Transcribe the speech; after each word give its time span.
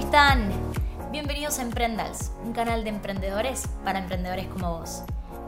están? 0.00 0.50
Bienvenidos 1.12 1.58
a 1.58 1.62
Emprendals, 1.62 2.32
un 2.42 2.54
canal 2.54 2.84
de 2.84 2.90
emprendedores 2.90 3.68
para 3.84 3.98
emprendedores 3.98 4.46
como 4.46 4.78
vos. 4.78 5.02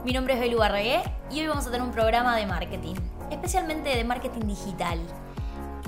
Mi 0.05 0.13
nombre 0.13 0.35
es 0.35 0.39
Belu 0.39 0.59
Barregué 0.59 1.01
y 1.31 1.39
hoy 1.39 1.47
vamos 1.47 1.65
a 1.65 1.71
tener 1.71 1.81
un 1.81 1.91
programa 1.91 2.37
de 2.37 2.45
marketing, 2.45 2.93
especialmente 3.31 3.89
de 3.89 4.03
marketing 4.03 4.45
digital. 4.45 4.99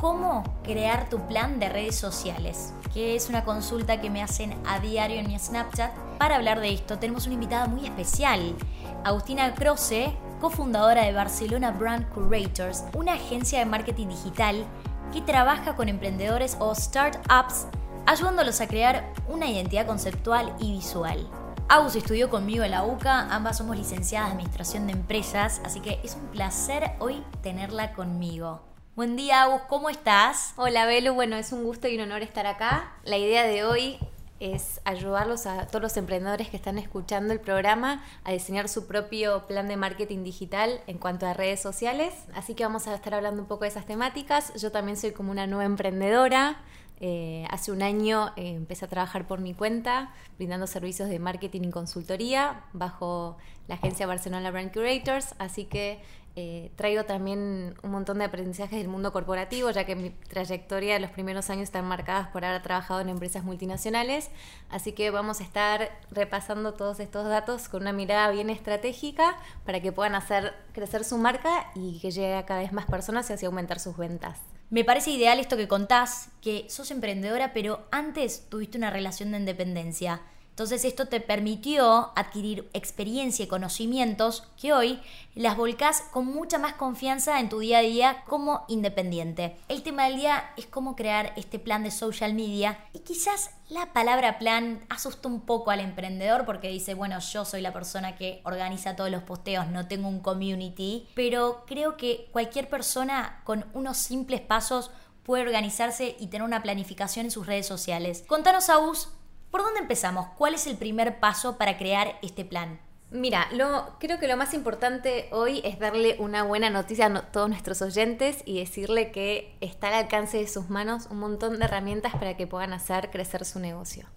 ¿Cómo 0.01 0.43
crear 0.63 1.09
tu 1.09 1.19
plan 1.27 1.59
de 1.59 1.69
redes 1.69 1.95
sociales? 1.95 2.73
Que 2.91 3.15
es 3.15 3.29
una 3.29 3.45
consulta 3.45 4.01
que 4.01 4.09
me 4.09 4.23
hacen 4.23 4.55
a 4.65 4.79
diario 4.79 5.19
en 5.19 5.27
mi 5.27 5.37
Snapchat. 5.37 5.91
Para 6.17 6.37
hablar 6.37 6.59
de 6.59 6.73
esto 6.73 6.97
tenemos 6.97 7.27
una 7.27 7.35
invitada 7.35 7.67
muy 7.67 7.85
especial, 7.85 8.55
Agustina 9.03 9.53
Croce, 9.53 10.11
cofundadora 10.41 11.03
de 11.03 11.13
Barcelona 11.13 11.69
Brand 11.69 12.09
Curators, 12.09 12.83
una 12.95 13.13
agencia 13.13 13.59
de 13.59 13.65
marketing 13.65 14.07
digital 14.07 14.65
que 15.13 15.21
trabaja 15.21 15.75
con 15.75 15.87
emprendedores 15.87 16.57
o 16.59 16.73
startups 16.73 17.67
ayudándolos 18.05 18.61
a 18.61 18.67
crear 18.67 19.11
una 19.27 19.47
identidad 19.47 19.87
conceptual 19.87 20.55
y 20.59 20.71
visual. 20.73 21.27
Agus 21.67 21.95
estudió 21.95 22.29
conmigo 22.29 22.63
en 22.63 22.71
la 22.71 22.83
UCA, 22.83 23.33
ambas 23.33 23.57
somos 23.57 23.75
licenciadas 23.75 24.27
de 24.27 24.33
Administración 24.33 24.85
de 24.85 24.93
Empresas, 24.93 25.61
así 25.65 25.79
que 25.79 25.99
es 26.03 26.15
un 26.15 26.27
placer 26.27 26.91
hoy 26.99 27.23
tenerla 27.41 27.93
conmigo. 27.93 28.61
Buen 28.95 29.15
día, 29.15 29.41
Agus, 29.41 29.63
¿cómo 29.67 29.89
estás? 29.89 30.53
Hola, 30.55 30.85
Belu, 30.85 31.13
bueno, 31.13 31.35
es 31.35 31.51
un 31.51 31.63
gusto 31.63 31.87
y 31.87 31.95
un 31.95 32.01
honor 32.01 32.21
estar 32.21 32.45
acá. 32.45 32.93
La 33.03 33.17
idea 33.17 33.43
de 33.43 33.65
hoy 33.65 33.97
es 34.39 34.79
ayudarlos 34.85 35.47
a 35.47 35.65
todos 35.67 35.81
los 35.81 35.97
emprendedores 35.97 36.49
que 36.49 36.57
están 36.57 36.77
escuchando 36.77 37.33
el 37.33 37.39
programa 37.39 38.03
a 38.23 38.31
diseñar 38.31 38.69
su 38.69 38.85
propio 38.85 39.47
plan 39.47 39.67
de 39.67 39.77
marketing 39.77 40.23
digital 40.23 40.81
en 40.87 40.97
cuanto 40.97 41.25
a 41.25 41.33
redes 41.33 41.61
sociales. 41.61 42.13
Así 42.35 42.53
que 42.53 42.63
vamos 42.63 42.87
a 42.87 42.93
estar 42.93 43.15
hablando 43.15 43.41
un 43.41 43.47
poco 43.47 43.63
de 43.63 43.69
esas 43.69 43.85
temáticas. 43.85 44.53
Yo 44.55 44.71
también 44.71 44.97
soy 44.97 45.11
como 45.11 45.31
una 45.31 45.47
nueva 45.47 45.65
emprendedora. 45.65 46.57
Eh, 46.99 47.45
hace 47.49 47.71
un 47.71 47.81
año 47.81 48.31
eh, 48.37 48.51
empecé 48.55 48.85
a 48.85 48.87
trabajar 48.87 49.27
por 49.27 49.41
mi 49.41 49.53
cuenta, 49.53 50.13
brindando 50.37 50.65
servicios 50.67 51.09
de 51.09 51.19
marketing 51.19 51.63
y 51.63 51.69
consultoría 51.71 52.63
bajo 52.73 53.37
la 53.67 53.75
agencia 53.75 54.07
Barcelona 54.07 54.51
Brand 54.51 54.71
Curators, 54.71 55.35
así 55.37 55.65
que 55.65 56.01
eh, 56.37 56.71
traigo 56.75 57.05
también 57.05 57.75
un 57.81 57.91
montón 57.91 58.19
de 58.19 58.25
aprendizajes 58.25 58.77
del 58.77 58.89
mundo 58.89 59.13
corporativo, 59.13 59.71
ya 59.71 59.85
que 59.85 59.95
mi 59.95 60.09
trayectoria 60.09 60.95
de 60.95 60.99
los 60.99 61.11
primeros 61.11 61.49
años 61.49 61.63
están 61.63 61.85
marcadas 61.85 62.27
por 62.27 62.43
haber 62.43 62.61
trabajado 62.61 62.99
en 62.99 63.09
empresas 63.09 63.43
multinacionales, 63.43 64.29
así 64.69 64.91
que 64.91 65.11
vamos 65.11 65.39
a 65.39 65.43
estar 65.43 65.89
repasando 66.11 66.73
todos 66.73 66.99
estos 66.99 67.25
datos 67.25 67.69
con 67.69 67.83
una 67.83 67.93
mirada 67.93 68.29
bien 68.31 68.49
estratégica 68.49 69.37
para 69.65 69.81
que 69.81 69.93
puedan 69.93 70.15
hacer 70.15 70.53
crecer 70.73 71.05
su 71.05 71.17
marca 71.17 71.71
y 71.73 71.99
que 71.99 72.11
llegue 72.11 72.35
a 72.35 72.45
cada 72.45 72.61
vez 72.61 72.73
más 72.73 72.85
personas 72.85 73.29
y 73.29 73.33
así 73.33 73.45
aumentar 73.45 73.79
sus 73.79 73.95
ventas. 73.95 74.54
Me 74.69 74.83
parece 74.83 75.11
ideal 75.11 75.39
esto 75.39 75.57
que 75.57 75.67
contás, 75.67 76.29
que 76.41 76.65
sos 76.69 76.89
emprendedora, 76.91 77.53
pero 77.53 77.87
antes 77.91 78.49
tuviste 78.49 78.77
una 78.77 78.89
relación 78.89 79.31
de 79.31 79.37
independencia. 79.37 80.21
Entonces 80.55 80.85
esto 80.85 81.09
te 81.09 81.19
permitió 81.19 82.13
adquirir 82.15 82.69
experiencia 82.71 83.43
y 83.43 83.47
conocimientos 83.49 84.47
que 84.57 84.71
hoy 84.71 85.01
las 85.33 85.57
volcás 85.57 86.03
con 86.13 86.27
mucha 86.27 86.57
más 86.57 86.75
confianza 86.75 87.41
en 87.41 87.49
tu 87.49 87.59
día 87.59 87.79
a 87.79 87.81
día 87.81 88.23
como 88.25 88.63
independiente. 88.69 89.57
El 89.67 89.83
tema 89.83 90.05
del 90.05 90.15
día 90.15 90.53
es 90.55 90.65
cómo 90.65 90.95
crear 90.95 91.33
este 91.35 91.59
plan 91.59 91.83
de 91.83 91.91
social 91.91 92.33
media 92.33 92.79
y 92.93 92.99
quizás 92.99 93.49
la 93.67 93.91
palabra 93.91 94.39
plan 94.39 94.85
asusta 94.87 95.27
un 95.27 95.41
poco 95.41 95.71
al 95.71 95.81
emprendedor 95.81 96.45
porque 96.45 96.69
dice, 96.69 96.93
bueno, 96.93 97.19
yo 97.19 97.43
soy 97.43 97.59
la 97.59 97.73
persona 97.73 98.15
que 98.15 98.39
organiza 98.45 98.95
todos 98.95 99.11
los 99.11 99.23
posteos, 99.23 99.67
no 99.67 99.89
tengo 99.89 100.07
un 100.07 100.21
community, 100.21 101.05
pero 101.15 101.65
creo 101.67 101.97
que 101.97 102.29
cualquier 102.31 102.69
persona 102.69 103.41
con 103.43 103.65
unos 103.73 103.97
simples 103.97 104.39
pasos 104.39 104.89
puede 105.23 105.43
organizarse 105.43 106.15
y 106.17 106.27
tener 106.27 106.43
una 106.43 106.63
planificación 106.63 107.25
en 107.25 107.31
sus 107.31 107.45
redes 107.45 107.67
sociales. 107.67 108.23
Contanos, 108.25 108.69
Agus, 108.69 109.09
¿Por 109.51 109.61
dónde 109.61 109.79
empezamos? 109.79 110.27
¿Cuál 110.37 110.53
es 110.53 110.67
el 110.67 110.77
primer 110.77 111.19
paso 111.19 111.57
para 111.57 111.77
crear 111.77 112.19
este 112.21 112.45
plan? 112.45 112.79
Mira, 113.11 113.47
lo, 113.53 113.97
creo 113.99 114.19
que 114.19 114.27
lo 114.27 114.35
más 114.35 114.53
importante 114.53 115.29
hoy 115.31 115.61
es 115.63 115.79
darle 115.79 116.17
una 116.19 116.43
buena 116.43 116.69
noticia 116.69 117.05
a 117.05 117.21
todos 117.31 117.47
nuestros 117.47 117.81
oyentes 117.81 118.41
y 118.45 118.59
decirle 118.59 119.11
que 119.11 119.55
está 119.61 119.87
al 119.87 119.93
alcance 119.93 120.37
de 120.37 120.47
sus 120.47 120.69
manos 120.69 121.07
un 121.11 121.19
montón 121.19 121.57
de 121.57 121.65
herramientas 121.65 122.13
para 122.13 122.35
que 122.35 122.47
puedan 122.47 122.73
hacer 122.73 123.11
crecer 123.11 123.45
su 123.45 123.59
negocio. 123.59 124.07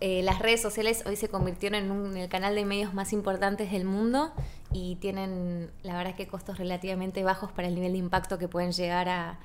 Eh, 0.00 0.22
las 0.22 0.40
redes 0.40 0.60
sociales 0.60 1.04
hoy 1.06 1.16
se 1.16 1.28
convirtieron 1.28 2.08
en, 2.08 2.16
el 2.16 2.28
canal 2.28 2.54
de 2.54 2.64
medios 2.64 2.94
más 2.94 3.12
importantes 3.12 3.70
del 3.70 3.84
mundo 3.84 4.32
y 4.72 4.96
tienen, 4.96 5.70
la 5.82 5.96
verdad, 5.96 6.16
que 6.16 6.26
costos 6.26 6.58
relativamente 6.58 7.22
bajos 7.22 7.52
para 7.52 7.68
el 7.68 7.74
nivel 7.74 7.92
de 7.92 7.98
impacto 7.98 8.38
que 8.38 8.48
pueden 8.48 8.72
llegar 8.72 9.08
a, 9.08 9.38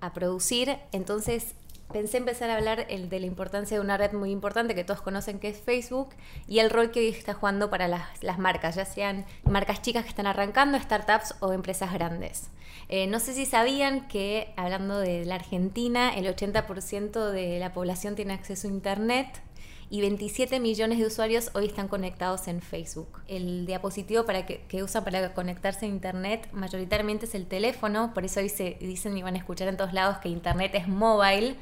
a 0.00 0.12
producir. 0.12 0.76
Entonces, 0.92 1.54
pensé 1.94 2.16
empezar 2.16 2.50
a 2.50 2.56
hablar 2.56 2.88
de 2.88 3.20
la 3.20 3.26
importancia 3.26 3.76
de 3.76 3.80
una 3.80 3.96
red 3.96 4.12
muy 4.14 4.32
importante 4.32 4.74
que 4.74 4.82
todos 4.82 5.00
conocen 5.00 5.38
que 5.38 5.48
es 5.48 5.58
Facebook 5.58 6.08
y 6.48 6.58
el 6.58 6.68
rol 6.68 6.90
que 6.90 6.98
hoy 6.98 7.06
está 7.06 7.34
jugando 7.34 7.70
para 7.70 7.86
las, 7.86 8.36
marcas, 8.36 8.74
ya 8.74 8.84
sean 8.84 9.24
marcas 9.44 9.80
chicas 9.80 10.02
que 10.02 10.08
están 10.08 10.26
arrancando, 10.26 10.76
startups 10.76 11.36
o 11.38 11.52
empresas 11.52 11.92
grandes. 11.92 12.50
Eh, 12.88 13.06
no 13.06 13.20
sé 13.20 13.32
si 13.32 13.46
sabían 13.46 14.08
que, 14.08 14.52
hablando 14.56 14.98
de 14.98 15.24
la 15.24 15.36
Argentina, 15.36 16.12
el 16.12 16.26
80% 16.26 17.30
de 17.30 17.60
la 17.60 17.72
población 17.72 18.16
tiene 18.16 18.34
acceso 18.34 18.66
a 18.66 18.72
Internet 18.72 19.28
y 19.88 20.00
27 20.00 20.58
millones 20.58 20.98
de 20.98 21.06
usuarios 21.06 21.52
hoy 21.54 21.66
están 21.66 21.86
conectados 21.86 22.48
en 22.48 22.60
Facebook. 22.60 23.20
El 23.28 23.66
diapositivo 23.66 24.24
para 24.24 24.46
que, 24.46 24.82
usan 24.82 25.04
para 25.04 25.32
conectarse 25.32 25.86
a 25.86 25.88
Internet 25.88 26.48
mayoritariamente 26.52 27.26
es 27.26 27.36
el 27.36 27.46
teléfono, 27.46 28.12
por 28.14 28.24
eso 28.24 28.40
dicen 28.40 29.16
y 29.16 29.22
van 29.22 29.36
a 29.36 29.38
escuchar 29.38 29.68
en 29.68 29.76
todos 29.76 29.92
lados 29.92 30.18
que 30.18 30.28
Internet 30.28 30.72
es 30.74 30.88
mobile 30.88 31.54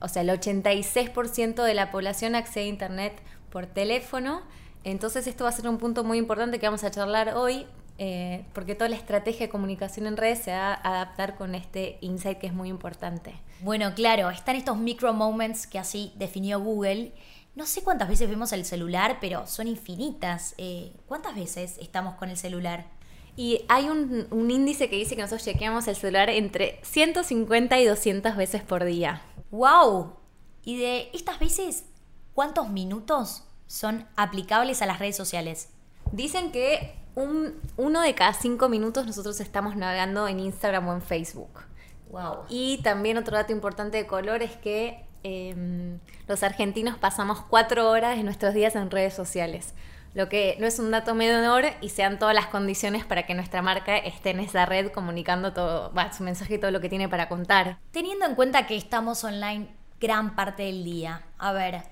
o 0.00 0.08
sea, 0.08 0.22
el 0.22 0.28
86% 0.28 1.62
de 1.62 1.74
la 1.74 1.90
población 1.90 2.34
accede 2.34 2.64
a 2.64 2.68
Internet 2.68 3.20
por 3.50 3.66
teléfono. 3.66 4.42
Entonces 4.84 5.26
esto 5.26 5.44
va 5.44 5.50
a 5.50 5.52
ser 5.52 5.68
un 5.68 5.78
punto 5.78 6.04
muy 6.04 6.18
importante 6.18 6.58
que 6.58 6.66
vamos 6.66 6.84
a 6.84 6.90
charlar 6.90 7.34
hoy, 7.36 7.66
eh, 7.98 8.44
porque 8.52 8.74
toda 8.74 8.88
la 8.88 8.96
estrategia 8.96 9.46
de 9.46 9.50
comunicación 9.50 10.06
en 10.06 10.16
redes 10.16 10.38
se 10.40 10.52
va 10.52 10.72
a 10.72 10.74
adaptar 10.74 11.36
con 11.36 11.54
este 11.54 11.98
insight 12.00 12.38
que 12.38 12.46
es 12.46 12.52
muy 12.52 12.68
importante. 12.68 13.34
Bueno, 13.60 13.92
claro, 13.94 14.30
están 14.30 14.54
estos 14.54 14.76
micro 14.76 15.12
moments 15.12 15.66
que 15.66 15.78
así 15.78 16.12
definió 16.16 16.60
Google. 16.60 17.12
No 17.56 17.66
sé 17.66 17.82
cuántas 17.82 18.08
veces 18.08 18.28
vemos 18.28 18.52
el 18.52 18.64
celular, 18.64 19.18
pero 19.20 19.48
son 19.48 19.66
infinitas. 19.66 20.54
Eh, 20.58 20.92
¿Cuántas 21.08 21.34
veces 21.34 21.76
estamos 21.78 22.14
con 22.14 22.30
el 22.30 22.36
celular? 22.36 22.86
Y 23.34 23.64
hay 23.68 23.88
un, 23.88 24.28
un, 24.30 24.50
índice 24.50 24.88
que 24.88 24.96
dice 24.96 25.16
que 25.16 25.22
nosotros 25.22 25.44
chequeamos 25.44 25.86
el 25.88 25.96
celular 25.96 26.30
entre 26.30 26.80
150 26.82 27.78
y 27.78 27.84
200 27.84 28.36
veces 28.36 28.62
por 28.62 28.84
día. 28.84 29.22
¡Wow! 29.50 30.16
Y 30.62 30.78
de 30.78 31.10
estas 31.14 31.38
veces, 31.38 31.84
¿cuántos 32.34 32.68
minutos 32.68 33.44
son 33.66 34.06
aplicables 34.16 34.82
a 34.82 34.86
las 34.86 34.98
redes 34.98 35.16
sociales? 35.16 35.70
Dicen 36.12 36.52
que 36.52 36.94
un, 37.14 37.54
uno 37.76 38.00
de 38.00 38.14
cada 38.14 38.32
cinco 38.32 38.68
minutos 38.68 39.06
nosotros 39.06 39.40
estamos 39.40 39.76
navegando 39.76 40.28
en 40.28 40.40
Instagram 40.40 40.88
o 40.88 40.94
en 40.94 41.02
Facebook. 41.02 41.60
Wow. 42.10 42.44
Y 42.48 42.80
también 42.82 43.18
otro 43.18 43.36
dato 43.36 43.52
importante 43.52 43.98
de 43.98 44.06
color 44.06 44.42
es 44.42 44.56
que 44.56 45.04
em, 45.22 45.98
los 46.26 46.42
argentinos 46.42 46.96
pasamos 46.96 47.40
cuatro 47.48 47.90
horas 47.90 48.16
de 48.16 48.22
nuestros 48.22 48.54
días 48.54 48.74
en 48.76 48.90
redes 48.90 49.14
sociales 49.14 49.74
lo 50.14 50.28
que 50.28 50.56
no 50.58 50.66
es 50.66 50.78
un 50.78 50.90
dato 50.90 51.14
menor 51.14 51.64
y 51.80 51.90
sean 51.90 52.18
todas 52.18 52.34
las 52.34 52.46
condiciones 52.46 53.04
para 53.04 53.24
que 53.24 53.34
nuestra 53.34 53.62
marca 53.62 53.96
esté 53.96 54.30
en 54.30 54.40
esa 54.40 54.66
red 54.66 54.90
comunicando 54.90 55.52
todo, 55.52 55.92
su 56.16 56.22
mensaje 56.22 56.54
y 56.54 56.58
todo 56.58 56.70
lo 56.70 56.80
que 56.80 56.88
tiene 56.88 57.08
para 57.08 57.28
contar. 57.28 57.78
Teniendo 57.92 58.26
en 58.26 58.34
cuenta 58.34 58.66
que 58.66 58.76
estamos 58.76 59.22
online 59.24 59.68
gran 60.00 60.34
parte 60.34 60.64
del 60.64 60.84
día, 60.84 61.22
a 61.38 61.52
ver, 61.52 61.82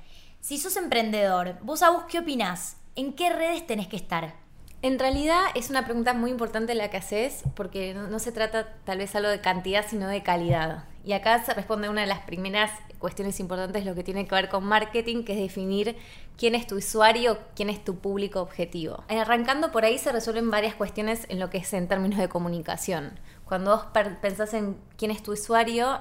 si 0.40 0.58
sos 0.58 0.76
emprendedor, 0.76 1.56
vos 1.62 1.82
a 1.82 1.90
vos 1.90 2.04
qué 2.08 2.20
opinás? 2.20 2.76
¿En 2.94 3.12
qué 3.12 3.30
redes 3.30 3.66
tenés 3.66 3.88
que 3.88 3.96
estar? 3.96 4.34
En 4.82 4.98
realidad 4.98 5.40
es 5.54 5.70
una 5.70 5.84
pregunta 5.84 6.14
muy 6.14 6.30
importante 6.30 6.74
la 6.74 6.90
que 6.90 6.98
haces 6.98 7.42
porque 7.54 7.94
no, 7.94 8.18
se 8.18 8.30
trata 8.30 8.74
tal 8.84 8.98
vez 8.98 9.14
algo 9.16 9.28
de 9.28 9.40
cantidad 9.40 9.84
sino 9.88 10.06
de 10.06 10.22
calidad. 10.22 10.84
Y 11.04 11.12
acá 11.12 11.44
se 11.44 11.54
responde 11.54 11.88
una 11.88 12.02
de 12.02 12.06
las 12.06 12.20
primeras 12.20 12.70
cuestiones 12.98 13.40
importantes, 13.40 13.84
lo 13.84 13.94
que 13.94 14.04
tiene 14.04 14.26
que 14.26 14.34
ver 14.34 14.48
con 14.48 14.64
marketing, 14.64 15.24
que 15.24 15.34
es 15.34 15.38
definir 15.38 15.96
quién 16.36 16.54
es 16.54 16.66
tu 16.66 16.76
usuario, 16.76 17.38
quién 17.54 17.70
es 17.70 17.84
tu 17.84 17.96
público 17.96 18.40
objetivo. 18.40 19.04
Arrancando 19.08 19.72
por 19.72 19.84
ahí 19.84 19.98
se 19.98 20.12
resuelven 20.12 20.50
varias 20.50 20.74
cuestiones 20.74 21.26
en 21.28 21.38
lo 21.38 21.50
que 21.50 21.58
es 21.58 21.72
en 21.72 21.88
términos 21.88 22.18
de 22.18 22.28
comunicación. 22.28 23.18
Cuando 23.44 23.76
vos 23.76 23.86
pensás 24.20 24.54
en 24.54 24.76
quién 24.96 25.10
es 25.10 25.22
tu 25.22 25.32
usuario, 25.32 26.00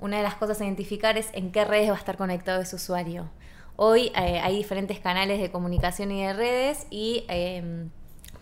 una 0.00 0.18
de 0.18 0.22
las 0.22 0.34
cosas 0.34 0.60
a 0.60 0.64
identificar 0.64 1.16
es 1.16 1.28
en 1.32 1.52
qué 1.52 1.64
redes 1.64 1.90
va 1.90 1.94
a 1.94 1.98
estar 1.98 2.16
conectado 2.16 2.60
ese 2.60 2.76
usuario. 2.76 3.30
Hoy 3.76 4.12
eh, 4.16 4.40
hay 4.40 4.56
diferentes 4.56 4.98
canales 5.00 5.40
de 5.40 5.50
comunicación 5.50 6.10
y 6.10 6.24
de 6.24 6.32
redes 6.32 6.86
y 6.90 7.24
em, 7.28 7.90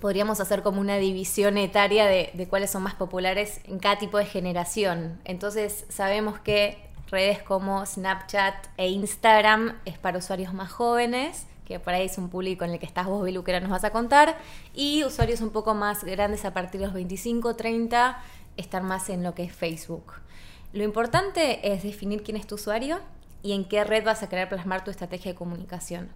podríamos 0.00 0.38
hacer 0.38 0.62
como 0.62 0.80
una 0.80 0.96
división 0.96 1.58
etaria 1.58 2.06
de, 2.06 2.30
de, 2.34 2.48
cuáles 2.48 2.70
son 2.70 2.82
más 2.82 2.94
populares 2.94 3.60
en 3.64 3.80
cada 3.80 3.98
tipo 3.98 4.18
de 4.18 4.26
generación. 4.26 5.20
Entonces 5.24 5.86
sabemos 5.88 6.38
que 6.38 6.83
redes 7.14 7.40
como 7.40 7.86
Snapchat 7.86 8.66
e 8.76 8.88
Instagram 8.88 9.78
es 9.84 9.96
para 9.98 10.18
usuarios 10.18 10.52
más 10.52 10.72
jóvenes, 10.72 11.46
que 11.64 11.78
por 11.78 11.94
ahí 11.94 12.06
es 12.06 12.18
un 12.18 12.28
público 12.28 12.64
en 12.64 12.72
el 12.72 12.80
que 12.80 12.86
estás 12.86 13.06
vos, 13.06 13.24
Bilu, 13.24 13.44
que 13.44 13.60
nos 13.60 13.70
vas 13.70 13.84
a 13.84 13.90
contar, 13.90 14.36
y 14.74 15.04
usuarios 15.04 15.40
un 15.40 15.50
poco 15.50 15.74
más 15.74 16.02
grandes 16.02 16.44
a 16.44 16.52
partir 16.52 16.80
de 16.80 16.88
los 16.88 16.94
25, 16.94 17.54
30, 17.54 18.20
están 18.56 18.84
más 18.84 19.10
en 19.10 19.22
lo 19.22 19.32
que 19.32 19.44
es 19.44 19.54
Facebook. 19.54 20.14
Lo 20.72 20.82
importante 20.82 21.72
es 21.72 21.84
definir 21.84 22.24
quién 22.24 22.36
es 22.36 22.48
tu 22.48 22.56
usuario 22.56 22.98
y 23.44 23.52
en 23.52 23.64
qué 23.64 23.84
red 23.84 24.04
vas 24.04 24.24
a 24.24 24.28
querer 24.28 24.48
plasmar 24.48 24.82
tu 24.82 24.90
estrategia 24.90 25.30
de 25.30 25.38
comunicación. 25.38 26.08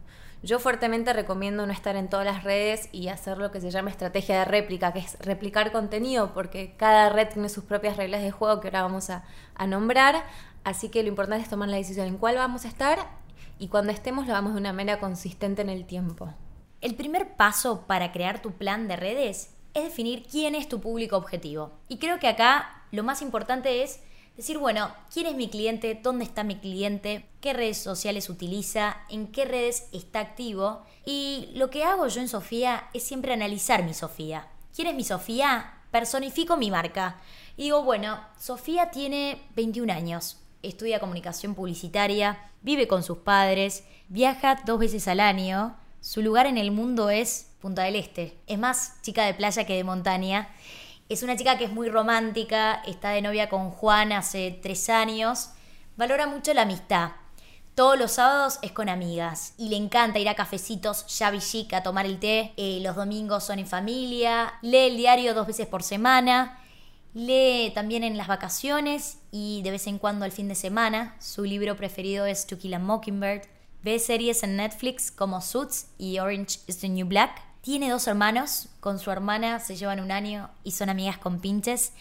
Yo 0.43 0.59
fuertemente 0.59 1.13
recomiendo 1.13 1.65
no 1.67 1.73
estar 1.73 1.95
en 1.97 2.09
todas 2.09 2.27
las 2.27 2.45
redes 2.45 2.89
y 2.93 3.09
hacer 3.09 3.39
lo 3.39 3.51
que 3.53 3.61
se 3.61 3.71
llama 3.71 3.91
estrategia 3.91 4.41
de 4.41 4.45
réplica, 4.45 4.93
que 4.93 5.01
es 5.01 5.17
replicar 5.21 5.71
contenido, 5.73 6.33
porque 6.33 6.75
cada 6.77 7.09
red 7.09 7.29
tiene 7.29 7.49
sus 7.49 7.65
propias 7.65 7.97
reglas 7.97 8.23
de 8.23 8.33
juego 8.33 8.61
que 8.61 8.69
ahora 8.69 8.83
vamos 8.83 9.11
a 9.11 9.25
nombrar. 9.67 10.25
Así 10.69 10.91
que 10.91 11.03
lo 11.03 11.09
importante 11.09 11.43
es 11.43 11.49
tomar 11.49 11.71
la 11.71 11.79
decisión 11.79 12.07
en 12.07 12.19
cuál 12.19 12.37
vamos 12.37 12.67
a 12.67 12.69
estar 12.69 13.09
y 13.59 13.69
cuando 13.69 13.91
estemos 13.91 14.27
lo 14.27 14.35
vamos 14.35 14.53
de 14.53 14.61
una 14.61 14.75
manera 14.75 15.01
consistente 15.01 15.63
en 15.63 15.71
el 15.71 15.87
tiempo. 15.87 16.35
El 16.83 16.95
primer 16.95 17.37
paso 17.37 17.87
para 17.87 18.13
crear 18.13 18.43
tu 18.43 18.53
plan 18.53 18.87
de 18.87 18.97
redes 18.97 19.55
es 19.73 19.85
definir 19.85 20.27
quién 20.31 20.55
es 20.55 20.69
tu 20.69 20.79
público 20.79 21.17
objetivo. 21.17 21.73
Y 21.89 21.97
creo 21.97 22.19
que 22.19 22.29
acá 22.29 22.85
lo 22.93 23.03
más 23.03 23.23
importante 23.23 23.83
es 23.83 24.01
Decir, 24.37 24.59
bueno, 24.59 24.93
¿quién 25.13 25.27
es 25.27 25.35
mi 25.35 25.49
cliente? 25.49 25.99
¿Dónde 26.01 26.25
está 26.25 26.45
mi 26.45 26.55
cliente? 26.55 27.27
¿Qué 27.41 27.55
redes 27.55 27.79
sociales 27.79 28.31
utiliza? 28.31 28.99
¿En 29.11 29.33
qué 29.33 29.45
redes 29.45 29.89
está 29.91 30.21
activo? 30.21 30.85
Y 31.05 31.49
lo 31.55 31.71
que 31.71 31.83
hago 31.83 32.07
yo 32.07 32.21
en 32.21 32.29
Sofía 32.29 32.89
es 32.95 33.03
siempre 33.03 33.33
analizar 33.33 33.83
mi 33.83 33.95
Sofía. 33.95 34.47
¿Quién 34.73 34.87
es 34.87 34.95
mi 34.95 35.03
Sofía? 35.03 35.81
Personifico 35.91 36.57
mi 36.57 36.71
marca. 36.71 37.21
Y 37.57 37.65
digo, 37.65 37.83
bueno, 37.83 38.21
Sofía 38.39 38.93
tiene 38.93 39.43
21 39.57 39.93
años, 39.93 40.39
estudia 40.63 41.01
comunicación 41.01 41.55
publicitaria, 41.55 42.51
vive 42.63 42.89
con 42.89 43.03
sus 43.03 43.19
padres, 43.19 43.85
viaja 44.09 44.61
dos 44.65 44.79
veces 44.79 45.09
al 45.09 45.21
año, 45.21 45.77
su 46.01 46.23
lugar 46.23 46.47
en 46.47 46.59
el 46.59 46.71
mundo 46.71 47.11
es 47.11 47.51
Punta 47.61 47.83
del 47.83 47.97
Este. 47.97 48.39
Es 48.47 48.59
más 48.59 49.03
chica 49.03 49.25
de 49.25 49.35
playa 49.35 49.67
que 49.67 49.75
de 49.75 49.83
montaña. 49.83 50.49
Es 51.09 51.25
una 51.25 51.37
chica 51.37 51.59
que 51.59 51.65
es 51.65 51.73
muy 51.73 51.89
romántica, 51.89 52.83
está 52.87 53.11
de 53.11 53.23
novia 53.23 53.49
con 53.49 53.71
Juan 53.71 54.13
hace 54.13 54.59
tres 54.63 54.89
años, 54.91 55.51
valora 55.97 56.27
mucho 56.27 56.55
la 56.55 56.63
amistad. 56.63 57.11
Todos 57.75 57.99
los 57.99 58.13
sábados 58.13 58.59
es 58.63 58.73
con 58.73 58.89
amigas 58.89 59.55
y 59.57 59.71
le 59.71 59.77
encanta 59.77 60.19
ir 60.19 60.29
a 60.29 60.35
cafecitos 60.35 61.05
shabby 61.07 61.39
chic 61.39 61.73
a 61.73 61.83
tomar 61.83 62.07
el 62.07 62.19
té. 62.19 62.53
Eh, 62.57 62.81
los 62.83 62.97
domingos 62.97 63.45
son 63.45 63.59
en 63.59 63.67
familia, 63.67 64.55
lee 64.63 64.89
el 64.89 64.97
diario 64.97 65.35
dos 65.35 65.47
veces 65.47 65.67
por 65.67 65.83
semana, 65.83 66.61
lee 67.15 67.73
también 67.75 68.05
en 68.05 68.17
las 68.17 68.29
vacaciones 68.29 69.18
y 69.31 69.63
de 69.63 69.71
vez 69.71 69.87
en 69.87 69.99
cuando 69.99 70.25
al 70.25 70.33
fin 70.33 70.49
de 70.49 70.55
semana. 70.55 71.17
Su 71.21 71.45
libro 71.45 71.77
preferido 71.77 72.27
es 72.27 72.47
To 72.47 72.59
Kill 72.59 72.75
a 72.75 72.79
Mockingbird. 72.79 73.43
Ve 73.83 73.99
series 73.99 74.43
en 74.43 74.57
Netflix 74.57 75.11
como 75.11 75.41
Suits 75.41 75.89
y 75.99 76.19
Orange 76.19 76.61
is 76.67 76.79
the 76.79 76.89
New 76.89 77.07
Black. 77.07 77.43
Tiene 77.61 77.91
dos 77.91 78.07
hermanos, 78.07 78.69
con 78.81 78.99
su 78.99 79.11
hermana 79.11 79.61
se 79.61 79.77
llevan 79.77 80.01
un 80.01 80.11
año 80.11 80.51
y 80.65 80.73
son 80.73 80.89
amigas 80.89 81.19
con 81.19 81.41
pinches. 81.41 81.93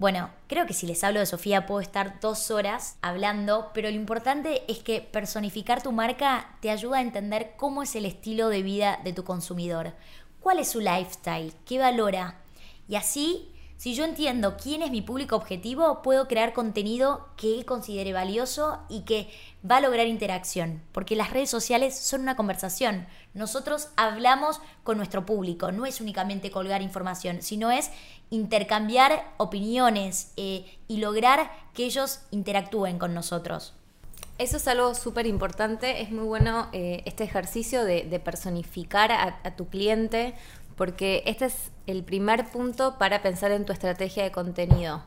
Bueno, 0.00 0.30
creo 0.46 0.66
que 0.66 0.72
si 0.72 0.86
les 0.86 1.04
hablo 1.04 1.20
de 1.20 1.26
Sofía 1.26 1.66
puedo 1.66 1.82
estar 1.82 2.20
dos 2.20 2.50
horas 2.50 2.96
hablando, 3.02 3.70
pero 3.74 3.90
lo 3.90 3.96
importante 3.96 4.62
es 4.66 4.78
que 4.78 5.02
personificar 5.02 5.82
tu 5.82 5.92
marca 5.92 6.56
te 6.60 6.70
ayuda 6.70 6.96
a 6.98 7.02
entender 7.02 7.52
cómo 7.58 7.82
es 7.82 7.94
el 7.94 8.06
estilo 8.06 8.48
de 8.48 8.62
vida 8.62 8.98
de 9.04 9.12
tu 9.12 9.24
consumidor, 9.24 9.92
cuál 10.40 10.58
es 10.58 10.70
su 10.70 10.80
lifestyle, 10.80 11.52
qué 11.66 11.78
valora. 11.78 12.40
Y 12.88 12.96
así, 12.96 13.52
si 13.80 13.94
yo 13.94 14.04
entiendo 14.04 14.58
quién 14.62 14.82
es 14.82 14.90
mi 14.90 15.00
público 15.00 15.36
objetivo, 15.36 16.02
puedo 16.02 16.28
crear 16.28 16.52
contenido 16.52 17.30
que 17.38 17.54
él 17.54 17.64
considere 17.64 18.12
valioso 18.12 18.78
y 18.90 19.06
que 19.06 19.30
va 19.68 19.78
a 19.78 19.80
lograr 19.80 20.06
interacción, 20.06 20.82
porque 20.92 21.16
las 21.16 21.30
redes 21.30 21.48
sociales 21.48 21.98
son 21.98 22.20
una 22.20 22.36
conversación. 22.36 23.06
Nosotros 23.32 23.88
hablamos 23.96 24.60
con 24.82 24.98
nuestro 24.98 25.24
público, 25.24 25.72
no 25.72 25.86
es 25.86 26.02
únicamente 26.02 26.50
colgar 26.50 26.82
información, 26.82 27.40
sino 27.40 27.70
es 27.70 27.90
intercambiar 28.28 29.32
opiniones 29.38 30.34
eh, 30.36 30.66
y 30.86 30.98
lograr 30.98 31.50
que 31.72 31.86
ellos 31.86 32.20
interactúen 32.30 32.98
con 32.98 33.14
nosotros. 33.14 33.72
Eso 34.36 34.58
es 34.58 34.68
algo 34.68 34.94
súper 34.94 35.26
importante, 35.26 36.02
es 36.02 36.10
muy 36.10 36.24
bueno 36.24 36.68
eh, 36.74 37.02
este 37.06 37.24
ejercicio 37.24 37.84
de, 37.84 38.20
personificar 38.22 39.10
a 39.10 39.56
tu 39.56 39.68
cliente, 39.68 40.34
porque 40.80 41.22
este 41.26 41.44
es 41.44 41.72
el 41.86 42.02
primer 42.04 42.46
punto 42.46 42.96
para 42.96 43.20
pensar 43.20 43.50
en 43.50 43.66
tu 43.66 43.72
estrategia 43.74 44.22
de 44.22 44.32
contenido. 44.32 45.02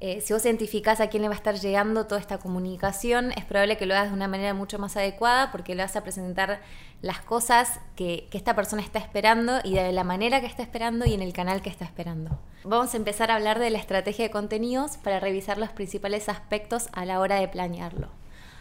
Eh, 0.00 0.22
si 0.22 0.32
vos 0.32 0.42
identificás 0.46 1.02
a 1.02 1.08
quién 1.08 1.20
le 1.20 1.28
va 1.28 1.34
a 1.34 1.36
estar 1.36 1.54
llegando 1.56 2.06
toda 2.06 2.18
esta 2.18 2.38
comunicación, 2.38 3.30
es 3.32 3.44
probable 3.44 3.76
que 3.76 3.84
lo 3.84 3.92
hagas 3.92 4.08
de 4.08 4.14
una 4.14 4.26
manera 4.26 4.54
mucho 4.54 4.78
más 4.78 4.96
adecuada 4.96 5.52
porque 5.52 5.74
le 5.74 5.82
vas 5.82 5.96
a 5.96 6.02
presentar 6.02 6.62
las 7.02 7.20
cosas 7.20 7.78
que, 7.94 8.26
esta 8.32 8.56
persona 8.56 8.80
está 8.80 9.00
esperando 9.00 9.60
y 9.64 9.74
de 9.74 9.92
la 9.92 10.02
manera 10.02 10.40
que 10.40 10.46
está 10.46 10.62
esperando 10.62 11.04
y 11.04 11.12
en 11.12 11.20
el 11.20 11.34
canal 11.34 11.60
que 11.60 11.68
está 11.68 11.84
esperando. 11.84 12.38
Vamos 12.64 12.94
a 12.94 12.96
empezar 12.96 13.30
a 13.30 13.34
hablar 13.34 13.58
de 13.58 13.68
la 13.68 13.76
estrategia 13.76 14.24
de 14.24 14.30
contenidos 14.30 14.96
para 14.96 15.20
revisar 15.20 15.58
los 15.58 15.68
principales 15.72 16.30
aspectos 16.30 16.88
a 16.94 17.04
la 17.04 17.20
hora 17.20 17.36
de 17.36 17.48
planearlo. 17.48 18.08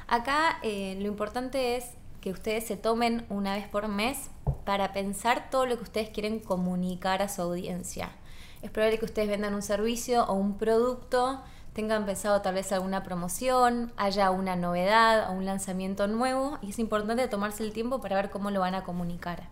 Acá 0.09 0.59
eh, 0.63 0.97
lo 0.99 1.07
importante 1.07 1.77
es 1.77 1.85
que 2.21 2.31
ustedes 2.31 2.65
se 2.65 2.77
tomen 2.77 3.25
una 3.29 3.55
vez 3.55 3.67
por 3.67 3.87
mes 3.87 4.29
para 4.63 4.93
pensar 4.93 5.49
todo 5.49 5.65
lo 5.65 5.77
que 5.77 5.83
ustedes 5.83 6.09
quieren 6.09 6.39
comunicar 6.39 7.21
a 7.21 7.27
su 7.27 7.41
audiencia 7.41 8.11
es 8.61 8.69
probable 8.69 8.99
que 8.99 9.05
ustedes 9.05 9.27
vendan 9.27 9.53
un 9.53 9.61
servicio 9.61 10.25
o 10.25 10.33
un 10.33 10.57
producto, 10.57 11.41
tengan 11.73 12.05
pensado 12.05 12.41
tal 12.41 12.55
vez 12.55 12.71
alguna 12.71 13.03
promoción, 13.03 13.91
haya 13.97 14.29
una 14.31 14.55
novedad 14.55 15.29
o 15.29 15.33
un 15.33 15.45
lanzamiento 15.45 16.07
nuevo 16.07 16.59
y 16.61 16.69
es 16.69 16.79
importante 16.79 17.27
tomarse 17.27 17.63
el 17.63 17.73
tiempo 17.73 18.01
para 18.01 18.17
ver 18.17 18.29
cómo 18.29 18.51
lo 18.51 18.59
van 18.59 18.75
a 18.75 18.83
comunicar. 18.83 19.49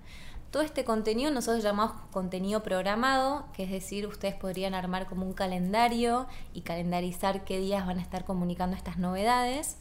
Todo 0.52 0.64
este 0.64 0.84
contenido 0.84 1.30
nosotros 1.32 1.64
llamamos 1.64 1.94
contenido 2.12 2.64
programado, 2.64 3.46
que 3.54 3.64
es 3.64 3.72
decir, 3.72 4.08
ustedes 4.08 4.34
podrían 4.34 4.74
armar 4.74 5.06
como 5.06 5.26
un 5.26 5.34
calendario 5.34 6.26
y 6.54 6.62
calendarizar 6.62 7.44
qué 7.44 7.60
días 7.60 7.86
van 7.86 8.00
a 8.00 8.02
estar 8.02 8.26
comunicando 8.26 8.76
estas 8.76 8.98
novedades. 8.98 9.78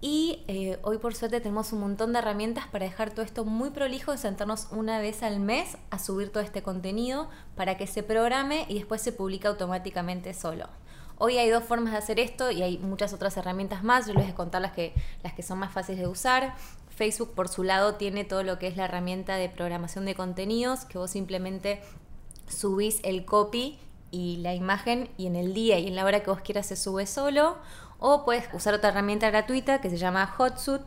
Y 0.00 0.44
eh, 0.46 0.78
hoy 0.82 0.98
por 0.98 1.14
suerte 1.16 1.40
tenemos 1.40 1.72
un 1.72 1.80
montón 1.80 2.12
de 2.12 2.20
herramientas 2.20 2.68
para 2.68 2.84
dejar 2.84 3.10
todo 3.10 3.22
esto 3.22 3.44
muy 3.44 3.70
prolijo 3.70 4.14
y 4.14 4.18
sentarnos 4.18 4.68
una 4.70 5.00
vez 5.00 5.24
al 5.24 5.40
mes 5.40 5.76
a 5.90 5.98
subir 5.98 6.30
todo 6.30 6.42
este 6.42 6.62
contenido 6.62 7.28
para 7.56 7.76
que 7.76 7.88
se 7.88 8.04
programe 8.04 8.64
y 8.68 8.74
después 8.74 9.02
se 9.02 9.12
publique 9.12 9.48
automáticamente 9.48 10.34
solo. 10.34 10.68
Hoy 11.16 11.36
hay 11.36 11.50
dos 11.50 11.64
formas 11.64 11.92
de 11.92 11.98
hacer 11.98 12.20
esto 12.20 12.52
y 12.52 12.62
hay 12.62 12.78
muchas 12.78 13.12
otras 13.12 13.36
herramientas 13.36 13.82
más. 13.82 14.06
Yo 14.06 14.12
les 14.12 14.22
voy 14.22 14.32
a 14.32 14.36
contar 14.36 14.62
las 14.62 14.70
que, 14.70 14.94
las 15.24 15.32
que 15.32 15.42
son 15.42 15.58
más 15.58 15.72
fáciles 15.72 16.00
de 16.00 16.06
usar. 16.06 16.54
Facebook 16.90 17.32
por 17.34 17.48
su 17.48 17.64
lado 17.64 17.96
tiene 17.96 18.24
todo 18.24 18.44
lo 18.44 18.60
que 18.60 18.68
es 18.68 18.76
la 18.76 18.84
herramienta 18.84 19.34
de 19.34 19.48
programación 19.48 20.04
de 20.04 20.14
contenidos, 20.14 20.84
que 20.84 20.98
vos 20.98 21.10
simplemente 21.10 21.82
subís 22.46 23.00
el 23.02 23.24
copy 23.24 23.80
y 24.12 24.36
la 24.38 24.54
imagen 24.54 25.10
y 25.16 25.26
en 25.26 25.34
el 25.34 25.54
día 25.54 25.78
y 25.80 25.88
en 25.88 25.96
la 25.96 26.04
hora 26.04 26.22
que 26.22 26.30
vos 26.30 26.40
quieras 26.40 26.66
se 26.66 26.76
sube 26.76 27.06
solo 27.06 27.56
o 27.98 28.24
puedes 28.24 28.48
usar 28.52 28.74
otra 28.74 28.90
herramienta 28.90 29.30
gratuita 29.30 29.80
que 29.80 29.90
se 29.90 29.96
llama 29.96 30.26
Hotsuit, 30.26 30.82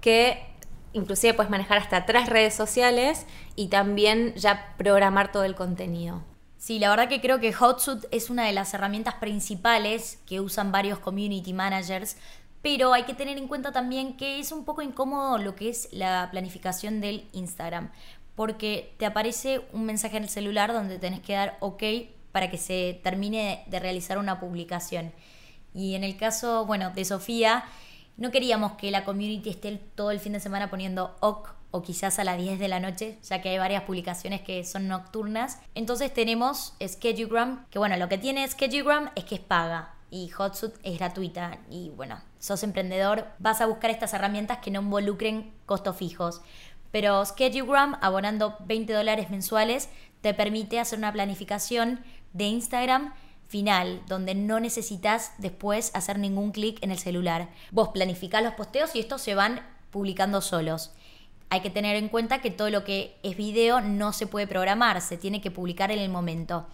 que 0.00 0.46
inclusive 0.92 1.34
puedes 1.34 1.50
manejar 1.50 1.78
hasta 1.78 2.06
tres 2.06 2.28
redes 2.28 2.54
sociales 2.54 3.26
y 3.56 3.68
también 3.68 4.34
ya 4.34 4.74
programar 4.76 5.32
todo 5.32 5.44
el 5.44 5.54
contenido. 5.54 6.22
Sí, 6.58 6.78
la 6.78 6.90
verdad 6.90 7.08
que 7.08 7.20
creo 7.20 7.40
que 7.40 7.52
Hotsuit 7.52 8.04
es 8.12 8.30
una 8.30 8.46
de 8.46 8.52
las 8.52 8.72
herramientas 8.72 9.14
principales 9.14 10.20
que 10.26 10.40
usan 10.40 10.70
varios 10.70 11.00
community 11.00 11.52
managers, 11.52 12.16
pero 12.62 12.92
hay 12.92 13.02
que 13.02 13.14
tener 13.14 13.36
en 13.36 13.48
cuenta 13.48 13.72
también 13.72 14.16
que 14.16 14.38
es 14.38 14.52
un 14.52 14.64
poco 14.64 14.82
incómodo 14.82 15.38
lo 15.38 15.56
que 15.56 15.68
es 15.68 15.88
la 15.90 16.28
planificación 16.30 17.00
del 17.00 17.28
Instagram, 17.32 17.90
porque 18.36 18.94
te 18.98 19.06
aparece 19.06 19.62
un 19.72 19.84
mensaje 19.84 20.16
en 20.16 20.22
el 20.22 20.28
celular 20.28 20.72
donde 20.72 21.00
tenés 21.00 21.20
que 21.20 21.32
dar 21.32 21.56
OK 21.58 21.82
para 22.30 22.48
que 22.48 22.58
se 22.58 23.00
termine 23.02 23.64
de 23.66 23.80
realizar 23.80 24.18
una 24.18 24.38
publicación. 24.38 25.12
Y 25.74 25.94
en 25.94 26.04
el 26.04 26.16
caso, 26.16 26.66
bueno, 26.66 26.90
de 26.90 27.04
Sofía, 27.04 27.64
no 28.16 28.30
queríamos 28.30 28.72
que 28.72 28.90
la 28.90 29.04
community 29.04 29.50
esté 29.50 29.80
todo 29.94 30.10
el 30.10 30.20
fin 30.20 30.32
de 30.32 30.40
semana 30.40 30.70
poniendo 30.70 31.16
OK 31.20 31.48
o 31.72 31.82
quizás 31.82 32.18
a 32.18 32.24
las 32.24 32.38
10 32.38 32.58
de 32.58 32.68
la 32.68 32.78
noche, 32.78 33.18
ya 33.24 33.40
que 33.40 33.48
hay 33.48 33.58
varias 33.58 33.82
publicaciones 33.84 34.42
que 34.42 34.62
son 34.62 34.88
nocturnas. 34.88 35.58
Entonces 35.74 36.12
tenemos 36.12 36.74
Schedugram, 36.80 37.66
que 37.70 37.78
bueno, 37.78 37.96
lo 37.96 38.08
que 38.08 38.18
tiene 38.18 38.46
Schedugram 38.46 39.10
es 39.16 39.24
que 39.24 39.36
es 39.36 39.40
paga 39.40 39.94
y 40.10 40.28
Hotsuit 40.28 40.74
es 40.82 40.98
gratuita. 40.98 41.58
Y 41.70 41.88
bueno, 41.96 42.20
sos 42.38 42.62
emprendedor, 42.62 43.26
vas 43.38 43.62
a 43.62 43.66
buscar 43.66 43.90
estas 43.90 44.12
herramientas 44.12 44.58
que 44.58 44.70
no 44.70 44.82
involucren 44.82 45.50
costos 45.64 45.96
fijos. 45.96 46.42
Pero 46.90 47.24
Schedugram, 47.24 47.96
abonando 48.02 48.56
20 48.66 48.92
dólares 48.92 49.30
mensuales, 49.30 49.88
te 50.20 50.34
permite 50.34 50.78
hacer 50.78 50.98
una 50.98 51.12
planificación 51.12 52.04
de 52.34 52.44
Instagram 52.44 53.14
final, 53.52 54.00
donde 54.08 54.34
no 54.34 54.60
necesitas 54.60 55.32
después 55.36 55.90
hacer 55.92 56.18
ningún 56.18 56.52
clic 56.52 56.82
en 56.82 56.90
el 56.90 56.98
celular. 56.98 57.50
Vos 57.70 57.90
planificás 57.90 58.42
los 58.42 58.54
posteos 58.54 58.96
y 58.96 59.00
estos 59.00 59.20
se 59.20 59.34
van 59.34 59.60
publicando 59.90 60.40
solos. 60.40 60.90
Hay 61.50 61.60
que 61.60 61.68
tener 61.68 61.96
en 61.96 62.08
cuenta 62.08 62.40
que 62.40 62.50
todo 62.50 62.70
lo 62.70 62.82
que 62.82 63.14
es 63.22 63.36
video 63.36 63.82
no 63.82 64.14
se 64.14 64.26
puede 64.26 64.46
programar, 64.46 65.02
se 65.02 65.18
tiene 65.18 65.42
que 65.42 65.50
publicar 65.50 65.90
en 65.90 65.98
el 65.98 66.08
momento. 66.08 66.66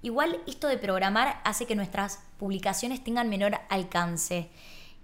Igual 0.00 0.40
esto 0.46 0.68
de 0.68 0.78
programar 0.78 1.38
hace 1.44 1.66
que 1.66 1.76
nuestras 1.76 2.20
publicaciones 2.38 3.04
tengan 3.04 3.28
menor 3.28 3.58
alcance. 3.68 4.48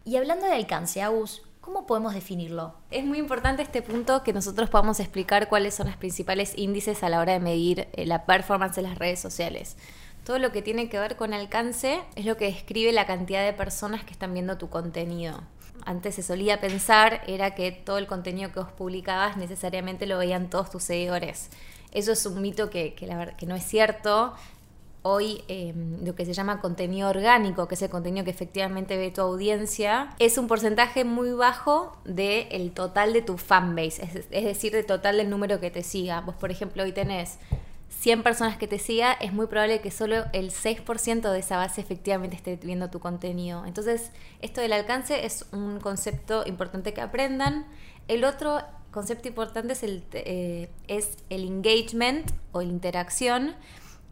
Y 0.07 0.17
hablando 0.17 0.47
de 0.47 0.55
alcance, 0.55 1.03
Agus, 1.03 1.43
¿cómo 1.61 1.87
podemos 1.87 2.15
definirlo? 2.15 2.75
Es 2.91 3.05
muy 3.05 3.19
importante 3.19 3.63
este 3.63 3.83
punto 3.83 4.23
que 4.23 4.33
nosotros 4.33 4.71
podamos 4.71 4.99
explicar 4.99 5.51
cuáles 5.51 5.75
son 5.75 5.89
los 5.89 5.97
principales 5.97 6.55
índices 6.57 7.03
a 7.03 7.11
la 7.11 7.21
hora 7.21 7.35
de 7.35 7.41
medir 7.41 7.89
eh, 7.93 8.07
la 8.07 8.25
performance 8.25 8.77
de 8.77 8.83
las 8.83 8.97
redes 8.97 9.21
sociales. 9.21 9.77
Todo 10.25 10.39
lo 10.39 10.53
que 10.53 10.63
tiene 10.63 10.89
que 10.89 11.01
ver 11.01 11.17
con 11.17 11.35
alcance 11.35 12.01
es 12.15 12.25
lo 12.25 12.37
que 12.37 12.45
describe 12.45 12.93
la 12.93 13.07
cantidad 13.07 13.45
de 13.45 13.53
personas 13.53 14.05
que 14.05 14.13
están 14.13 14.33
viendo 14.33 14.57
tu 14.57 14.69
contenido. 14.69 15.41
antes 15.85 16.15
se 16.15 16.23
solía 16.23 16.61
pensar 16.61 17.23
era 17.27 17.57
que 17.57 17.73
todo 17.73 17.99
el 17.99 18.07
contenido 18.07 18.53
que 18.53 18.61
vos 18.61 18.71
publicabas 18.71 19.37
necesariamente 19.37 20.07
lo 20.07 20.17
veían 20.19 20.49
todos 20.49 20.71
tus 20.71 20.85
seguidores. 20.85 21.51
Eso 21.91 22.13
es 22.13 22.25
un 22.25 22.41
mito 22.41 22.71
que, 22.71 22.95
la 23.01 23.17
verdad, 23.17 23.37
que 23.37 23.47
no 23.47 23.57
es 23.57 23.65
cierto. 23.65 24.33
Hoy 25.03 25.43
em, 25.49 26.05
lo 26.05 26.15
que 26.15 26.25
se 26.25 26.33
llama 26.33 26.61
contenido 26.61 27.09
orgánico, 27.09 27.67
que 27.67 27.75
es 27.75 27.83
el 27.83 27.91
contenido 27.91 28.25
que 28.25 28.31
efectivamente 28.31 28.97
ve 28.97 29.11
tu 29.11 29.23
audiencia, 29.23 30.15
es 30.21 30.39
un 30.39 30.47
porcentaje 30.47 31.03
muy 31.05 31.33
bajo 31.33 31.97
del 32.05 32.71
total 32.71 33.13
de 33.13 33.23
tu 33.23 33.37
fanbase, 33.37 34.05
es, 34.05 34.27
es 34.31 34.45
decir, 34.45 34.71
del 34.71 34.87
total 34.87 35.17
del 35.17 35.29
número 35.29 35.59
que 35.59 35.73
te 35.73 35.83
siga. 35.83 36.21
Vos, 36.21 36.37
por 36.37 36.53
ejemplo, 36.53 36.85
hoy 36.85 36.93
tenés 36.93 37.39
100 38.01 38.23
personas 38.23 38.57
que 38.57 38.67
te 38.67 38.79
siga, 38.79 39.13
es 39.13 39.33
muy 39.33 39.47
probable 39.47 39.81
que 39.81 39.91
solo 39.91 40.25
el 40.33 40.51
6% 40.51 41.31
de 41.31 41.39
esa 41.39 41.57
base 41.57 41.81
efectivamente 41.81 42.37
esté 42.37 42.57
viendo 42.57 42.91
tu 42.91 43.01
contenido. 43.01 43.65
Entonces, 43.67 44.11
esto 44.41 44.61
del 44.61 44.73
alcance 44.73 45.25
es 45.27 45.47
un 45.53 45.79
concepto 45.79 46.43
importante 46.47 46.95
que 46.95 47.01
aprendan. 47.01 47.67
El 48.09 48.25
otro 48.25 48.61
concepto 48.91 49.29
importante 49.29 49.75
es 49.75 49.83
el, 49.83 50.05
eh, 50.13 50.71
es 50.89 51.19
el 51.31 51.45
engagement 51.45 52.31
o 52.53 52.63
interacción, 52.63 53.55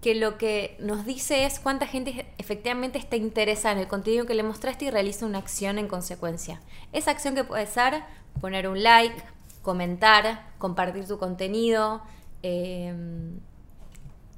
que 0.01 0.15
lo 0.15 0.39
que 0.39 0.77
nos 0.79 1.05
dice 1.05 1.45
es 1.45 1.59
cuánta 1.59 1.87
gente 1.87 2.27
efectivamente 2.39 2.99
está 2.99 3.17
interesada 3.17 3.75
en 3.75 3.81
el 3.81 3.89
contenido 3.89 4.25
que 4.25 4.35
le 4.35 4.43
mostraste 4.43 4.87
y 4.87 4.91
realiza 4.91 5.27
una 5.27 5.39
acción 5.39 5.79
en 5.79 5.89
consecuencia. 5.89 6.61
Esa 6.93 7.11
acción 7.11 7.35
que 7.35 7.45
puede 7.45 7.67
ser 7.67 8.03
poner 8.41 8.69
un 8.69 8.83
like, 8.83 9.23
comentar, 9.63 10.53
compartir 10.59 11.07
tu 11.07 11.19
contenido, 11.19 12.03
eh, 12.43 12.95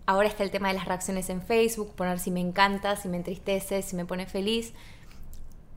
Ahora 0.07 0.29
está 0.29 0.43
el 0.43 0.51
tema 0.51 0.69
de 0.69 0.75
las 0.75 0.87
reacciones 0.87 1.31
en 1.31 1.43
Facebook, 1.43 1.95
poner 1.95 2.19
si 2.19 2.31
me 2.31 2.41
encanta, 2.41 2.97
si 2.97 3.09
me 3.09 3.17
entristece, 3.17 3.83
si 3.83 3.97
me 3.97 4.05
pone 4.05 4.27
feliz. 4.27 4.73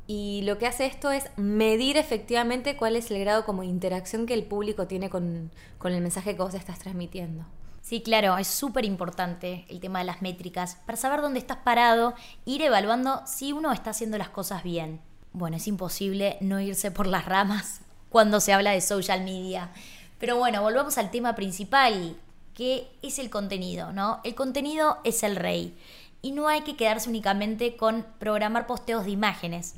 Y 0.07 0.41
lo 0.43 0.57
que 0.57 0.67
hace 0.67 0.85
esto 0.85 1.11
es 1.11 1.25
medir 1.35 1.97
efectivamente 1.97 2.77
cuál 2.77 2.95
es 2.95 3.09
el 3.09 3.19
grado 3.19 3.45
como 3.45 3.63
interacción 3.63 4.25
que 4.25 4.33
el 4.33 4.43
público 4.43 4.87
tiene 4.87 5.09
con, 5.09 5.51
con 5.77 5.93
el 5.93 6.01
mensaje 6.01 6.35
que 6.35 6.41
vos 6.41 6.53
estás 6.53 6.79
transmitiendo. 6.79 7.45
Sí, 7.81 8.01
claro, 8.01 8.35
es 8.37 8.47
súper 8.47 8.83
importante 8.83 9.65
el 9.69 9.79
tema 9.79 9.99
de 9.99 10.05
las 10.05 10.23
métricas 10.23 10.77
para 10.87 10.97
saber 10.97 11.21
dónde 11.21 11.37
estás 11.37 11.57
parado, 11.57 12.15
ir 12.43 12.63
evaluando 12.63 13.21
si 13.27 13.53
uno 13.53 13.71
está 13.71 13.91
haciendo 13.91 14.17
las 14.17 14.29
cosas 14.29 14.63
bien. 14.63 15.01
Bueno, 15.33 15.57
es 15.57 15.67
imposible 15.67 16.37
no 16.41 16.59
irse 16.59 16.89
por 16.89 17.05
las 17.05 17.25
ramas 17.25 17.81
cuando 18.09 18.39
se 18.39 18.53
habla 18.53 18.71
de 18.71 18.81
social 18.81 19.23
media. 19.23 19.71
Pero 20.17 20.37
bueno, 20.37 20.63
volvamos 20.63 20.97
al 20.97 21.11
tema 21.11 21.35
principal, 21.35 22.17
que 22.55 22.87
es 23.03 23.19
el 23.19 23.29
contenido, 23.29 23.91
¿no? 23.91 24.21
El 24.23 24.33
contenido 24.33 24.97
es 25.03 25.21
el 25.21 25.35
rey 25.35 25.77
y 26.21 26.31
no 26.31 26.47
hay 26.47 26.61
que 26.61 26.75
quedarse 26.75 27.09
únicamente 27.09 27.77
con 27.77 28.05
programar 28.17 28.65
posteos 28.65 29.05
de 29.05 29.11
imágenes. 29.11 29.75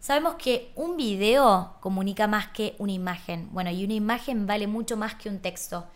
Sabemos 0.00 0.34
que 0.34 0.70
un 0.74 0.96
video 0.96 1.76
comunica 1.80 2.26
más 2.26 2.48
que 2.48 2.74
una 2.78 2.92
imagen. 2.92 3.48
Bueno, 3.52 3.70
y 3.70 3.84
una 3.84 3.94
imagen 3.94 4.46
vale 4.46 4.66
mucho 4.66 4.96
más 4.96 5.14
que 5.14 5.30
un 5.30 5.38
texto. 5.38 5.86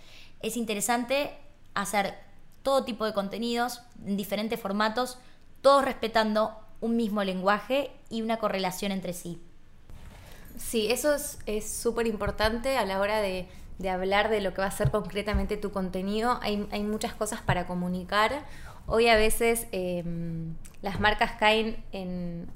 Es 0.40 0.56
interesante 0.56 1.37
hacer 1.75 2.14
todo 2.62 2.84
tipo 2.84 3.04
de 3.04 3.12
contenidos 3.12 3.82
en 4.06 4.16
diferentes 4.16 4.58
formatos, 4.58 5.18
todos 5.60 5.84
respetando 5.84 6.56
un 6.80 6.96
mismo 6.96 7.22
lenguaje 7.25 7.90
y 8.08 8.22
una 8.22 8.38
correlación 8.38 8.92
entre 8.92 9.12
sí. 9.12 9.38
Sí, 10.58 10.90
eso 10.90 11.14
es 11.46 11.72
súper 11.72 12.06
importante 12.06 12.76
a 12.76 12.84
la 12.84 13.00
hora 13.00 13.20
de 13.20 13.49
de 13.80 13.88
hablar 13.88 14.28
de 14.28 14.42
lo 14.42 14.52
que 14.52 14.60
va 14.60 14.66
a 14.66 14.70
ser 14.70 14.90
concretamente 14.90 15.56
tu 15.56 15.72
contenido. 15.72 16.38
Hay, 16.42 16.82
muchas 16.84 17.14
cosas 17.14 17.40
para 17.40 17.66
comunicar. 17.66 18.44
Hoy 18.87 19.08
a 19.08 19.16
veces 19.16 19.66
em, 19.72 20.54
las 20.82 21.00
marcas 21.00 21.32
caen 21.38 21.82
en, 21.92 22.46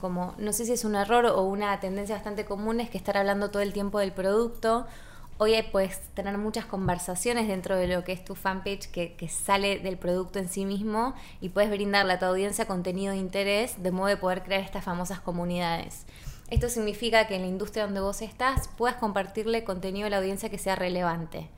como, 0.00 0.34
no 0.36 0.52
sé 0.52 0.66
si 0.66 0.72
es 0.72 0.84
un 0.84 0.94
error 0.94 1.24
o 1.24 1.42
una 1.42 1.80
tendencia 1.80 2.16
bastante 2.16 2.44
común, 2.44 2.80
es 2.80 2.90
que 2.90 2.98
estar 2.98 3.16
hablando 3.16 3.50
todo 3.50 3.62
el 3.62 3.72
tiempo 3.72 3.98
del 3.98 4.12
producto. 4.12 4.86
Hoy 5.38 5.54
puedes 5.72 6.00
tener 6.14 6.36
muchas 6.36 6.66
conversaciones 6.66 7.48
dentro 7.48 7.76
de 7.76 7.88
lo 7.88 8.04
que 8.04 8.12
es 8.12 8.22
tu 8.22 8.34
fanpage 8.34 8.90
que, 8.90 9.14
que, 9.14 9.28
sale 9.28 9.78
del 9.78 9.96
producto 9.96 10.38
en 10.38 10.48
sí 10.48 10.66
mismo 10.66 11.14
y 11.40 11.48
puedes 11.48 11.70
brindarle 11.70 12.12
a 12.12 12.18
tu 12.18 12.26
audiencia 12.26 12.66
contenido 12.66 13.12
de 13.12 13.18
interés 13.18 13.82
de 13.82 13.90
modo 13.90 14.08
de 14.08 14.16
poder 14.16 14.42
crear 14.42 14.60
estas 14.60 14.84
famosas 14.84 15.20
comunidades. 15.20 16.06
Esto 16.50 16.68
significa 16.68 17.26
que 17.26 17.36
en 17.36 17.42
la 17.42 17.48
industria 17.48 17.84
donde 17.84 18.00
vos 18.00 18.22
estás 18.22 18.68
puedas 18.76 18.96
compartirle 18.96 19.64
contenido 19.64 20.06
a 20.06 20.10
la 20.10 20.18
audiencia 20.18 20.50
que 20.50 20.58
sea 20.58 20.76
relevante. 20.76 21.48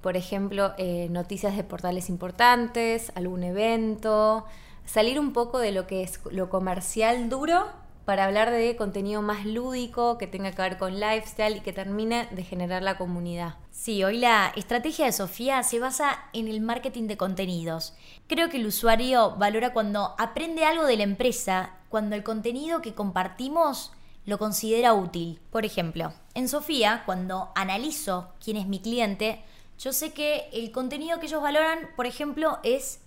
Por 0.00 0.16
ejemplo, 0.16 0.72
eh, 0.78 1.08
noticias 1.10 1.56
de 1.56 1.64
portales 1.64 2.08
importantes, 2.08 3.12
algún 3.14 3.42
evento, 3.42 4.46
salir 4.86 5.20
un 5.20 5.32
poco 5.32 5.58
de 5.58 5.72
lo 5.72 5.86
que 5.86 6.02
es 6.02 6.20
lo 6.30 6.48
comercial 6.48 7.28
duro 7.28 7.66
para 8.06 8.24
hablar 8.24 8.50
de 8.50 8.74
contenido 8.76 9.22
más 9.22 9.44
lúdico, 9.44 10.18
que 10.18 10.26
tenga 10.26 10.50
que 10.52 10.62
ver 10.62 10.78
con 10.78 10.98
lifestyle 10.98 11.58
y 11.58 11.60
que 11.60 11.72
termine 11.72 12.26
de 12.32 12.42
generar 12.42 12.82
la 12.82 12.96
comunidad. 12.96 13.56
Sí, 13.70 14.02
hoy 14.02 14.18
la 14.18 14.52
estrategia 14.56 15.04
de 15.04 15.12
Sofía 15.12 15.62
se 15.62 15.78
basa 15.78 16.18
en 16.32 16.48
el 16.48 16.60
marketing 16.60 17.06
de 17.06 17.16
contenidos. 17.16 17.94
Creo 18.26 18.48
que 18.48 18.56
el 18.56 18.66
usuario 18.66 19.36
valora 19.36 19.72
cuando 19.72 20.14
aprende 20.18 20.64
algo 20.64 20.86
de 20.86 20.96
la 20.96 21.04
empresa, 21.04 21.74
cuando 21.88 22.16
el 22.16 22.24
contenido 22.24 22.80
que 22.80 22.94
compartimos 22.94 23.92
lo 24.30 24.38
considera 24.38 24.94
útil. 24.94 25.40
Por 25.50 25.66
ejemplo, 25.66 26.12
en 26.34 26.48
Sofía, 26.48 27.02
cuando 27.04 27.50
analizo 27.56 28.32
quién 28.42 28.56
es 28.56 28.68
mi 28.68 28.78
cliente, 28.78 29.42
yo 29.76 29.92
sé 29.92 30.12
que 30.12 30.48
el 30.52 30.70
contenido 30.70 31.18
que 31.18 31.26
ellos 31.26 31.42
valoran, 31.42 31.90
por 31.96 32.06
ejemplo, 32.06 32.60
es 32.62 33.00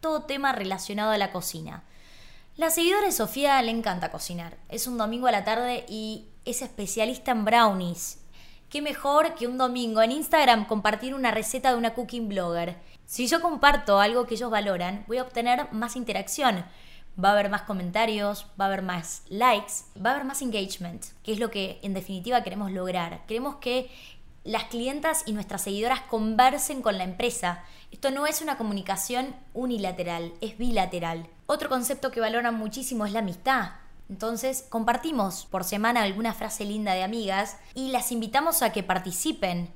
todo 0.00 0.24
tema 0.24 0.52
relacionado 0.52 1.12
a 1.12 1.18
la 1.18 1.32
cocina. 1.32 1.82
La 2.58 2.68
seguidora 2.68 3.06
de 3.06 3.12
Sofía 3.12 3.62
le 3.62 3.70
encanta 3.70 4.10
cocinar. 4.10 4.58
Es 4.68 4.86
un 4.86 4.98
domingo 4.98 5.28
a 5.28 5.32
la 5.32 5.44
tarde 5.44 5.86
y 5.88 6.26
es 6.44 6.60
especialista 6.60 7.30
en 7.32 7.46
brownies. 7.46 8.18
Qué 8.68 8.82
mejor 8.82 9.34
que 9.36 9.46
un 9.46 9.56
domingo 9.56 10.02
en 10.02 10.12
Instagram 10.12 10.66
compartir 10.66 11.14
una 11.14 11.30
receta 11.30 11.70
de 11.70 11.78
una 11.78 11.94
cooking 11.94 12.28
blogger. 12.28 12.76
Si 13.06 13.26
yo 13.28 13.40
comparto 13.40 13.98
algo 13.98 14.26
que 14.26 14.34
ellos 14.34 14.50
valoran, 14.50 15.04
voy 15.08 15.16
a 15.16 15.22
obtener 15.22 15.72
más 15.72 15.96
interacción 15.96 16.66
va 17.22 17.30
a 17.30 17.32
haber 17.32 17.50
más 17.50 17.62
comentarios, 17.62 18.46
va 18.60 18.64
a 18.64 18.68
haber 18.68 18.82
más 18.82 19.22
likes, 19.28 19.72
va 19.96 20.10
a 20.10 20.14
haber 20.14 20.24
más 20.24 20.42
engagement, 20.42 21.04
que 21.22 21.32
es 21.32 21.38
lo 21.38 21.50
que 21.50 21.78
en 21.82 21.94
definitiva 21.94 22.42
queremos 22.42 22.70
lograr. 22.72 23.26
Queremos 23.26 23.56
que 23.56 23.90
las 24.44 24.64
clientas 24.64 25.22
y 25.26 25.32
nuestras 25.32 25.62
seguidoras 25.62 26.00
conversen 26.00 26.82
con 26.82 26.96
la 26.96 27.04
empresa. 27.04 27.62
Esto 27.90 28.10
no 28.10 28.26
es 28.26 28.40
una 28.40 28.56
comunicación 28.56 29.34
unilateral, 29.52 30.32
es 30.40 30.56
bilateral. 30.56 31.28
Otro 31.46 31.68
concepto 31.68 32.10
que 32.10 32.20
valoran 32.20 32.54
muchísimo 32.54 33.04
es 33.04 33.12
la 33.12 33.18
amistad. 33.18 33.72
Entonces 34.08 34.64
compartimos 34.68 35.46
por 35.46 35.62
semana 35.62 36.02
alguna 36.02 36.34
frase 36.34 36.64
linda 36.64 36.94
de 36.94 37.04
amigas 37.04 37.58
y 37.74 37.92
las 37.92 38.10
invitamos 38.10 38.62
a 38.62 38.72
que 38.72 38.82
participen 38.82 39.70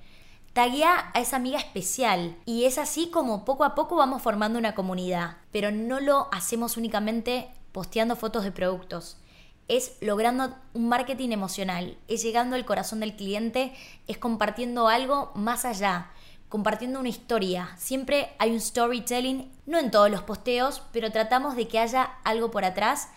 taguea 0.54 1.10
a 1.12 1.20
esa 1.20 1.36
amiga 1.36 1.58
especial. 1.58 2.36
Y 2.46 2.64
es 2.64 2.78
así 2.78 3.08
como 3.08 3.44
poco 3.44 3.64
a 3.64 3.74
poco 3.74 3.96
vamos 3.96 4.22
formando 4.22 4.58
una 4.58 4.74
comunidad, 4.74 5.36
pero 5.52 5.70
no 5.70 6.00
lo 6.00 6.28
hacemos 6.32 6.78
únicamente 6.78 7.48
posteando 7.72 8.16
fotos 8.16 8.44
de 8.44 8.52
productos. 8.52 9.18
Es 9.66 9.96
logrando 10.00 10.54
un 10.72 10.88
marketing 10.88 11.30
emocional, 11.30 11.98
es 12.06 12.22
llegando 12.22 12.54
al 12.54 12.64
corazón 12.64 13.00
del 13.00 13.16
cliente, 13.16 13.74
es 14.06 14.16
compartiendo 14.16 14.88
algo 14.88 15.32
más 15.34 15.64
allá, 15.64 16.10
compartiendo 16.48 17.00
una 17.00 17.08
historia. 17.08 17.70
Siempre 17.76 18.30
hay 18.38 18.52
un 18.52 18.60
storytelling, 18.60 19.50
no 19.66 19.78
en 19.78 19.90
todos 19.90 20.10
los 20.10 20.22
posteos, 20.22 20.82
pero 20.92 21.10
tratamos 21.10 21.56
de 21.56 21.66
que 21.66 21.80
haya 21.80 22.04
algo 22.22 22.50
por 22.52 22.64
atrás 22.64 23.08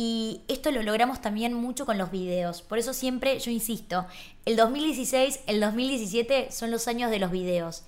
y 0.00 0.42
esto 0.46 0.70
lo 0.70 0.80
logramos 0.84 1.20
también 1.20 1.54
mucho 1.54 1.84
con 1.84 1.98
los 1.98 2.12
videos. 2.12 2.62
Por 2.62 2.78
eso 2.78 2.92
siempre 2.92 3.40
yo 3.40 3.50
insisto, 3.50 4.06
el 4.44 4.54
2016, 4.54 5.40
el 5.48 5.58
2017 5.58 6.52
son 6.52 6.70
los 6.70 6.86
años 6.86 7.10
de 7.10 7.18
los 7.18 7.32
videos. 7.32 7.82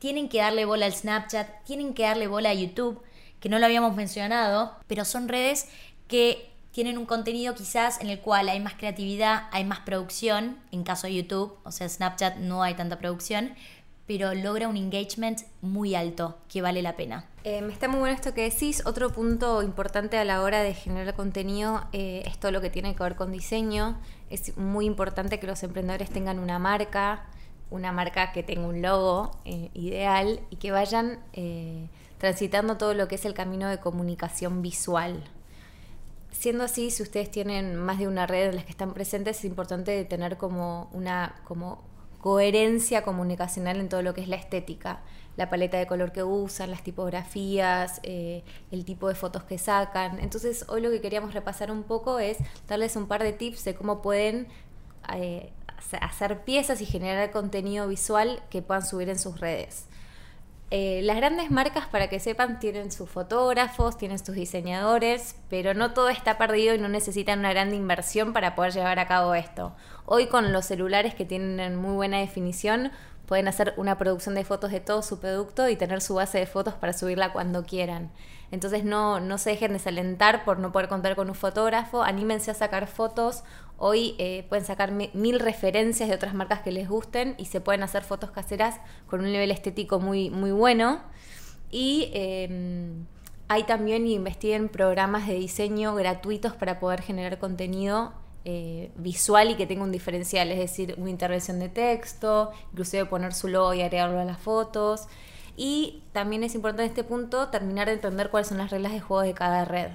Tienen 0.00 0.28
que 0.28 0.38
darle 0.38 0.64
bola 0.64 0.86
al 0.86 0.92
Snapchat, 0.92 1.62
tienen 1.62 1.94
que 1.94 2.02
darle 2.02 2.26
bola 2.26 2.48
a 2.48 2.54
YouTube, 2.54 3.00
que 3.38 3.48
no 3.48 3.60
lo 3.60 3.66
habíamos 3.66 3.94
mencionado, 3.94 4.74
pero 4.88 5.04
son 5.04 5.28
redes 5.28 5.68
que 6.08 6.50
tienen 6.72 6.98
un 6.98 7.06
contenido 7.06 7.54
quizás 7.54 8.00
en 8.00 8.10
el 8.10 8.18
cual 8.18 8.48
hay 8.48 8.58
más 8.58 8.74
creatividad, 8.74 9.44
hay 9.52 9.62
más 9.62 9.78
producción, 9.78 10.58
en 10.72 10.82
caso 10.82 11.06
de 11.06 11.14
YouTube, 11.14 11.56
o 11.62 11.70
sea, 11.70 11.88
Snapchat 11.88 12.38
no 12.38 12.64
hay 12.64 12.74
tanta 12.74 12.98
producción, 12.98 13.54
pero 14.12 14.34
logra 14.34 14.68
un 14.68 14.76
engagement 14.76 15.40
muy 15.62 15.94
alto 15.94 16.36
que 16.46 16.60
vale 16.60 16.82
la 16.82 16.96
pena. 16.96 17.24
Eh, 17.44 17.66
está 17.72 17.88
muy 17.88 17.98
bueno 17.98 18.14
esto 18.14 18.34
que 18.34 18.42
decís. 18.42 18.82
Otro 18.84 19.10
punto 19.10 19.62
importante 19.62 20.18
a 20.18 20.24
la 20.26 20.42
hora 20.42 20.62
de 20.62 20.74
generar 20.74 21.14
contenido 21.14 21.86
eh, 21.94 22.22
es 22.26 22.36
todo 22.38 22.52
lo 22.52 22.60
que 22.60 22.68
tiene 22.68 22.94
que 22.94 23.02
ver 23.02 23.16
con 23.16 23.32
diseño. 23.32 23.98
Es 24.28 24.54
muy 24.58 24.84
importante 24.84 25.40
que 25.40 25.46
los 25.46 25.62
emprendedores 25.62 26.10
tengan 26.10 26.38
una 26.40 26.58
marca, 26.58 27.24
una 27.70 27.90
marca 27.90 28.32
que 28.32 28.42
tenga 28.42 28.66
un 28.66 28.82
logo 28.82 29.30
eh, 29.46 29.70
ideal 29.72 30.40
y 30.50 30.56
que 30.56 30.72
vayan 30.72 31.18
transitando 32.18 32.76
todo 32.76 32.92
lo 32.92 33.08
que 33.08 33.14
es 33.14 33.24
el 33.24 33.32
camino 33.32 33.66
de 33.70 33.80
comunicación 33.80 34.60
visual. 34.60 35.24
Siendo 36.32 36.64
así, 36.64 36.90
si 36.90 37.02
ustedes 37.02 37.30
tienen 37.30 37.76
más 37.76 37.98
de 37.98 38.08
una 38.08 38.26
red 38.26 38.50
en 38.50 38.56
las 38.56 38.66
que 38.66 38.72
están 38.72 38.92
presentes, 38.92 39.38
es 39.38 39.44
importante 39.46 40.04
tener 40.04 40.36
como 40.36 40.90
una 40.92 41.34
como 41.44 41.91
coherencia 42.22 43.02
comunicacional 43.02 43.78
en 43.80 43.88
todo 43.88 44.00
lo 44.00 44.14
que 44.14 44.20
es 44.20 44.28
la 44.28 44.36
estética, 44.36 45.00
la 45.36 45.50
paleta 45.50 45.76
de 45.76 45.88
color 45.88 46.12
que 46.12 46.22
usan, 46.22 46.70
las 46.70 46.84
tipografías, 46.84 47.98
eh, 48.04 48.44
el 48.70 48.84
tipo 48.84 49.08
de 49.08 49.16
fotos 49.16 49.42
que 49.42 49.58
sacan. 49.58 50.20
Entonces 50.20 50.64
hoy 50.68 50.82
lo 50.82 50.90
que 50.90 51.00
queríamos 51.00 51.34
repasar 51.34 51.72
un 51.72 51.82
poco 51.82 52.20
es 52.20 52.38
darles 52.68 52.94
un 52.94 53.08
par 53.08 53.24
de 53.24 53.32
tips 53.32 53.64
de 53.64 53.74
cómo 53.74 54.02
pueden 54.02 54.46
eh, 55.12 55.52
hacer 56.00 56.44
piezas 56.44 56.80
y 56.80 56.86
generar 56.86 57.32
contenido 57.32 57.88
visual 57.88 58.40
que 58.50 58.62
puedan 58.62 58.86
subir 58.86 59.08
en 59.08 59.18
sus 59.18 59.40
redes. 59.40 59.86
Eh, 60.74 61.02
las 61.02 61.18
grandes 61.18 61.50
marcas, 61.50 61.86
para 61.86 62.08
que 62.08 62.18
sepan, 62.18 62.58
tienen 62.58 62.90
sus 62.92 63.06
fotógrafos, 63.06 63.98
tienen 63.98 64.18
sus 64.18 64.34
diseñadores, 64.34 65.36
pero 65.50 65.74
no 65.74 65.92
todo 65.92 66.08
está 66.08 66.38
perdido 66.38 66.74
y 66.74 66.78
no 66.78 66.88
necesitan 66.88 67.40
una 67.40 67.50
gran 67.50 67.74
inversión 67.74 68.32
para 68.32 68.54
poder 68.54 68.72
llevar 68.72 68.98
a 68.98 69.06
cabo 69.06 69.34
esto. 69.34 69.76
Hoy 70.06 70.28
con 70.28 70.50
los 70.50 70.64
celulares 70.64 71.14
que 71.14 71.26
tienen 71.26 71.76
muy 71.76 71.94
buena 71.94 72.20
definición, 72.20 72.90
pueden 73.26 73.48
hacer 73.48 73.74
una 73.76 73.98
producción 73.98 74.34
de 74.34 74.46
fotos 74.46 74.70
de 74.70 74.80
todo 74.80 75.02
su 75.02 75.20
producto 75.20 75.68
y 75.68 75.76
tener 75.76 76.00
su 76.00 76.14
base 76.14 76.38
de 76.38 76.46
fotos 76.46 76.72
para 76.72 76.94
subirla 76.94 77.34
cuando 77.34 77.64
quieran. 77.64 78.10
Entonces 78.50 78.82
no, 78.82 79.20
no 79.20 79.36
se 79.36 79.50
dejen 79.50 79.74
desalentar 79.74 80.42
por 80.42 80.58
no 80.58 80.72
poder 80.72 80.88
contar 80.88 81.16
con 81.16 81.28
un 81.28 81.34
fotógrafo, 81.34 82.02
anímense 82.02 82.50
a 82.50 82.54
sacar 82.54 82.86
fotos. 82.86 83.44
Hoy 83.84 84.14
eh, 84.18 84.46
pueden 84.48 84.64
sacar 84.64 84.92
mil 84.92 85.40
referencias 85.40 86.08
de 86.08 86.14
otras 86.14 86.34
marcas 86.34 86.60
que 86.60 86.70
les 86.70 86.88
gusten 86.88 87.34
y 87.36 87.46
se 87.46 87.60
pueden 87.60 87.82
hacer 87.82 88.04
fotos 88.04 88.30
caseras 88.30 88.76
con 89.08 89.18
un 89.18 89.32
nivel 89.32 89.50
estético 89.50 89.98
muy, 89.98 90.30
muy 90.30 90.52
bueno. 90.52 91.00
Y 91.68 92.08
em, 92.14 93.06
hay 93.48 93.64
también, 93.64 94.06
investiguen 94.06 94.68
programas 94.68 95.26
de 95.26 95.34
diseño 95.34 95.96
gratuitos 95.96 96.54
para 96.54 96.78
poder 96.78 97.02
generar 97.02 97.40
contenido 97.40 98.12
eh, 98.44 98.92
visual 98.94 99.50
y 99.50 99.56
que 99.56 99.66
tenga 99.66 99.82
un 99.82 99.90
diferencial, 99.90 100.52
es 100.52 100.58
decir, 100.60 100.94
una 100.96 101.10
intervención 101.10 101.58
de 101.58 101.68
texto, 101.68 102.52
inclusive 102.70 103.06
poner 103.06 103.34
su 103.34 103.48
logo 103.48 103.74
y 103.74 103.82
agregarlo 103.82 104.20
a 104.20 104.24
las 104.24 104.38
fotos. 104.38 105.08
Y 105.56 106.04
también 106.12 106.44
es 106.44 106.54
importante 106.54 106.84
en 106.84 106.88
este 106.90 107.02
punto 107.02 107.48
terminar 107.48 107.88
de 107.88 107.94
entender 107.94 108.30
cuáles 108.30 108.46
son 108.46 108.58
las 108.58 108.70
reglas 108.70 108.92
de 108.92 109.00
juego 109.00 109.22
de 109.22 109.34
cada 109.34 109.64
red. 109.64 109.90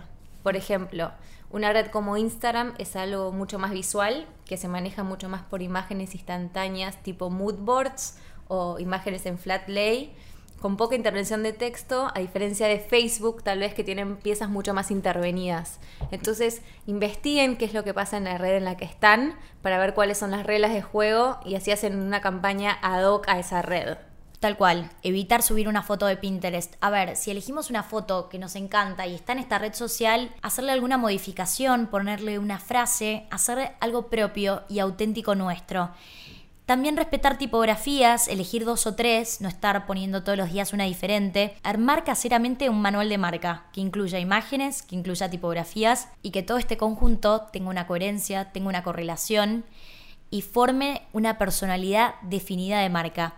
Por 0.47 0.55
ejemplo, 0.55 1.11
una 1.49 1.73
red 1.73 1.87
como 1.87 2.15
Instagram 2.15 2.73
es 2.77 2.95
algo 2.95 3.33
mucho 3.33 3.59
más 3.59 3.71
visual, 3.71 4.25
que 4.45 4.55
se 4.55 4.69
maneja 4.69 5.03
mucho 5.03 5.27
más 5.27 5.41
por 5.43 5.61
imágenes 5.61 6.15
instantáneas 6.15 7.03
tipo 7.03 7.29
mood 7.29 7.55
boards 7.55 8.17
o 8.47 8.79
imágenes 8.79 9.25
en 9.25 9.37
flat 9.37 9.67
lay, 9.67 10.15
con 10.61 10.77
poca 10.77 10.95
intervención 10.95 11.43
de 11.43 11.51
texto, 11.51 12.09
a 12.15 12.19
diferencia 12.19 12.69
de 12.69 12.79
Facebook, 12.79 13.43
tal 13.43 13.59
vez 13.59 13.73
que 13.73 13.83
tienen 13.83 14.15
piezas 14.15 14.47
mucho 14.47 14.73
más 14.73 14.89
intervenidas. 14.89 15.81
Entonces, 16.11 16.61
investiguen 16.85 17.57
qué 17.57 17.65
es 17.65 17.73
lo 17.73 17.83
que 17.83 17.93
pasa 17.93 18.15
en 18.15 18.23
la 18.23 18.37
red 18.37 18.55
en 18.55 18.63
la 18.63 18.77
que 18.77 18.85
están 18.85 19.35
para 19.61 19.77
ver 19.79 19.95
cuáles 19.95 20.17
son 20.17 20.31
las 20.31 20.45
reglas 20.45 20.71
de 20.71 20.81
juego 20.81 21.41
y 21.43 21.55
así 21.55 21.71
hacen 21.71 21.99
una 21.99 22.21
campaña 22.21 22.79
ad 22.81 23.03
hoc 23.03 23.27
a 23.27 23.37
esa 23.37 23.61
red. 23.61 23.97
Tal 24.39 24.55
cual, 24.55 24.91
evitar 25.01 25.41
subir 25.41 25.67
una 25.67 25.81
foto 25.81 26.05
de 26.05 26.15
Pinterest. 26.15 26.75
A 26.79 26.91
ver, 26.91 27.15
si 27.15 27.31
elegimos 27.31 27.71
una 27.71 27.81
foto 27.81 28.29
que 28.29 28.37
nos 28.37 28.55
encanta 28.55 29.07
y 29.07 29.15
está 29.15 29.33
en 29.33 29.39
esta 29.39 29.57
red 29.57 29.73
social, 29.73 30.31
hacerle 30.43 30.71
alguna 30.71 30.97
modificación, 30.97 31.87
ponerle 31.87 32.37
una 32.37 32.59
frase, 32.59 33.25
hacer 33.31 33.71
algo 33.79 34.09
propio 34.09 34.61
y 34.69 34.77
auténtico 34.77 35.33
nuestro. 35.33 35.89
También 36.67 36.97
respetar 36.97 37.37
tipografías, 37.39 38.27
elegir 38.27 38.63
dos 38.63 38.85
o 38.85 38.93
tres, 38.93 39.41
no 39.41 39.47
estar 39.47 39.87
poniendo 39.87 40.21
todos 40.21 40.37
los 40.37 40.51
días 40.51 40.73
una 40.73 40.83
diferente. 40.83 41.55
Armar 41.63 42.03
caseramente 42.03 42.69
un 42.69 42.81
manual 42.81 43.09
de 43.09 43.17
marca 43.17 43.65
que 43.71 43.81
incluya 43.81 44.19
imágenes, 44.19 44.83
que 44.83 44.95
incluya 44.95 45.31
tipografías 45.31 46.09
y 46.21 46.31
que 46.31 46.43
todo 46.43 46.57
este 46.57 46.77
conjunto 46.77 47.47
tenga 47.53 47.69
una 47.69 47.87
coherencia, 47.87 48.51
tenga 48.51 48.67
una 48.69 48.83
correlación 48.83 49.63
y 50.29 50.41
forme 50.41 51.03
una 51.13 51.37
personalidad 51.37 52.15
definida 52.21 52.81
de 52.81 52.89
marca. 52.89 53.35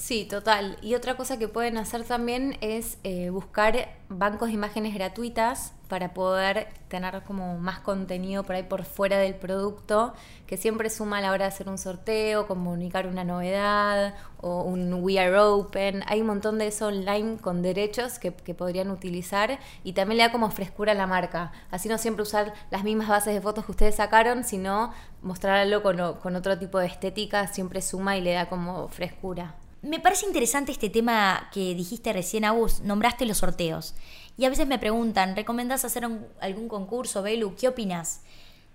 Sí, 0.00 0.24
total. 0.24 0.78
Y 0.80 0.94
otra 0.94 1.18
cosa 1.18 1.38
que 1.38 1.46
pueden 1.46 1.76
hacer 1.76 2.04
también 2.04 2.56
es 2.62 2.96
eh, 3.04 3.28
buscar 3.28 3.90
bancos 4.08 4.48
de 4.48 4.54
imágenes 4.54 4.94
gratuitas 4.94 5.74
para 5.88 6.14
poder 6.14 6.68
tener 6.88 7.22
como 7.24 7.58
más 7.58 7.80
contenido 7.80 8.42
por 8.42 8.56
ahí 8.56 8.62
por 8.62 8.84
fuera 8.84 9.18
del 9.18 9.34
producto, 9.34 10.14
que 10.46 10.56
siempre 10.56 10.88
suma 10.88 11.18
a 11.18 11.20
la 11.20 11.32
hora 11.32 11.44
de 11.44 11.48
hacer 11.48 11.68
un 11.68 11.76
sorteo, 11.76 12.46
comunicar 12.46 13.06
una 13.06 13.24
novedad 13.24 14.14
o 14.40 14.62
un 14.62 14.94
We 14.94 15.18
Are 15.20 15.38
Open. 15.38 16.02
Hay 16.06 16.22
un 16.22 16.28
montón 16.28 16.56
de 16.56 16.68
eso 16.68 16.86
online 16.86 17.36
con 17.36 17.60
derechos 17.60 18.18
que, 18.18 18.32
podrían 18.32 18.90
utilizar 18.90 19.58
y 19.84 19.92
también 19.92 20.16
le 20.16 20.24
da 20.24 20.32
como 20.32 20.50
frescura 20.50 20.92
a 20.92 20.94
la 20.94 21.06
marca. 21.06 21.52
Así 21.70 21.90
no 21.90 21.98
siempre 21.98 22.22
usar 22.22 22.54
las 22.70 22.84
mismas 22.84 23.08
bases 23.08 23.34
de 23.34 23.40
fotos 23.42 23.66
que 23.66 23.72
ustedes 23.72 23.96
sacaron, 23.96 24.44
sino 24.44 24.94
mostrarlo 25.20 25.82
con, 25.82 26.14
con 26.14 26.36
otro 26.36 26.58
tipo 26.58 26.78
de 26.78 26.86
estética, 26.86 27.46
siempre 27.48 27.82
suma 27.82 28.16
y 28.16 28.22
le 28.22 28.32
da 28.32 28.48
como 28.48 28.88
frescura. 28.88 29.56
Me 29.82 29.98
parece 29.98 30.26
interesante 30.26 30.72
este 30.72 30.90
tema 30.90 31.48
que 31.52 31.74
dijiste 31.74 32.12
recién, 32.12 32.44
Agus, 32.44 32.80
nombraste 32.80 33.24
los 33.24 33.38
sorteos. 33.38 33.94
Y 34.36 34.44
a 34.44 34.50
veces 34.50 34.66
me 34.66 34.78
preguntan, 34.78 35.34
¿recomendás 35.34 35.86
hacer 35.86 36.06
algún 36.40 36.68
concurso, 36.68 37.22
Belu? 37.22 37.54
¿Qué 37.56 37.68
opinas? 37.68 38.20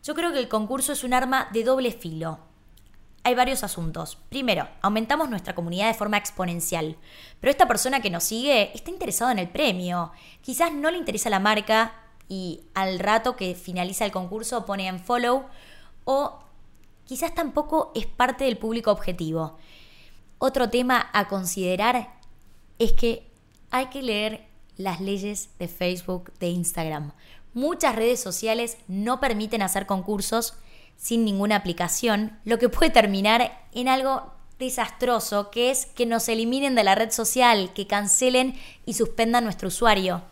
Yo 0.03 0.15
creo 0.15 0.33
que 0.33 0.39
el 0.39 0.49
concurso 0.49 0.93
es 0.93 1.03
un 1.03 1.13
arma 1.13 1.47
de 1.53 1.63
doble 1.63 1.91
filo. 1.91 2.39
Hay 3.23 3.35
varios 3.35 3.63
asuntos. 3.63 4.17
Primero, 4.29 4.67
aumentamos 4.81 5.29
nuestra 5.29 5.53
comunidad 5.53 5.87
de 5.87 5.93
forma 5.93 6.17
exponencial. 6.17 6.97
Pero 7.39 7.51
esta 7.51 7.67
persona 7.67 8.01
que 8.01 8.09
nos 8.09 8.23
sigue 8.23 8.71
está 8.73 8.89
interesada 8.89 9.31
en 9.31 9.39
el 9.39 9.49
premio. 9.49 10.11
Quizás 10.41 10.73
no 10.73 10.89
le 10.89 10.97
interesa 10.97 11.29
la 11.29 11.39
marca 11.39 11.93
y 12.27 12.61
al 12.73 12.97
rato 12.97 13.35
que 13.35 13.53
finaliza 13.53 14.05
el 14.05 14.11
concurso 14.11 14.65
pone 14.65 14.87
en 14.87 14.99
follow 14.99 15.45
o 16.03 16.39
quizás 17.05 17.35
tampoco 17.35 17.91
es 17.93 18.07
parte 18.07 18.45
del 18.45 18.57
público 18.57 18.91
objetivo. 18.91 19.57
Otro 20.37 20.69
tema 20.69 21.09
a 21.13 21.27
considerar 21.27 22.13
es 22.79 22.91
que 22.93 23.27
hay 23.71 23.87
que 23.87 24.01
leer 24.01 24.47
las 24.77 24.99
leyes 24.99 25.49
de 25.59 25.67
Facebook, 25.67 26.33
de 26.39 26.49
Instagram. 26.49 27.13
Muchas 27.53 27.95
redes 27.95 28.19
sociales 28.19 28.77
no 28.87 29.19
permiten 29.19 29.61
hacer 29.61 29.85
concursos 29.85 30.55
sin 30.97 31.25
ninguna 31.25 31.57
aplicación, 31.57 32.37
lo 32.45 32.57
que 32.57 32.69
puede 32.69 32.91
terminar 32.91 33.65
en 33.73 33.87
algo 33.87 34.33
desastroso, 34.59 35.51
que 35.51 35.71
es 35.71 35.85
que 35.85 36.05
nos 36.05 36.29
eliminen 36.29 36.75
de 36.75 36.83
la 36.83 36.95
red 36.95 37.11
social, 37.11 37.73
que 37.73 37.87
cancelen 37.87 38.55
y 38.85 38.93
suspendan 38.93 39.43
nuestro 39.43 39.67
usuario. 39.67 40.23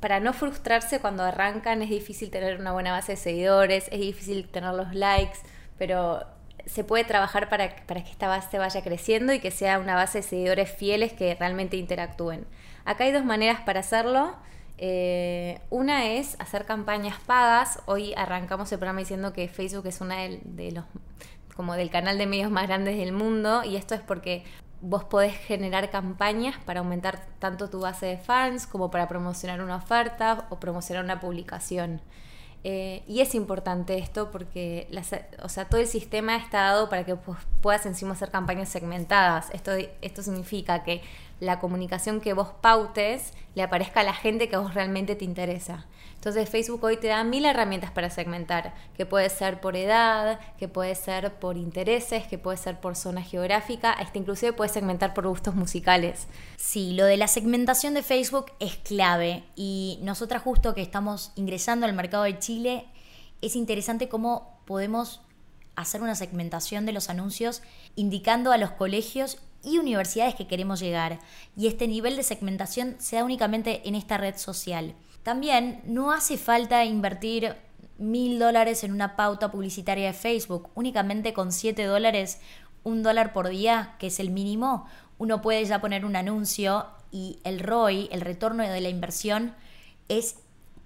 Para 0.00 0.20
no 0.20 0.32
frustrarse 0.32 1.00
cuando 1.00 1.22
arrancan 1.22 1.82
es 1.82 1.90
difícil 1.90 2.30
tener 2.30 2.60
una 2.60 2.72
buena 2.72 2.92
base 2.92 3.12
de 3.12 3.16
seguidores, 3.16 3.88
es 3.90 4.00
difícil 4.00 4.48
tener 4.48 4.74
los 4.74 4.94
likes, 4.94 5.38
pero 5.78 6.24
se 6.66 6.84
puede 6.84 7.04
trabajar 7.04 7.48
para, 7.48 7.74
para, 7.86 8.02
que 8.02 8.10
esta 8.10 8.28
base 8.28 8.58
vaya 8.58 8.82
creciendo 8.82 9.32
y 9.32 9.40
que 9.40 9.50
sea 9.50 9.78
una 9.78 9.94
base 9.94 10.18
de 10.18 10.22
seguidores 10.22 10.70
fieles 10.70 11.12
que 11.12 11.34
realmente 11.34 11.76
interactúen. 11.76 12.46
Acá 12.84 13.04
hay 13.04 13.12
dos 13.12 13.24
maneras 13.24 13.60
para 13.60 13.80
hacerlo. 13.80 14.36
Eh, 14.78 15.60
una 15.70 16.06
es 16.06 16.38
hacer 16.38 16.66
campañas 16.66 17.18
pagas. 17.24 17.80
Hoy 17.86 18.14
arrancamos 18.16 18.70
el 18.72 18.78
programa 18.78 19.00
diciendo 19.00 19.32
que 19.32 19.48
Facebook 19.48 19.86
es 19.86 20.00
una 20.00 20.16
de, 20.16 20.72
los 20.72 20.84
como 21.54 21.74
del 21.74 21.90
canal 21.90 22.18
de 22.18 22.26
medios 22.26 22.50
más 22.50 22.66
grandes 22.66 22.98
del 22.98 23.12
mundo 23.12 23.64
y 23.64 23.76
esto 23.76 23.94
es 23.94 24.02
porque 24.02 24.44
vos 24.82 25.04
podés 25.04 25.34
generar 25.34 25.88
campañas 25.88 26.56
para 26.66 26.80
aumentar 26.80 27.24
tanto 27.38 27.70
tu 27.70 27.80
base 27.80 28.04
de 28.04 28.18
fans 28.18 28.66
como 28.66 28.90
para 28.90 29.08
promocionar 29.08 29.62
una 29.62 29.76
oferta 29.76 30.46
o 30.50 30.60
promocionar 30.60 31.02
una 31.02 31.18
publicación. 31.18 32.02
Eh, 32.68 33.04
y 33.06 33.20
es 33.20 33.36
importante 33.36 33.96
esto 33.96 34.32
porque 34.32 34.88
o 35.40 35.48
sea, 35.48 35.66
todo 35.66 35.80
el 35.80 35.86
sistema 35.86 36.34
está 36.34 36.62
dado 36.62 36.88
para 36.88 37.04
que 37.04 37.16
puedas 37.62 37.86
encima 37.86 38.14
hacer 38.14 38.32
campañas 38.32 38.68
segmentadas. 38.68 39.50
Esto, 39.52 39.70
esto 40.02 40.20
significa 40.24 40.82
que 40.82 41.00
la 41.38 41.60
comunicación 41.60 42.20
que 42.20 42.32
vos 42.32 42.48
pautes 42.60 43.34
le 43.54 43.62
aparezca 43.62 44.00
a 44.00 44.02
la 44.02 44.14
gente 44.14 44.48
que 44.48 44.56
a 44.56 44.58
vos 44.58 44.74
realmente 44.74 45.14
te 45.14 45.24
interesa. 45.24 45.86
Entonces 46.26 46.50
Facebook 46.50 46.82
hoy 46.82 46.96
te 46.96 47.06
da 47.06 47.22
mil 47.22 47.44
herramientas 47.44 47.92
para 47.92 48.10
segmentar, 48.10 48.74
que 48.96 49.06
puede 49.06 49.30
ser 49.30 49.60
por 49.60 49.76
edad, 49.76 50.40
que 50.58 50.66
puede 50.66 50.96
ser 50.96 51.34
por 51.34 51.56
intereses, 51.56 52.26
que 52.26 52.36
puede 52.36 52.56
ser 52.56 52.80
por 52.80 52.96
zona 52.96 53.22
geográfica, 53.22 53.92
hasta 53.92 54.18
inclusive 54.18 54.52
puede 54.52 54.72
segmentar 54.72 55.14
por 55.14 55.28
gustos 55.28 55.54
musicales. 55.54 56.26
Sí, 56.56 56.94
lo 56.94 57.04
de 57.04 57.16
la 57.16 57.28
segmentación 57.28 57.94
de 57.94 58.02
Facebook 58.02 58.46
es 58.58 58.74
clave 58.74 59.44
y 59.54 60.00
nosotras 60.02 60.42
justo 60.42 60.74
que 60.74 60.82
estamos 60.82 61.30
ingresando 61.36 61.86
al 61.86 61.92
mercado 61.92 62.24
de 62.24 62.40
Chile, 62.40 62.86
es 63.40 63.54
interesante 63.54 64.08
cómo 64.08 64.60
podemos 64.64 65.20
hacer 65.76 66.02
una 66.02 66.16
segmentación 66.16 66.86
de 66.86 66.92
los 66.92 67.08
anuncios 67.08 67.62
indicando 67.94 68.50
a 68.50 68.58
los 68.58 68.72
colegios 68.72 69.38
y 69.62 69.78
universidades 69.78 70.34
que 70.34 70.48
queremos 70.48 70.80
llegar. 70.80 71.20
Y 71.56 71.68
este 71.68 71.86
nivel 71.86 72.16
de 72.16 72.24
segmentación 72.24 72.96
se 72.98 73.14
da 73.14 73.22
únicamente 73.22 73.88
en 73.88 73.94
esta 73.94 74.18
red 74.18 74.36
social. 74.36 74.96
También 75.26 75.80
no 75.86 76.12
hace 76.12 76.38
falta 76.38 76.84
invertir 76.84 77.56
mil 77.98 78.38
dólares 78.38 78.84
en 78.84 78.92
una 78.92 79.16
pauta 79.16 79.50
publicitaria 79.50 80.06
de 80.06 80.12
Facebook. 80.12 80.70
Únicamente 80.76 81.32
con 81.32 81.50
7 81.50 81.82
dólares, 81.82 82.38
un 82.84 83.02
dólar 83.02 83.32
por 83.32 83.48
día, 83.48 83.96
que 83.98 84.06
es 84.06 84.20
el 84.20 84.30
mínimo, 84.30 84.86
uno 85.18 85.42
puede 85.42 85.64
ya 85.64 85.80
poner 85.80 86.04
un 86.04 86.14
anuncio 86.14 86.86
y 87.10 87.40
el 87.42 87.58
ROI, 87.58 88.08
el 88.12 88.20
retorno 88.20 88.62
de 88.62 88.80
la 88.80 88.88
inversión, 88.88 89.52
es 90.08 90.36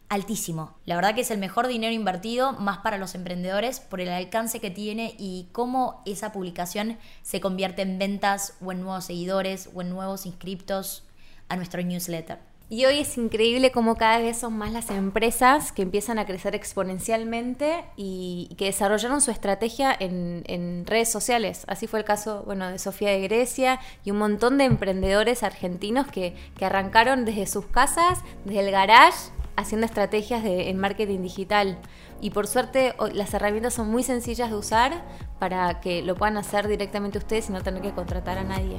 altísimo. 0.09 0.75
La 0.87 0.97
verdad 0.97 1.15
que 1.15 1.21
es 1.21 1.31
el 1.31 1.37
mejor 1.37 1.67
dinero 1.67 1.93
invertido, 1.93 2.55
más 2.55 2.79
para 2.79 2.97
los 2.97 3.15
emprendedores, 3.15 3.79
por 3.79 4.01
el 4.01 4.09
alcance 4.09 4.59
que 4.59 4.71
tiene 4.71 5.17
y 5.19 5.51
cómo 5.53 6.03
esa 6.07 6.33
publicación 6.33 6.97
se 7.21 7.43
convierte 7.43 7.83
en 7.83 7.99
ventas 7.99 8.55
o 8.65 8.73
en 8.73 8.81
nuevos 8.81 9.05
seguidores 9.05 9.69
o 9.75 9.83
en 9.83 9.91
nuevos 9.91 10.25
inscriptos 10.25 11.05
a 11.51 11.57
nuestro 11.57 11.83
newsletter. 11.83 12.50
Y 12.73 12.85
hoy 12.85 13.01
es 13.01 13.19
increíble 13.19 13.73
cómo 13.73 13.97
cada 13.97 14.19
vez 14.19 14.37
son 14.37 14.57
más 14.57 14.71
las 14.71 14.91
empresas 14.91 15.73
que 15.73 15.83
empiezan 15.83 16.21
a 16.21 16.25
crecer 16.25 16.55
exponencialmente 16.55 17.85
y, 17.97 18.55
que 18.57 18.67
desarrollaron 18.67 19.21
su 19.21 19.33
estrategia 19.33 19.93
en, 19.99 20.85
redes 20.87 21.11
sociales. 21.11 21.65
Así 21.67 21.89
fue 21.89 21.99
el 21.99 22.05
caso 22.05 22.45
bueno, 22.47 22.71
de 22.71 22.79
Sofía 22.79 23.11
de 23.11 23.23
Grecia 23.23 23.81
y 24.05 24.13
un 24.13 24.19
montón 24.19 24.57
de 24.57 24.67
emprendedores 24.67 25.43
argentinos 25.43 26.07
que, 26.07 26.37
que 26.57 26.65
arrancaron 26.65 27.25
desde 27.25 27.49
sus 27.49 27.67
casas, 27.67 28.21
desde 28.45 28.61
el 28.61 28.71
garage, 28.71 29.33
haciendo 29.57 29.85
estrategias 29.85 30.45
en 30.45 30.79
marketing 30.79 31.23
digital. 31.23 31.77
Y 32.21 32.31
por 32.31 32.47
suerte 32.47 32.95
las 33.13 33.35
herramientas 33.35 33.75
son 33.75 33.91
muy 33.91 34.05
sencillas 34.05 34.49
de 34.49 34.57
usar 34.57 35.05
para 35.41 35.81
que 35.81 36.03
lo 36.03 36.15
puedan 36.15 36.37
hacer 36.37 36.69
directamente 36.69 37.19
ustedes 37.19 37.49
y 37.49 37.53
no 37.53 37.65
tener 37.65 37.83
que 37.83 37.91
contratar 37.91 38.39
a 38.39 38.45
nadie. 38.45 38.79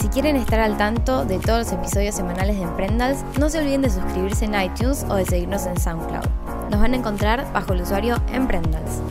Si 0.00 0.08
quieren 0.08 0.36
estar 0.36 0.60
al 0.60 0.78
tanto 0.78 1.26
de 1.26 1.38
todos 1.38 1.58
los 1.58 1.72
episodios 1.72 2.14
semanales 2.14 2.56
de 2.56 2.62
Emprendals, 2.62 3.22
no 3.38 3.50
se 3.50 3.58
olviden 3.58 3.82
de 3.82 3.90
suscribirse 3.90 4.46
en 4.46 4.58
iTunes 4.58 5.04
o 5.10 5.14
de 5.16 5.26
seguirnos 5.26 5.66
en 5.66 5.78
SoundCloud. 5.78 6.24
Nos 6.70 6.80
van 6.80 6.94
a 6.94 6.96
encontrar 6.96 7.46
bajo 7.52 7.74
el 7.74 7.82
usuario 7.82 8.16
Emprendals. 8.32 9.02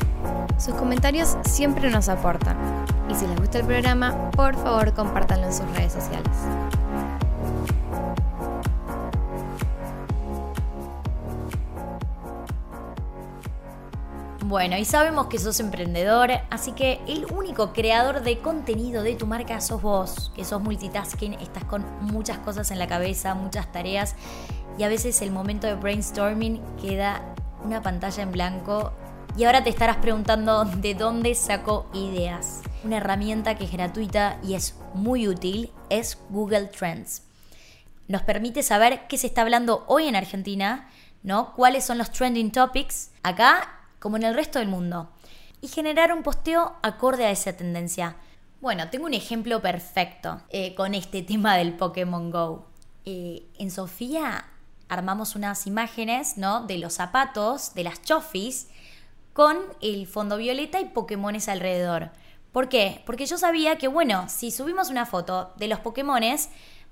Sus 0.58 0.74
comentarios 0.74 1.38
siempre 1.44 1.92
nos 1.92 2.10
aportan. 2.10 2.58
Y 3.08 3.14
si 3.14 3.28
les 3.28 3.38
gusta 3.38 3.60
el 3.60 3.68
programa, 3.68 4.32
por 4.32 4.56
favor 4.56 4.92
compártanlo 4.96 5.46
en 5.46 5.54
sus 5.54 5.70
redes 5.76 5.94
sociales. 5.94 6.32
Bueno, 14.50 14.78
y 14.78 14.84
sabemos 14.84 15.28
que 15.28 15.38
sos 15.38 15.60
emprendedor, 15.60 16.32
así 16.50 16.72
que 16.72 17.00
el 17.08 17.28
único 17.32 17.72
creador 17.72 18.24
de 18.24 18.40
contenido 18.40 19.04
de 19.04 19.14
tu 19.14 19.28
marca 19.28 19.62
sos 19.62 19.80
vos, 19.80 20.32
que 20.36 20.44
sos 20.44 20.60
multitasking, 20.60 21.36
estás 21.36 21.66
con 21.66 21.86
muchas 22.02 22.40
cosas 22.40 22.72
en 22.72 22.80
la 22.80 22.88
cabeza, 22.88 23.36
muchas 23.36 23.72
tareas, 23.72 24.16
y 24.76 24.82
a 24.82 24.88
veces 24.88 25.22
el 25.22 25.30
momento 25.30 25.68
de 25.68 25.76
brainstorming 25.76 26.64
queda 26.82 27.36
una 27.64 27.84
pantalla 27.84 28.24
en 28.24 28.32
blanco 28.32 28.92
y 29.38 29.44
ahora 29.44 29.64
te 29.64 29.70
estarás 29.70 29.98
preguntando 29.98 30.66
de 30.66 30.96
dónde 30.96 31.36
saco 31.36 31.86
ideas. 31.94 32.64
Una 32.84 32.98
herramienta 32.98 33.54
que 33.54 33.66
es 33.66 33.72
gratuita 33.72 34.40
y 34.42 34.56
es 34.56 34.74
muy 34.96 35.28
útil 35.28 35.72
es 35.92 36.18
Google 36.32 36.66
Trends. 36.76 37.22
Nos 38.08 38.24
permite 38.24 38.64
saber 38.64 39.06
qué 39.08 39.20
se 39.20 39.28
está 39.28 39.44
hablando 39.44 39.84
hoy 39.86 40.08
en 40.08 40.16
Argentina, 40.16 40.90
¿no? 41.22 41.54
Cuáles 41.54 41.86
son 41.86 42.00
los 42.00 42.10
trending 42.10 42.50
topics 42.50 43.12
acá 43.22 43.76
como 44.00 44.18
en 44.18 44.24
el 44.24 44.36
resto 44.36 44.60
del 44.60 44.68
mundo, 44.68 45.10
y 45.62 45.68
generar 45.68 46.14
un 46.14 46.24
posteo 46.24 46.76
acorde 46.82 47.26
a 47.26 47.32
esa 47.32 47.54
tendencia. 47.54 48.16
Bueno, 48.62 48.90
tengo 48.90 49.06
un 49.06 49.14
ejemplo 49.14 49.62
perfecto 49.62 50.42
eh, 50.50 50.76
con 50.76 50.96
este 50.96 51.22
tema 51.22 51.58
del 51.58 51.74
Pokémon 51.74 52.32
Go. 52.32 52.66
Eh, 53.06 53.44
en 53.58 53.72
Sofía 53.72 54.46
armamos 54.88 55.36
unas 55.36 55.68
imágenes 55.68 56.38
¿no? 56.38 56.66
de 56.66 56.78
los 56.78 56.94
zapatos, 56.94 57.74
de 57.74 57.84
las 57.84 58.02
chofis, 58.02 58.68
con 59.34 59.58
el 59.82 60.08
fondo 60.08 60.38
violeta 60.38 60.82
y 60.82 60.86
Pokémones 60.86 61.48
alrededor. 61.48 62.12
¿Por 62.52 62.68
qué? 62.68 63.04
Porque 63.06 63.28
yo 63.28 63.38
sabía 63.38 63.78
que, 63.78 63.88
bueno, 63.88 64.28
si 64.28 64.52
subimos 64.52 64.90
una 64.90 65.06
foto 65.06 65.54
de 65.58 65.68
los 65.68 65.80
Pokémones, 65.80 66.50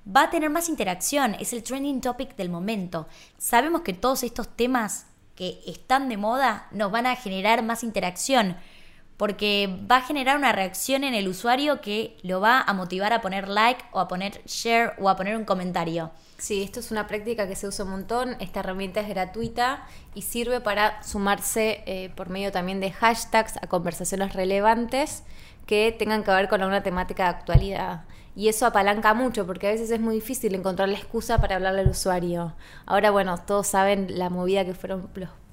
va 0.08 0.24
a 0.24 0.30
tener 0.30 0.50
más 0.50 0.70
interacción, 0.70 1.36
es 1.40 1.52
el 1.52 1.64
trending 1.64 2.00
topic 2.00 2.36
del 2.36 2.50
momento. 2.50 3.08
Sabemos 3.38 3.82
que 3.82 3.94
todos 3.94 4.24
estos 4.24 4.48
temas 4.48 5.08
que 5.38 5.62
están 5.66 6.10
de 6.10 6.18
moda 6.18 6.68
nos 6.72 6.92
van 6.92 7.06
a 7.06 7.16
generar 7.16 7.64
más 7.64 7.84
interacción, 7.84 8.58
porque 9.16 9.80
va 9.90 9.98
a 9.98 10.02
generar 10.02 10.36
una 10.36 10.52
reacción 10.52 11.04
en 11.04 11.14
el 11.14 11.28
usuario 11.28 11.80
que 11.80 12.18
lo 12.24 12.42
va 12.42 12.62
a 12.62 12.74
motivar 12.74 13.14
a 13.14 13.22
poner 13.22 13.48
like 13.48 13.84
o 13.92 14.00
a 14.00 14.08
poner 14.08 14.44
share 14.46 14.94
o 15.00 15.10
a 15.10 15.16
poner 15.16 15.38
un 15.38 15.46
comentario. 15.46 16.12
Sí, 16.38 16.62
esto 16.62 16.80
es 16.80 16.92
una 16.92 17.08
práctica 17.08 17.48
que 17.48 17.56
se 17.56 17.68
usa 17.68 17.86
un 17.86 17.92
montón. 17.92 18.36
Esta 18.40 18.60
herramienta 18.60 19.00
es 19.00 19.10
gratuita 19.10 19.88
y 20.14 20.24
sirve 20.24 20.60
para 20.60 21.02
sumarse 21.02 21.84
eh, 21.86 22.12
por 22.16 22.30
medio 22.30 22.52
también 22.52 22.80
de 22.80 22.92
hashtags 22.92 23.58
a 23.58 23.68
conversaciones 23.68 24.34
relevantes 24.34 25.24
que 25.66 25.96
tengan 25.98 26.24
que 26.24 26.32
ver 26.32 26.48
con 26.48 26.62
alguna 26.62 26.84
temática 26.84 27.24
de 27.24 27.30
actualidad. 27.30 28.06
Y 28.38 28.50
eso 28.50 28.68
apalanca 28.68 29.16
mucho 29.16 29.48
porque 29.48 29.68
a 29.68 29.72
veces 29.72 29.90
es 29.90 30.00
muy 30.00 30.14
difícil 30.14 30.54
encontrar 30.54 30.88
la 30.90 30.98
excusa 31.00 31.42
para 31.42 31.56
hablarle 31.56 31.82
al 31.82 31.90
usuario. 31.90 32.54
Ahora, 32.86 33.10
bueno, 33.10 33.36
todos 33.40 33.66
saben 33.66 34.20
la 34.20 34.30
movida 34.30 34.64
que 34.64 34.76
fueron 34.76 35.10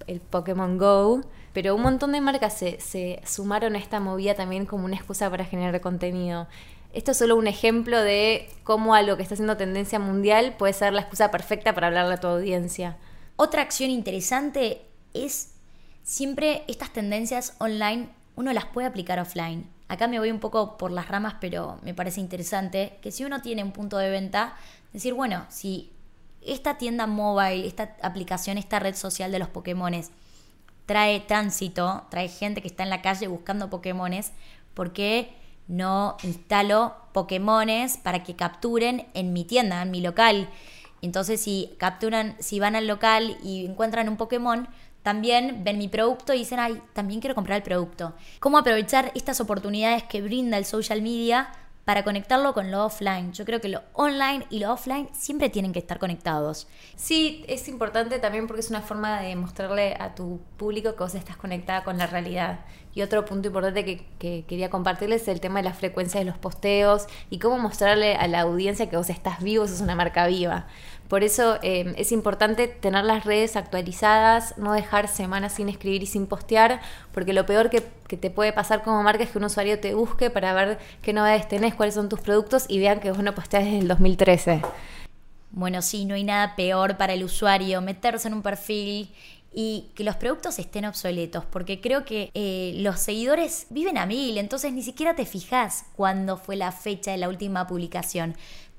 el 0.07 0.21
Pokémon 0.21 0.77
Go, 0.77 1.23
pero 1.55 1.75
un 1.75 1.81
montón 1.81 2.13
de 2.13 2.21
marcas 2.21 2.59
se, 2.59 3.23
sumaron 3.25 3.75
a 3.75 3.79
esta 3.79 4.01
movida 4.01 4.35
también 4.35 4.67
como 4.67 4.85
una 4.85 4.97
excusa 4.97 5.31
para 5.31 5.47
generar 5.47 5.81
contenido. 5.81 6.47
Esto 6.93 7.13
es 7.13 7.17
solo 7.17 7.37
un 7.37 7.47
ejemplo 7.47 7.99
de 8.03 8.51
cómo 8.65 8.95
algo 8.95 9.17
que 9.17 9.23
está 9.23 9.33
haciendo 9.33 9.57
tendencia 9.57 9.99
mundial 9.99 10.55
puede 10.59 10.75
ser 10.75 10.93
la 10.93 11.01
excusa 11.01 11.31
perfecta 11.31 11.73
para 11.73 11.87
hablarle 11.87 12.13
a 12.13 12.21
tu 12.21 12.27
audiencia. 12.27 12.99
Otra 13.37 13.63
acción 13.63 13.89
interesante 13.89 14.83
es 15.15 15.55
siempre 16.03 16.65
estas 16.69 16.93
tendencias 16.93 17.57
online 17.61 18.11
uno 18.37 18.53
las 18.53 18.67
puede 18.67 18.87
aplicar 18.89 19.19
offline. 19.21 19.74
Acá 19.89 20.09
me 20.09 20.19
voy 20.19 20.31
un 20.31 20.41
poco 20.41 20.79
por 20.79 20.91
las 20.91 21.09
ramas, 21.09 21.37
pero 21.41 21.79
me 21.83 21.95
parece 21.95 22.21
interesante 22.21 22.99
que 23.03 23.13
si 23.13 23.25
uno 23.25 23.43
tiene 23.43 23.63
un 23.63 23.73
punto 23.73 23.99
de 23.99 24.11
venta, 24.11 24.55
decir, 24.93 25.15
bueno, 25.15 25.45
si 25.51 25.93
esta 26.41 26.79
tienda 26.79 27.07
mobile, 27.07 27.67
esta 27.67 27.97
aplicación, 28.03 28.59
esta 28.59 28.79
red 28.79 28.95
social 28.95 29.31
de 29.31 29.39
los 29.39 29.49
Pokémones 29.49 30.11
trae 30.87 31.21
tránsito, 31.21 32.05
trae 32.11 32.29
gente 32.29 32.61
que 32.61 32.69
está 32.69 32.83
en 32.83 32.91
la 32.91 33.03
calle 33.03 33.27
buscando 33.27 33.71
Pokémones, 33.71 34.33
¿por 34.75 34.93
qué 34.93 35.35
no 35.67 36.17
instalo 36.23 36.95
Pokémones 37.13 37.97
para 37.97 38.23
que 38.23 38.37
capturen 38.37 39.07
en 39.15 39.33
mi 39.33 39.45
tienda, 39.45 39.83
en 39.83 39.91
mi 39.91 40.01
local? 40.01 40.49
Entonces, 41.01 41.41
si 41.41 41.75
capturan, 41.79 42.37
si 42.39 42.61
van 42.61 42.77
al 42.77 42.87
local 42.87 43.37
y 43.43 43.67
encuentran 43.67 44.09
un 44.09 44.17
Pokémon, 44.17 44.69
también 45.05 45.63
ven 45.63 45.79
mi 45.79 45.87
producto 45.87 46.33
y 46.35 46.39
dicen, 46.39 46.59
ay, 46.59 46.83
también 46.95 47.21
quiero 47.21 47.37
comprar 47.37 47.59
el 47.59 47.63
producto. 47.63 48.15
¿Cómo 48.41 48.59
aprovechar 48.59 49.13
estas 49.15 49.39
oportunidades 49.41 50.03
que 50.03 50.23
brinda 50.23 50.57
el 50.57 50.65
social 50.65 51.03
media 51.03 51.53
para 51.85 52.03
conectarlo 52.03 52.55
con 52.55 52.71
lo 52.71 52.87
offline. 52.87 53.33
Yo 53.33 53.45
creo 53.45 53.61
que 53.61 53.69
lo 53.69 53.83
online 53.93 54.47
y 54.51 54.59
lo 54.59 54.73
offline 54.73 55.09
siempre 55.13 55.51
tienen 55.51 55.73
que 55.73 55.79
estar 55.79 55.99
conectados. 55.99 56.67
Sí, 56.97 57.45
es 57.47 57.69
importante 57.69 58.19
también 58.19 58.47
porque 58.47 58.61
es 58.61 58.71
una 58.71 58.81
forma 58.81 59.21
de 59.21 59.37
mostrarle 59.37 59.95
a 60.01 60.15
tu 60.15 60.41
público 60.57 60.93
que 60.93 61.03
vos 61.03 61.15
estás 61.15 61.37
conectada 61.37 61.85
con 61.85 61.99
la 61.99 62.07
realidad. 62.07 62.61
Y 62.95 63.03
otro 63.03 63.25
punto 63.25 63.49
importante 63.49 63.85
que, 63.85 64.45
quería 64.47 64.71
compartirles 64.71 65.23
es 65.23 65.29
el 65.29 65.41
tema 65.41 65.59
de 65.59 65.65
la 65.65 65.75
frecuencia 65.75 66.21
de 66.21 66.27
los 66.27 66.39
posteos 66.39 67.07
y 67.29 67.41
cómo 67.41 67.59
mostrarle 67.59 68.15
a 68.15 68.29
la 68.29 68.43
audiencia 68.43 68.89
que 68.89 68.97
vos 68.97 69.11
estás 69.11 69.43
vivo, 69.43 69.67
sos 69.67 69.81
una 69.81 69.97
marca 69.97 70.27
viva. 70.29 70.67
Por 71.09 71.23
eso 71.25 71.59
eh, 71.63 71.93
es 71.99 72.13
importante 72.13 72.69
tener 72.69 73.05
las 73.05 73.25
redes 73.25 73.57
actualizadas, 73.57 74.57
no 74.59 74.73
dejar 74.73 75.09
semanas 75.09 75.55
sin 75.55 75.69
escribir 75.69 76.03
y 76.03 76.07
sin 76.07 76.27
postear, 76.27 76.81
porque 77.13 77.33
lo 77.33 77.47
peor 77.47 77.69
que, 77.69 77.81
te 78.15 78.31
puede 78.31 78.53
pasar 78.53 78.85
como 78.85 79.03
marca 79.03 79.25
es 79.25 79.31
que 79.31 79.39
un 79.39 79.45
usuario 79.45 79.81
te 79.81 79.93
busque 79.93 80.31
para 80.31 80.53
ver 80.55 80.79
qué 81.03 81.13
novedades 81.13 81.49
tenés, 81.49 81.75
cuáles 81.75 81.97
son 81.97 82.09
tus 82.09 82.21
productos 82.21 82.65
y 82.69 82.79
vean 82.79 83.01
que 83.01 83.11
vos 83.11 83.21
no 83.21 83.35
posteas 83.35 83.65
desde 83.65 83.79
el 83.81 83.89
2013. 83.89 84.63
Bueno, 85.51 85.83
sí, 85.83 86.05
no 86.05 86.15
hay 86.15 86.25
nada 86.25 86.57
peor 86.57 86.97
para 86.97 87.13
el 87.13 87.25
usuario 87.25 87.81
meterse 87.81 88.29
en 88.29 88.35
un 88.35 88.43
perfil 88.43 89.13
y 89.55 89.91
que 89.95 90.05
los 90.05 90.17
productos 90.17 90.59
estén 90.59 90.85
obsoletos, 90.85 91.45
porque 91.45 91.81
creo 91.81 92.05
que 92.05 92.31
eh, 92.35 92.75
los 92.79 92.99
seguidores 93.01 93.67
viven 93.71 93.97
a 93.99 94.07
mil, 94.07 94.37
entonces 94.37 94.73
ni 94.73 94.83
siquiera 94.83 95.15
te 95.15 95.27
fijas 95.27 95.87
cuándo 95.95 96.37
fue 96.37 96.57
la 96.57 96.73
fecha 96.73 97.13
de 97.13 97.19
la 97.19 97.29
última 97.29 97.67
publicación 97.67 98.35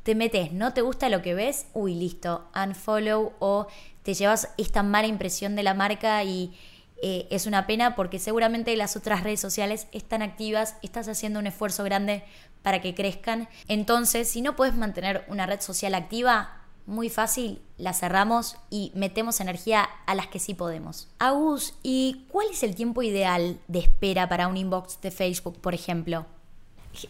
te 0.05 0.13
metes, 0.13 0.51
no 0.51 0.71
te 0.71 0.81
gusta 0.81 1.09
lo 1.09 1.23
que 1.23 1.33
ves, 1.33 1.65
uy, 1.73 1.95
listo, 1.95 2.47
unfollow 2.55 3.33
o 3.39 3.65
te 4.03 4.13
llevas 4.13 4.49
esta 4.55 4.83
mala 4.83 5.07
impresión 5.07 5.55
de 5.55 5.63
la 5.63 5.73
marca 5.73 6.23
y 6.23 6.55
eh, 7.01 7.27
es 7.31 7.47
una 7.47 7.65
pena 7.65 7.95
porque 7.95 8.19
seguramente 8.19 8.77
las 8.77 8.95
otras 8.95 9.23
redes 9.23 9.39
sociales 9.39 9.87
están 9.93 10.21
activas, 10.21 10.75
estás 10.83 11.07
haciendo 11.07 11.39
un 11.39 11.47
esfuerzo 11.47 11.83
grande 11.83 12.23
para 12.61 12.81
que 12.81 12.93
crezcan. 12.93 13.49
Entonces, 13.67 14.29
si 14.29 14.43
no 14.43 14.55
puedes 14.55 14.75
mantener 14.75 15.25
una 15.27 15.47
red 15.47 15.59
social 15.59 15.95
activa, 15.95 16.64
muy 16.85 17.09
fácil, 17.09 17.61
la 17.77 17.93
cerramos 17.93 18.57
y 18.69 18.91
metemos 18.95 19.39
energía 19.39 19.89
a 20.05 20.15
las 20.15 20.27
que 20.27 20.39
sí 20.39 20.53
podemos. 20.53 21.07
Agus, 21.19 21.75
¿y 21.83 22.25
cuál 22.29 22.47
es 22.51 22.63
el 22.63 22.75
tiempo 22.75 23.01
ideal 23.01 23.59
de 23.67 23.79
espera 23.79 24.29
para 24.29 24.47
un 24.47 24.57
inbox 24.57 25.01
de 25.01 25.11
Facebook, 25.11 25.59
por 25.59 25.73
ejemplo? 25.73 26.25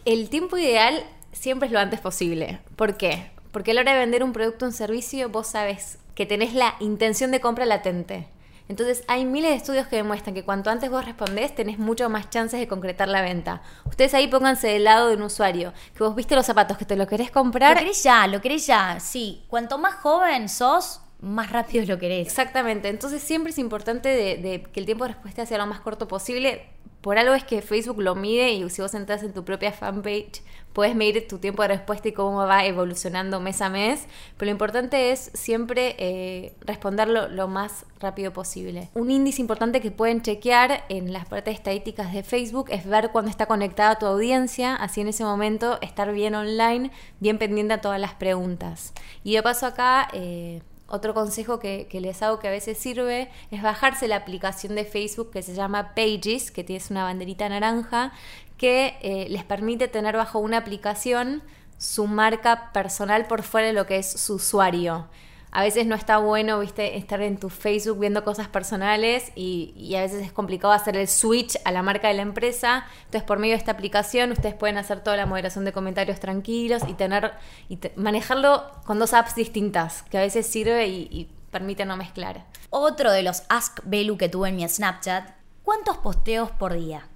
El 0.04 0.28
tiempo 0.28 0.56
ideal 0.56 1.04
siempre 1.32 1.66
es 1.66 1.72
lo 1.72 1.78
antes 1.78 2.00
posible. 2.00 2.60
¿Por 2.76 2.96
qué? 2.96 3.30
Porque 3.52 3.70
a 3.70 3.74
la 3.74 3.82
hora 3.82 3.92
de 3.92 4.00
vender 4.00 4.24
un 4.24 4.32
producto 4.32 4.64
o 4.64 4.68
un 4.68 4.74
servicio 4.74 5.28
vos 5.28 5.46
sabes 5.46 5.98
que 6.14 6.26
tenés 6.26 6.54
la 6.54 6.74
intención 6.80 7.30
de 7.30 7.40
compra 7.40 7.66
latente. 7.66 8.28
Entonces 8.68 9.04
hay 9.08 9.24
miles 9.24 9.50
de 9.50 9.56
estudios 9.56 9.86
que 9.86 9.96
demuestran 9.96 10.34
que 10.34 10.44
cuanto 10.44 10.70
antes 10.70 10.90
vos 10.90 11.04
respondés 11.04 11.54
tenés 11.54 11.78
mucho 11.78 12.08
más 12.08 12.30
chances 12.30 12.58
de 12.58 12.66
concretar 12.66 13.08
la 13.08 13.22
venta. 13.22 13.62
Ustedes 13.84 14.14
ahí 14.14 14.26
pónganse 14.26 14.68
del 14.68 14.84
lado 14.84 15.08
de 15.08 15.16
un 15.16 15.22
usuario, 15.22 15.72
que 15.94 16.02
vos 16.02 16.14
viste 16.14 16.34
los 16.34 16.46
zapatos, 16.46 16.76
que 16.76 16.84
te 16.84 16.96
lo 16.96 17.06
querés 17.06 17.30
comprar. 17.30 17.74
Lo 17.74 17.80
querés 17.80 18.02
ya, 18.02 18.26
lo 18.26 18.40
querés 18.40 18.66
ya, 18.66 18.98
sí. 19.00 19.44
Cuanto 19.48 19.78
más 19.78 19.94
joven 19.94 20.48
sos, 20.48 21.00
más 21.20 21.50
rápido 21.50 21.84
lo 21.86 21.98
querés. 21.98 22.26
Exactamente, 22.26 22.88
entonces 22.88 23.22
siempre 23.22 23.52
es 23.52 23.58
importante 23.58 24.08
de, 24.08 24.36
de 24.36 24.62
que 24.62 24.80
el 24.80 24.86
tiempo 24.86 25.04
de 25.04 25.12
respuesta 25.12 25.46
sea 25.46 25.58
lo 25.58 25.66
más 25.66 25.80
corto 25.80 26.08
posible 26.08 26.76
por 27.06 27.18
algo 27.18 27.34
es 27.34 27.44
que 27.44 27.62
Facebook 27.62 28.02
lo 28.02 28.16
mide 28.16 28.50
y 28.50 28.68
si 28.68 28.82
vos 28.82 28.92
entras 28.92 29.22
en 29.22 29.32
tu 29.32 29.44
propia 29.44 29.70
fanpage 29.70 30.42
puedes 30.76 30.94
medir 30.94 31.26
tu 31.26 31.38
tiempo 31.38 31.62
de 31.62 31.68
respuesta 31.68 32.08
y 32.08 32.12
cómo 32.12 32.36
va 32.36 32.66
evolucionando 32.66 33.40
mes 33.40 33.62
a 33.62 33.70
mes, 33.70 34.06
pero 34.36 34.50
lo 34.50 34.52
importante 34.52 35.10
es 35.10 35.30
siempre 35.32 35.96
eh, 35.98 36.54
responderlo 36.60 37.28
lo 37.28 37.48
más 37.48 37.86
rápido 37.98 38.34
posible. 38.34 38.90
Un 38.92 39.10
índice 39.10 39.40
importante 39.40 39.80
que 39.80 39.90
pueden 39.90 40.20
chequear 40.20 40.84
en 40.90 41.14
las 41.14 41.24
partes 41.24 41.54
estadísticas 41.54 42.12
de 42.12 42.22
Facebook 42.22 42.66
es 42.68 42.84
ver 42.84 43.10
cuándo 43.10 43.30
está 43.30 43.46
conectada 43.46 43.98
tu 43.98 44.04
audiencia, 44.04 44.76
así 44.76 45.00
en 45.00 45.08
ese 45.08 45.24
momento 45.24 45.78
estar 45.80 46.12
bien 46.12 46.34
online, 46.34 46.90
bien 47.20 47.38
pendiente 47.38 47.72
a 47.72 47.80
todas 47.80 47.98
las 47.98 48.12
preguntas. 48.12 48.92
Y 49.24 49.34
de 49.34 49.42
paso 49.42 49.64
acá... 49.64 50.08
Eh, 50.12 50.60
otro 50.88 51.14
consejo 51.14 51.58
que, 51.58 51.88
les 51.92 52.22
hago 52.22 52.38
que 52.38 52.48
a 52.48 52.50
veces 52.52 52.78
sirve 52.78 53.28
es 53.50 53.62
bajarse 53.62 54.06
la 54.06 54.16
aplicación 54.16 54.76
de 54.76 54.84
Facebook 54.84 55.30
que 55.32 55.42
se 55.42 55.54
llama 55.54 55.94
Pages, 55.94 56.50
que 56.52 56.62
tiene 56.62 56.84
una 56.90 57.04
banderita 57.04 57.48
naranja, 57.48 58.12
que 58.56 58.96
eh, 59.02 59.26
les 59.28 59.44
permite 59.44 59.88
tener 59.88 60.16
bajo 60.16 60.38
una 60.38 60.58
aplicación 60.58 61.42
su 61.78 62.06
marca 62.06 62.72
personal 62.72 63.26
por 63.26 63.42
fuera 63.42 63.66
de 63.66 63.72
lo 63.72 63.86
que 63.86 63.98
es 63.98 64.10
su 64.10 64.34
usuario 64.34 65.08
a 65.56 65.62
veces 65.62 65.86
no 65.86 65.94
está 65.94 66.18
bueno, 66.18 66.60
viste, 66.60 66.98
estar 66.98 67.22
en 67.22 67.38
tu 67.38 67.48
Facebook 67.48 67.98
viendo 67.98 68.24
cosas 68.24 68.46
personales 68.46 69.32
y, 69.34 69.94
a 69.96 70.02
veces 70.02 70.22
es 70.22 70.30
complicado 70.30 70.74
hacer 70.74 70.98
el 70.98 71.08
switch 71.08 71.56
a 71.64 71.72
la 71.72 71.82
marca 71.82 72.08
de 72.08 72.14
la 72.14 72.20
empresa. 72.20 72.84
Entonces, 73.06 73.22
por 73.22 73.38
medio 73.38 73.54
de 73.54 73.60
esta 73.60 73.72
aplicación, 73.72 74.32
ustedes 74.32 74.54
pueden 74.54 74.76
hacer 74.76 75.02
toda 75.02 75.16
la 75.16 75.24
moderación 75.24 75.64
de 75.64 75.72
comentarios 75.72 76.20
tranquilos 76.20 76.82
y 76.86 76.92
tener 76.92 77.32
y 77.70 77.78
manejarlo 77.96 78.70
con 78.84 78.98
dos 78.98 79.14
apps 79.14 79.34
distintas, 79.34 80.02
que 80.02 80.18
a 80.18 80.20
veces 80.20 80.46
sirve 80.46 80.88
y, 80.88 81.30
permite 81.50 81.86
no 81.86 81.96
mezclar. 81.96 82.44
Otro 82.68 83.10
de 83.10 83.22
los 83.22 83.44
Ask 83.48 83.80
Belu 83.84 84.18
que 84.18 84.28
tuve 84.28 84.50
en 84.50 84.56
mi 84.56 84.68
Snapchat, 84.68 85.30
¿cuántos 85.62 85.96
posteos 85.96 86.50
por 86.50 86.74
día? 86.74 87.08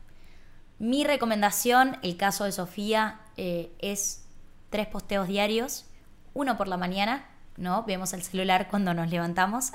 Mi 0.81 1.05
recomendación, 1.05 1.99
el 2.03 2.17
caso 2.17 2.43
de 2.43 2.51
Sofía, 2.51 3.21
eh, 3.37 3.71
es 3.79 4.25
tres 4.69 4.89
posteos 4.89 5.29
diarios, 5.29 5.85
uno 6.35 6.57
por 6.57 6.67
la 6.67 6.77
mañana 6.77 7.31
¿no? 7.61 7.85
Vemos 7.85 8.13
el 8.15 8.23
celular 8.23 8.69
cuando 8.69 8.95
nos 8.95 9.11
levantamos, 9.11 9.73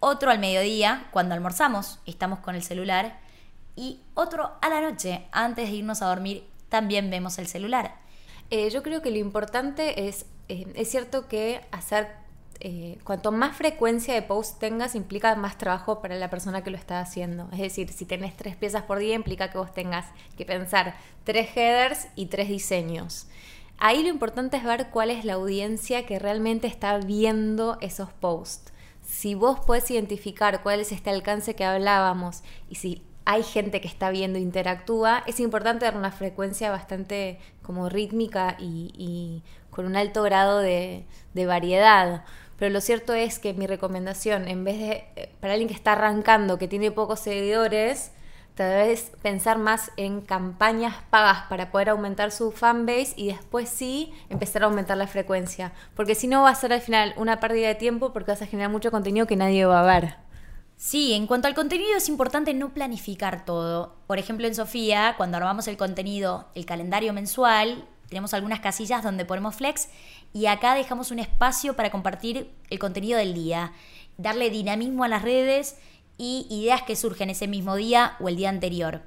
otro 0.00 0.30
al 0.30 0.38
mediodía, 0.38 1.06
cuando 1.10 1.34
almorzamos, 1.34 2.00
estamos 2.06 2.38
con 2.40 2.54
el 2.54 2.62
celular, 2.62 3.18
y 3.76 4.00
otro 4.14 4.56
a 4.62 4.68
la 4.68 4.80
noche, 4.80 5.26
antes 5.30 5.68
de 5.68 5.76
irnos 5.76 6.02
a 6.02 6.06
dormir, 6.06 6.44
también 6.68 7.10
vemos 7.10 7.38
el 7.38 7.46
celular. 7.46 7.94
Eh, 8.50 8.70
yo 8.70 8.82
creo 8.82 9.02
que 9.02 9.10
lo 9.10 9.18
importante 9.18 10.08
es, 10.08 10.24
eh, 10.48 10.72
es 10.74 10.90
cierto 10.90 11.28
que 11.28 11.60
hacer, 11.70 12.08
eh, 12.60 12.98
cuanto 13.04 13.30
más 13.30 13.56
frecuencia 13.56 14.14
de 14.14 14.22
post 14.22 14.58
tengas, 14.58 14.96
implica 14.96 15.36
más 15.36 15.58
trabajo 15.58 16.02
para 16.02 16.16
la 16.16 16.28
persona 16.28 16.64
que 16.64 16.70
lo 16.70 16.76
está 16.76 17.00
haciendo. 17.00 17.48
Es 17.52 17.58
decir, 17.58 17.92
si 17.92 18.04
tenés 18.04 18.36
tres 18.36 18.56
piezas 18.56 18.82
por 18.82 18.98
día, 18.98 19.14
implica 19.14 19.50
que 19.50 19.58
vos 19.58 19.72
tengas 19.72 20.06
que 20.36 20.44
pensar 20.44 20.96
tres 21.22 21.56
headers 21.56 22.08
y 22.16 22.26
tres 22.26 22.48
diseños. 22.48 23.28
Ahí 23.78 24.02
lo 24.02 24.08
importante 24.08 24.56
es 24.56 24.64
ver 24.64 24.88
cuál 24.90 25.10
es 25.10 25.24
la 25.24 25.34
audiencia 25.34 26.04
que 26.04 26.18
realmente 26.18 26.66
está 26.66 26.98
viendo 26.98 27.78
esos 27.80 28.12
posts. 28.12 28.72
Si 29.06 29.36
vos 29.36 29.60
puedes 29.64 29.88
identificar 29.92 30.62
cuál 30.64 30.80
es 30.80 30.90
este 30.90 31.10
alcance 31.10 31.54
que 31.54 31.64
hablábamos 31.64 32.42
y 32.68 32.74
si 32.74 33.02
hay 33.24 33.44
gente 33.44 33.80
que 33.80 33.86
está 33.86 34.10
viendo, 34.10 34.38
interactúa, 34.38 35.22
es 35.26 35.38
importante 35.38 35.84
dar 35.84 35.96
una 35.96 36.10
frecuencia 36.10 36.70
bastante 36.70 37.38
como 37.62 37.88
rítmica 37.88 38.56
y, 38.58 39.42
con 39.70 39.86
un 39.86 39.96
alto 39.96 40.24
grado 40.24 40.58
de 40.58 41.06
variedad. 41.34 42.24
Pero 42.58 42.72
lo 42.72 42.80
cierto 42.80 43.14
es 43.14 43.38
que 43.38 43.54
mi 43.54 43.66
recomendación, 43.66 44.48
en 44.48 44.64
vez 44.64 44.78
de, 44.78 45.04
eh, 45.16 45.32
para 45.40 45.52
alguien 45.52 45.68
que 45.68 45.74
está 45.74 45.92
arrancando, 45.92 46.58
que 46.58 46.66
tiene 46.68 46.90
pocos 46.90 47.20
seguidores, 47.20 48.10
tal 48.56 48.74
vez 48.74 49.12
pensar 49.22 49.58
más 49.58 49.92
en 49.96 50.20
campañas 50.20 50.96
pagas 51.10 51.42
para 51.48 51.70
poder 51.70 51.90
aumentar 51.90 52.32
su 52.32 52.50
fanbase 52.50 53.14
y 53.14 53.28
después 53.28 53.68
sí 53.68 54.12
empezar 54.28 54.64
a 54.64 54.66
aumentar 54.66 54.96
la 54.96 55.06
frecuencia. 55.06 55.72
Porque 55.94 56.16
si 56.16 56.26
no 56.26 56.42
va 56.42 56.50
a 56.50 56.54
ser 56.56 56.72
al 56.72 56.80
final 56.80 57.14
una 57.16 57.38
pérdida 57.38 57.68
de 57.68 57.76
tiempo 57.76 58.12
porque 58.12 58.32
vas 58.32 58.42
a 58.42 58.46
generar 58.46 58.72
mucho 58.72 58.90
contenido 58.90 59.28
que 59.28 59.36
nadie 59.36 59.64
va 59.64 59.80
a 59.80 60.00
ver. 60.00 60.16
Sí, 60.76 61.12
en 61.12 61.26
cuanto 61.28 61.46
al 61.46 61.54
contenido 61.54 61.96
es 61.96 62.08
importante 62.08 62.54
no 62.54 62.74
planificar 62.74 63.44
todo. 63.44 63.96
Por 64.08 64.18
ejemplo, 64.18 64.46
en 64.46 64.54
Sofía, 64.54 65.14
cuando 65.16 65.36
armamos 65.36 65.68
el 65.68 65.76
contenido, 65.76 66.48
el 66.54 66.66
calendario 66.66 67.12
mensual, 67.12 67.84
tenemos 68.08 68.32
algunas 68.34 68.60
casillas 68.60 69.02
donde 69.02 69.24
ponemos 69.24 69.56
flex 69.56 69.88
y 70.32 70.46
acá 70.46 70.74
dejamos 70.74 71.10
un 71.10 71.18
espacio 71.18 71.74
para 71.74 71.90
compartir 71.90 72.50
el 72.70 72.78
contenido 72.78 73.18
del 73.18 73.34
día, 73.34 73.72
darle 74.16 74.50
dinamismo 74.50 75.04
a 75.04 75.08
las 75.08 75.22
redes 75.22 75.76
y 76.18 76.46
ideas 76.50 76.82
que 76.82 76.96
surgen 76.96 77.30
ese 77.30 77.48
mismo 77.48 77.76
día 77.76 78.16
o 78.20 78.28
el 78.28 78.36
día 78.36 78.48
anterior. 78.48 79.02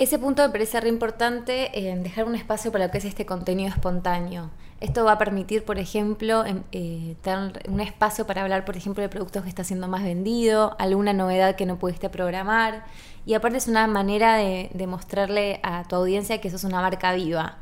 Ese 0.00 0.18
punto 0.18 0.42
me 0.42 0.48
parece 0.48 0.80
re 0.80 0.88
importante 0.88 1.90
en 1.90 2.02
dejar 2.02 2.24
un 2.24 2.34
espacio 2.34 2.72
para 2.72 2.86
lo 2.86 2.90
que 2.90 2.98
es 2.98 3.04
este 3.04 3.26
contenido 3.26 3.68
espontáneo. 3.68 4.50
Esto 4.80 5.04
va 5.04 5.12
a 5.12 5.18
permitir, 5.18 5.62
por 5.62 5.78
ejemplo, 5.78 6.46
em, 6.46 6.62
eh, 6.72 7.16
tener 7.20 7.68
un 7.68 7.80
espacio 7.80 8.26
para 8.26 8.40
hablar, 8.40 8.64
por 8.64 8.78
ejemplo, 8.78 9.02
de 9.02 9.10
productos 9.10 9.42
que 9.42 9.50
está 9.50 9.62
siendo 9.62 9.88
más 9.88 10.02
vendido, 10.02 10.74
alguna 10.78 11.12
novedad 11.12 11.54
que 11.54 11.66
no 11.66 11.78
pudiste 11.78 12.08
programar. 12.08 12.84
Y 13.26 13.34
aparte 13.34 13.58
es 13.58 13.68
una 13.68 13.86
manera 13.88 14.36
de, 14.36 14.70
de 14.72 14.86
mostrarle 14.86 15.60
a 15.62 15.84
tu 15.84 15.96
audiencia 15.96 16.40
que 16.40 16.50
sos 16.50 16.64
una 16.64 16.80
marca 16.80 17.12
viva. 17.12 17.58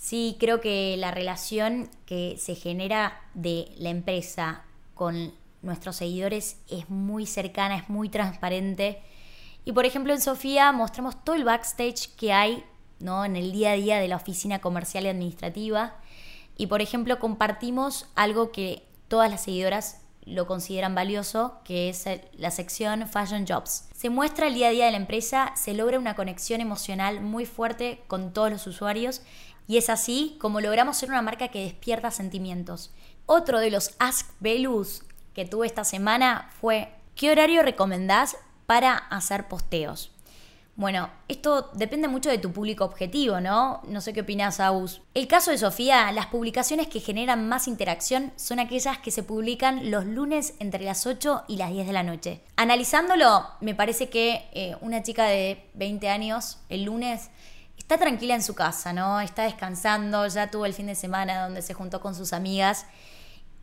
Sí, 0.00 0.38
creo 0.40 0.62
que 0.62 0.96
la 0.96 1.10
relación 1.10 1.90
que 2.06 2.36
se 2.38 2.54
genera 2.54 3.20
de 3.34 3.70
la 3.76 3.90
empresa 3.90 4.64
con 4.94 5.34
nuestros 5.60 5.96
seguidores 5.96 6.56
es 6.70 6.88
muy 6.88 7.26
cercana, 7.26 7.76
es 7.76 7.90
muy 7.90 8.08
transparente. 8.08 9.02
Y 9.66 9.72
por 9.72 9.84
ejemplo 9.84 10.14
en 10.14 10.22
Sofía 10.22 10.72
mostramos 10.72 11.22
todo 11.22 11.36
el 11.36 11.44
backstage 11.44 12.16
que 12.16 12.32
hay 12.32 12.64
¿no? 12.98 13.26
en 13.26 13.36
el 13.36 13.52
día 13.52 13.72
a 13.72 13.74
día 13.74 13.98
de 13.98 14.08
la 14.08 14.16
oficina 14.16 14.60
comercial 14.60 15.04
y 15.04 15.08
administrativa. 15.08 15.96
Y 16.56 16.68
por 16.68 16.80
ejemplo 16.80 17.18
compartimos 17.18 18.06
algo 18.14 18.52
que 18.52 18.82
todas 19.08 19.30
las 19.30 19.42
seguidoras 19.42 20.00
lo 20.24 20.46
consideran 20.46 20.94
valioso, 20.94 21.60
que 21.64 21.88
es 21.90 22.06
la 22.38 22.50
sección 22.50 23.06
Fashion 23.06 23.46
Jobs. 23.46 23.88
Se 23.94 24.10
muestra 24.10 24.46
el 24.46 24.54
día 24.54 24.68
a 24.68 24.70
día 24.70 24.86
de 24.86 24.92
la 24.92 24.96
empresa, 24.96 25.52
se 25.56 25.74
logra 25.74 25.98
una 25.98 26.14
conexión 26.14 26.60
emocional 26.60 27.20
muy 27.20 27.46
fuerte 27.46 28.02
con 28.06 28.32
todos 28.32 28.50
los 28.50 28.66
usuarios 28.66 29.22
y 29.70 29.76
es 29.76 29.88
así 29.88 30.36
como 30.40 30.60
logramos 30.60 30.96
ser 30.96 31.10
una 31.10 31.22
marca 31.22 31.46
que 31.46 31.62
despierta 31.62 32.10
sentimientos. 32.10 32.90
Otro 33.26 33.60
de 33.60 33.70
los 33.70 33.94
Ask 34.00 34.28
Velus 34.40 35.04
que 35.32 35.44
tuve 35.44 35.68
esta 35.68 35.84
semana 35.84 36.50
fue 36.60 36.92
¿qué 37.14 37.30
horario 37.30 37.62
recomendás 37.62 38.36
para 38.66 38.96
hacer 38.96 39.46
posteos? 39.46 40.10
Bueno, 40.74 41.08
esto 41.28 41.70
depende 41.74 42.08
mucho 42.08 42.30
de 42.30 42.38
tu 42.38 42.50
público 42.50 42.84
objetivo, 42.84 43.40
¿no? 43.40 43.80
No 43.86 44.00
sé 44.00 44.12
qué 44.12 44.22
opinas, 44.22 44.58
Aus. 44.58 45.02
El 45.14 45.28
caso 45.28 45.52
de 45.52 45.58
Sofía, 45.58 46.10
las 46.10 46.26
publicaciones 46.26 46.88
que 46.88 46.98
generan 46.98 47.48
más 47.48 47.68
interacción 47.68 48.32
son 48.34 48.58
aquellas 48.58 48.98
que 48.98 49.12
se 49.12 49.22
publican 49.22 49.92
los 49.92 50.04
lunes 50.04 50.54
entre 50.58 50.82
las 50.84 51.06
8 51.06 51.44
y 51.46 51.58
las 51.58 51.70
10 51.70 51.86
de 51.86 51.92
la 51.92 52.02
noche. 52.02 52.40
Analizándolo, 52.56 53.46
me 53.60 53.76
parece 53.76 54.08
que 54.08 54.48
eh, 54.52 54.74
una 54.80 55.04
chica 55.04 55.26
de 55.26 55.64
20 55.74 56.08
años 56.08 56.58
el 56.68 56.84
lunes 56.84 57.30
está 57.90 58.04
tranquila 58.04 58.36
en 58.36 58.42
su 58.44 58.54
casa, 58.54 58.92
¿no? 58.92 59.20
Está 59.20 59.42
descansando, 59.42 60.24
ya 60.28 60.48
tuvo 60.48 60.64
el 60.64 60.74
fin 60.74 60.86
de 60.86 60.94
semana 60.94 61.42
donde 61.42 61.60
se 61.60 61.74
juntó 61.74 62.00
con 62.00 62.14
sus 62.14 62.32
amigas 62.32 62.86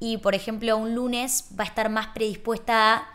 y, 0.02 0.18
por 0.18 0.36
ejemplo, 0.36 0.76
un 0.76 0.96
lunes 0.96 1.46
va 1.58 1.64
a 1.64 1.68
estar 1.68 1.90
más 1.90 2.08
predispuesta 2.08 2.96
a 2.96 3.08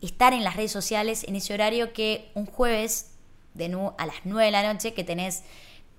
estar 0.00 0.32
en 0.32 0.42
las 0.42 0.56
redes 0.56 0.72
sociales 0.72 1.22
en 1.22 1.36
ese 1.36 1.54
horario 1.54 1.92
que 1.92 2.32
un 2.34 2.46
jueves 2.46 3.12
de 3.54 3.66
a 3.96 4.06
las 4.06 4.16
9 4.24 4.46
de 4.46 4.50
la 4.50 4.72
noche 4.72 4.92
que 4.92 5.04
tenés 5.04 5.44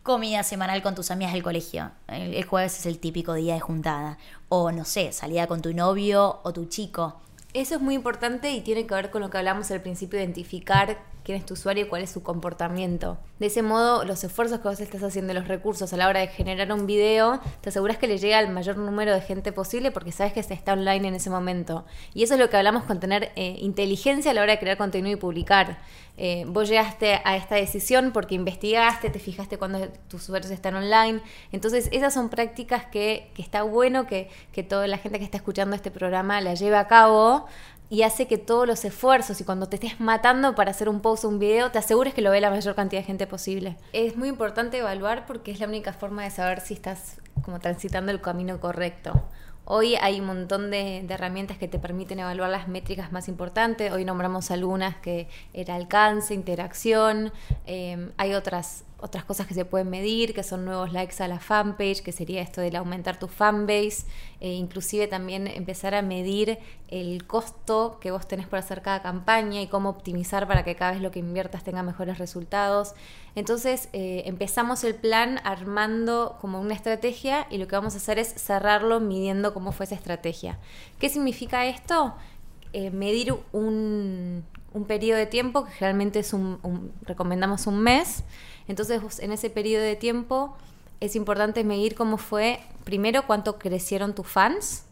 comida 0.04 0.44
semanal 0.44 0.82
con 0.82 0.96
tus 0.96 1.12
amigas 1.12 1.32
del 1.32 1.44
colegio. 1.44 1.92
El, 2.10 2.44
jueves 2.44 2.78
es 2.78 2.86
el 2.88 3.00
típico 3.00 3.36
día 3.36 3.54
de 3.54 3.62
juntada. 3.62 4.18
O 4.50 4.74
no 4.74 4.84
sé, 4.84 5.14
salida 5.14 5.48
con 5.48 5.62
tu 5.62 5.74
novio 5.74 6.42
o 6.44 6.52
tu 6.52 6.66
chico. 6.66 7.22
Eso 7.54 7.76
es 7.76 7.82
muy 7.82 7.96
importante 7.96 8.52
y 8.52 8.60
tiene 8.60 8.86
que 8.86 8.94
ver 8.94 9.12
con 9.12 9.22
lo 9.22 9.30
que 9.30 9.38
hablamos 9.38 9.72
al 9.72 9.82
principio, 9.82 10.20
identificar 10.20 10.98
quién 11.28 11.38
es 11.38 11.46
tu 11.46 11.56
usuario 11.56 11.84
y 11.84 11.90
cuál 11.90 12.04
es 12.04 12.10
su 12.10 12.24
comportamiento. 12.24 13.18
De 13.38 13.48
ese 13.48 13.62
modo, 13.62 14.06
los 14.06 14.24
esfuerzos 14.24 14.62
que 14.62 14.70
vos 14.70 14.80
estás 14.80 15.04
haciendo, 15.04 15.34
los 15.34 15.50
recursos 15.50 15.92
a 15.92 15.98
la 15.98 16.08
hora 16.08 16.22
de 16.22 16.28
generar 16.28 16.72
un 16.72 16.88
video, 16.88 17.42
te 17.60 17.68
aseguras 17.68 17.98
que 17.98 18.08
le 18.08 18.18
llega 18.18 18.40
al 18.40 18.50
mayor 18.50 18.78
número 18.78 19.14
de 19.14 19.20
gente 19.20 19.52
posible 19.52 19.92
porque 19.92 20.14
sabes 20.14 20.32
que 20.32 20.42
se 20.42 20.54
está 20.54 20.72
online 20.72 21.10
en 21.10 21.16
ese 21.16 21.30
momento. 21.30 21.84
Y 22.14 22.24
eso 22.24 22.36
es 22.36 22.40
lo 22.40 22.50
que 22.50 22.56
hablamos 22.56 22.86
con 22.86 23.02
tener 23.02 23.34
eh, 23.36 23.58
inteligencia 23.60 24.32
a 24.32 24.34
la 24.34 24.42
hora 24.42 24.54
de 24.54 24.60
crear 24.60 24.78
contenido 24.78 25.18
y 25.18 25.20
publicar. 25.20 25.80
Eh, 26.16 26.46
vos 26.48 26.70
llegaste 26.70 27.20
a 27.26 27.36
esta 27.36 27.56
decisión 27.56 28.12
porque 28.14 28.34
investigaste, 28.34 29.10
te 29.10 29.20
fijaste 29.20 29.58
cuando 29.58 29.90
tus 30.08 30.24
usuarios 30.24 30.50
están 30.50 30.76
online. 30.76 31.20
Entonces, 31.52 31.90
esas 31.92 32.14
son 32.14 32.30
prácticas 32.30 32.86
que, 32.86 33.32
que 33.36 33.42
está 33.42 33.64
bueno 33.64 34.08
que, 34.08 34.30
que 34.54 34.64
toda 34.64 34.88
la 34.88 34.98
gente 34.98 35.20
que 35.20 35.26
está 35.26 35.36
escuchando 35.36 35.76
este 35.76 35.92
programa 35.92 36.40
la 36.40 36.54
lleve 36.54 36.78
a 36.78 36.88
cabo 36.88 37.48
y 37.90 38.04
hace 38.04 38.28
que 38.28 38.38
todos 38.38 38.68
los 38.68 38.84
esfuerzos 38.86 39.40
y 39.40 39.44
cuando 39.44 39.68
te 39.68 39.76
estés 39.78 40.00
matando 40.00 40.56
para 40.56 40.72
hacer 40.72 40.90
un 40.90 41.02
post 41.02 41.26
o 41.26 41.30
un 41.30 41.40
video, 41.40 41.72
te 41.72 41.80
asegures 41.80 42.14
que 42.14 42.22
lo 42.22 42.32
ve 42.32 42.42
la 42.42 42.50
mayor 42.50 42.76
cantidad 42.76 43.02
de 43.02 43.06
gente 43.06 43.28
posible. 43.28 43.78
Es 43.94 44.18
muy 44.18 44.30
importante 44.30 44.78
evaluar 44.78 45.26
porque 45.26 45.52
es 45.52 45.60
la 45.60 45.68
única 45.68 45.94
forma 45.94 46.24
de 46.24 46.32
saber 46.32 46.60
si 46.62 46.74
estás 46.74 47.18
como 47.44 47.60
transitando 47.60 48.12
el 48.12 48.22
camino 48.22 48.60
correcto. 48.60 49.14
Hoy 49.70 49.96
hay 49.96 50.22
un 50.22 50.28
montón 50.28 50.72
de, 50.72 51.06
herramientas 51.10 51.58
que 51.58 51.68
te 51.68 51.78
permiten 51.78 52.20
evaluar 52.20 52.50
las 52.50 52.70
métricas 52.70 53.12
más 53.12 53.28
importantes. 53.28 53.92
Hoy 53.92 54.06
nombramos 54.06 54.50
algunas 54.50 54.96
que 54.96 55.28
era 55.54 55.76
alcance, 55.76 56.34
interacción. 56.34 57.34
Eh, 57.66 58.12
hay 58.16 58.34
otras 58.34 58.86
otras 59.00 59.24
cosas 59.26 59.46
que 59.46 59.54
se 59.54 59.64
pueden 59.64 59.90
medir, 59.90 60.34
que 60.34 60.42
son 60.44 60.66
nuevos 60.66 60.92
likes 60.92 61.22
a 61.22 61.28
la 61.28 61.40
fanpage, 61.40 62.02
que 62.02 62.12
sería 62.12 62.42
esto 62.42 62.62
del 62.62 62.76
aumentar 62.76 63.20
tu 63.20 63.28
fanbase, 63.28 64.06
e 64.40 64.54
inclusive 64.54 65.08
también 65.08 65.48
empezar 65.48 65.94
a 65.94 66.02
medir 66.02 66.58
el 66.88 67.26
costo 67.28 68.00
que 68.02 68.10
vos 68.10 68.28
tenés 68.28 68.48
por 68.48 68.58
hacer 68.58 68.82
cada 68.82 69.02
campaña 69.04 69.62
y 69.62 69.68
cómo 69.68 69.90
optimizar 69.90 70.48
para 70.48 70.64
que 70.64 70.76
cada 70.76 70.94
vez 70.94 71.02
lo 71.02 71.12
que 71.12 71.20
inviertas 71.20 71.64
tenga 71.64 71.84
mejores 71.84 72.18
resultados. 72.18 72.94
Entonces 73.36 73.90
eh, 73.94 74.24
empezamos 74.26 74.84
el 74.84 74.96
plan 74.96 75.40
armando 75.44 76.38
como 76.42 76.60
una 76.60 76.74
estrategia 76.74 77.46
y 77.52 77.60
lo 77.60 77.68
que 77.68 77.76
vamos 77.76 77.94
a 77.94 77.98
hacer 77.98 78.18
es 78.18 78.34
cerrarlo 78.34 79.00
midiendo 79.00 79.54
cómo 79.54 79.72
fue 79.72 79.86
esa 79.86 79.96
estrategia. 79.96 80.58
¿Qué 81.00 81.10
significa 81.10 81.68
esto? 81.68 82.16
Eh, 82.74 82.90
medir 82.90 83.36
un, 83.52 84.44
un 84.74 84.86
periodo 84.86 85.20
de 85.20 85.26
tiempo, 85.26 85.66
que 85.66 85.72
generalmente 85.72 86.20
es 86.20 86.34
un, 86.34 86.92
recomendamos 87.04 87.68
un 87.68 87.80
mes. 87.80 88.24
Entonces, 88.68 89.20
en 89.20 89.32
ese 89.32 89.50
periodo 89.50 89.84
de 89.84 89.96
tiempo 89.96 90.56
es 91.00 91.16
importante 91.16 91.64
medir 91.64 91.96
cómo 91.96 92.18
fue, 92.18 92.60
primero, 92.84 93.26
cuánto 93.28 93.60
crecieron 93.60 94.16
tus 94.16 94.28
fans, 94.28 94.84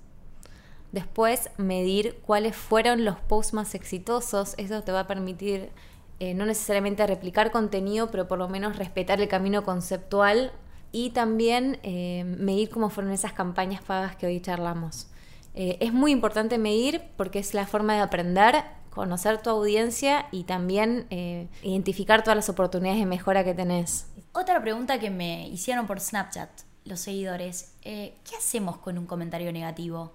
después 0.92 1.50
medir 1.58 2.20
cuáles 2.26 2.56
fueron 2.56 3.06
los 3.06 3.20
posts 3.20 3.54
más 3.54 3.76
exitosos. 3.76 4.56
Eso 4.58 4.82
te 4.82 4.92
va 4.92 5.02
a 5.02 5.08
permitir 5.08 5.72
eh, 6.20 6.34
no 6.34 6.46
necesariamente 6.46 7.06
replicar 7.06 7.52
contenido, 7.52 8.10
pero 8.10 8.28
por 8.28 8.38
lo 8.38 8.48
menos 8.48 8.78
respetar 8.78 9.20
el 9.20 9.28
camino 9.28 9.64
conceptual 9.66 10.54
y 10.94 11.10
también 11.10 11.80
eh, 11.84 12.24
medir 12.24 12.70
cómo 12.70 12.90
fueron 12.90 13.12
esas 13.12 13.34
campañas 13.34 13.82
pagas 13.82 14.16
que 14.16 14.28
hoy 14.28 14.40
charlamos. 14.40 15.08
Eh, 15.54 15.78
es 15.82 15.92
muy 15.92 16.12
importante 16.12 16.58
medir 16.58 17.02
porque 17.18 17.40
es 17.40 17.54
la 17.54 17.68
forma 17.68 17.96
de 17.96 18.00
aprender 18.00 18.64
conocer 18.96 19.42
tu 19.42 19.50
audiencia 19.50 20.28
y 20.32 20.46
también 20.46 21.06
eh, 21.10 21.50
identificar 21.62 22.24
todas 22.24 22.38
las 22.38 22.50
oportunidades 22.50 23.00
de 23.00 23.06
mejora 23.06 23.44
que 23.44 23.54
tenés. 23.54 24.08
Otra 24.32 24.62
pregunta 24.62 25.00
que 25.00 25.12
me 25.12 25.48
hicieron 25.50 25.86
por 25.86 26.00
Snapchat 26.00 26.50
los 26.86 27.00
seguidores, 27.00 27.74
eh, 27.82 28.16
¿qué 28.30 28.36
hacemos 28.38 28.78
con 28.78 28.98
un 28.98 29.06
comentario 29.06 29.52
negativo? 29.52 30.14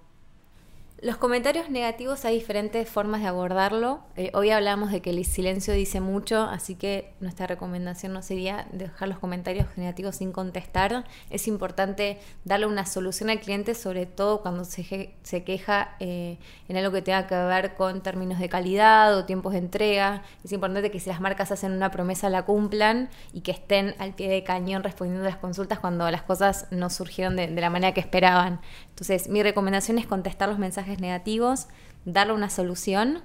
Los 1.01 1.17
comentarios 1.17 1.71
negativos 1.71 2.25
hay 2.25 2.35
diferentes 2.35 2.87
formas 2.87 3.21
de 3.21 3.27
abordarlo. 3.27 4.01
Eh, 4.15 4.29
hoy 4.35 4.51
hablamos 4.51 4.91
de 4.91 5.01
que 5.01 5.09
el 5.09 5.25
silencio 5.25 5.73
dice 5.73 5.99
mucho, 5.99 6.43
así 6.43 6.75
que 6.75 7.15
nuestra 7.19 7.47
recomendación 7.47 8.13
no 8.13 8.21
sería 8.21 8.67
dejar 8.71 9.07
los 9.07 9.17
comentarios 9.17 9.65
negativos 9.77 10.17
sin 10.17 10.31
contestar. 10.31 11.05
Es 11.31 11.47
importante 11.47 12.19
darle 12.45 12.67
una 12.67 12.85
solución 12.85 13.31
al 13.31 13.39
cliente, 13.39 13.73
sobre 13.73 14.05
todo 14.05 14.43
cuando 14.43 14.63
se, 14.63 15.15
queja 15.43 15.95
eh, 15.99 16.37
en 16.69 16.77
algo 16.77 16.91
que 16.91 17.01
tenga 17.01 17.25
que 17.25 17.33
ver 17.33 17.73
con 17.73 18.03
términos 18.03 18.37
de 18.37 18.47
calidad 18.47 19.17
o 19.17 19.25
tiempos 19.25 19.53
de 19.53 19.57
entrega. 19.57 20.21
Es 20.43 20.51
importante 20.51 20.91
que 20.91 20.99
si 20.99 21.09
las 21.09 21.19
marcas 21.19 21.51
hacen 21.51 21.71
una 21.71 21.89
promesa 21.89 22.29
la 22.29 22.45
cumplan 22.45 23.09
y 23.33 23.41
que 23.41 23.49
estén 23.49 23.95
al 23.97 24.13
pie 24.13 24.29
de 24.29 24.43
cañón 24.43 24.83
respondiendo 24.83 25.25
a 25.25 25.31
las 25.31 25.39
consultas 25.39 25.79
cuando 25.79 26.11
las 26.11 26.21
cosas 26.21 26.67
no 26.69 26.91
surgieron 26.91 27.37
de 27.37 27.49
la 27.49 27.71
manera 27.71 27.91
que 27.91 28.01
esperaban. 28.01 28.61
Entonces, 28.89 29.29
mi 29.29 29.41
recomendación 29.41 29.97
es 29.97 30.05
contestar 30.05 30.47
los 30.47 30.59
mensajes 30.59 30.90
negativos, 30.99 31.67
darle 32.05 32.33
una 32.33 32.49
solución, 32.49 33.21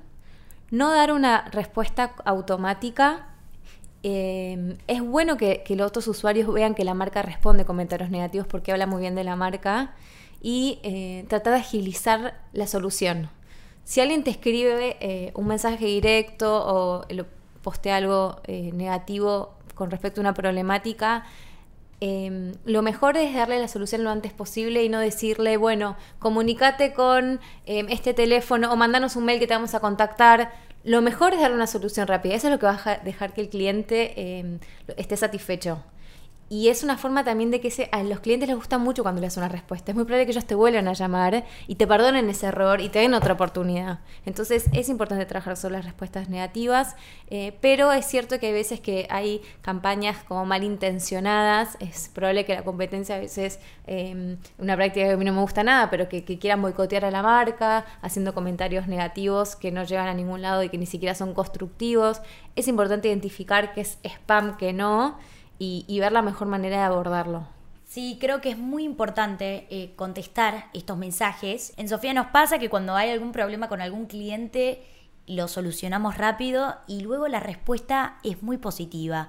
no 0.71 0.93
dar 0.93 1.13
una 1.13 1.49
respuesta 1.53 2.15
automática. 2.25 3.29
Eh, 4.03 4.77
es 4.87 5.03
bueno 5.03 5.37
que, 5.37 5.65
los 5.71 5.87
otros 5.87 6.07
usuarios 6.09 6.53
vean 6.53 6.75
que 6.75 6.85
la 6.85 6.95
marca 6.95 7.23
responde 7.23 7.65
comentarios 7.65 8.11
negativos 8.11 8.47
porque 8.47 8.73
habla 8.73 8.87
muy 8.87 9.01
bien 9.01 9.15
de 9.15 9.25
la 9.25 9.37
marca 9.37 9.95
y 10.43 10.79
eh, 10.83 11.25
tratar 11.29 11.55
de 11.55 11.61
agilizar 11.61 12.41
la 12.53 12.67
solución. 12.67 13.31
Si 13.85 14.01
alguien 14.01 14.25
te 14.25 14.31
escribe 14.31 14.97
eh, 15.01 15.33
un 15.35 15.47
mensaje 15.47 15.87
directo 15.87 16.65
o 16.67 17.07
postea 17.63 17.97
algo 17.97 18.41
negativo 18.47 19.55
con 19.75 19.91
respecto 19.91 20.21
a 20.21 20.23
una 20.23 20.35
problemática, 20.35 21.25
Em, 22.01 22.53
lo 22.67 22.83
mejor 22.83 23.17
es 23.17 23.35
darle 23.35 23.59
la 23.59 23.69
solución 23.69 24.05
lo 24.05 24.11
antes 24.11 24.33
posible 24.33 24.85
y 24.85 24.89
no 24.89 25.01
decirle, 25.01 25.57
bueno, 25.57 25.97
comunícate 26.19 26.93
con 26.93 27.41
em, 27.65 27.87
este 27.89 28.13
teléfono 28.13 28.71
o 28.73 28.77
mandanos 28.77 29.17
un 29.17 29.25
mail 29.25 29.41
que 29.41 29.47
te 29.47 29.55
vamos 29.55 29.75
a 29.75 29.81
contactar. 29.81 30.53
Lo 30.85 31.01
mejor 31.03 31.33
es 31.35 31.41
darle 31.41 31.57
una 31.57 31.67
solución 31.67 32.07
rápida. 32.07 32.35
Eso 32.35 32.49
es 32.49 32.53
lo 32.53 32.59
que 32.59 32.67
va 32.67 32.81
a 32.85 32.97
dejar 32.99 33.33
que 33.33 33.41
el 33.41 33.49
cliente 33.49 34.39
em, 34.39 34.59
esté 34.97 35.17
satisfecho. 35.17 35.83
Y 36.49 36.69
es 36.69 36.85
una 36.85 36.97
forma 36.97 37.25
también 37.25 37.51
de 37.51 37.61
que 37.61 37.89
a 37.91 38.05
los 38.05 38.21
clientes 38.21 38.49
les 38.49 38.57
gusta 38.57 38.79
mucho 38.79 39.03
cuando 39.03 39.21
le 39.21 39.27
das 39.27 39.37
una 39.37 39.49
respuesta. 39.49 39.91
Es 39.91 39.97
muy 39.97 40.05
probable 40.05 40.27
que 40.27 40.31
ellos 40.31 40.45
te 40.45 40.55
vuelvan 40.55 40.87
a 40.87 40.93
llamar 40.93 41.45
y 41.67 41.75
te 41.75 41.89
perdonen 41.89 42.31
ese 42.31 42.47
error 42.47 42.81
y 42.81 42.89
te 42.89 43.01
den 43.01 43.15
otra 43.15 43.35
oportunidad. 43.35 43.99
Entonces 44.25 44.67
es 44.73 44.89
importante 44.89 45.27
trabajar 45.27 45.57
sobre 45.57 45.75
las 45.75 45.85
respuestas 45.85 46.29
negativas, 46.29 46.95
eh, 47.31 47.57
pero 47.61 47.91
es 47.93 48.07
cierto 48.07 48.39
que 48.39 48.47
hay 48.47 48.53
veces 48.53 48.79
que 48.79 49.09
hay 49.11 49.43
campañas 49.61 50.19
como 50.23 50.47
malintencionadas. 50.47 51.77
Es 51.81 52.11
probable 52.15 52.45
que 52.45 52.55
la 52.55 52.63
competencia 52.63 53.17
a 53.17 53.19
veces, 53.19 53.59
em, 53.89 54.39
una 54.59 54.77
práctica 54.77 55.07
que 55.07 55.13
a 55.15 55.17
mí 55.17 55.25
no 55.25 55.33
me 55.33 55.41
gusta 55.41 55.65
nada, 55.65 55.91
pero 55.91 56.09
que, 56.09 56.25
que 56.25 56.39
quieran 56.39 56.63
boicotear 56.63 57.05
a 57.05 57.11
la 57.11 57.23
marca, 57.23 57.87
haciendo 58.03 58.35
comentarios 58.35 58.87
negativos 58.87 59.57
que 59.57 59.73
no 59.73 59.83
llevan 59.83 60.07
a 60.07 60.15
ningún 60.15 60.43
lado 60.43 60.63
y 60.63 60.69
que 60.69 60.79
ni 60.79 60.87
siquiera 60.87 61.17
son 61.17 61.35
constructivos. 61.35 62.21
Es 62.55 62.69
importante 62.69 63.09
identificar 63.09 63.75
qué 63.75 63.81
es 63.81 63.99
spam, 64.05 64.57
qué 64.59 64.73
no 64.73 65.19
y, 65.59 65.99
ver 66.01 66.13
la 66.13 66.23
mejor 66.23 66.49
manera 66.49 66.79
de 66.79 66.83
abordarlo. 66.85 67.47
Sí, 67.85 68.19
creo 68.21 68.41
que 68.41 68.51
es 68.51 68.59
muy 68.59 68.85
importante 68.85 69.67
eh, 69.71 69.93
contestar 69.97 70.67
estos 70.75 70.99
mensajes. 70.99 71.73
En 71.77 71.89
Sofía 71.89 72.13
nos 72.15 72.27
pasa 72.27 72.59
que 72.59 72.69
cuando 72.69 72.95
hay 72.95 73.11
algún 73.11 73.33
problema 73.33 73.69
con 73.69 73.81
algún 73.81 74.07
cliente, 74.07 74.83
lo 75.27 75.49
solucionamos 75.49 76.19
rápido 76.19 76.75
y 76.87 77.01
luego 77.01 77.29
la 77.29 77.41
respuesta 77.41 78.19
es 78.23 78.43
muy 78.43 78.59
positiva. 78.59 79.29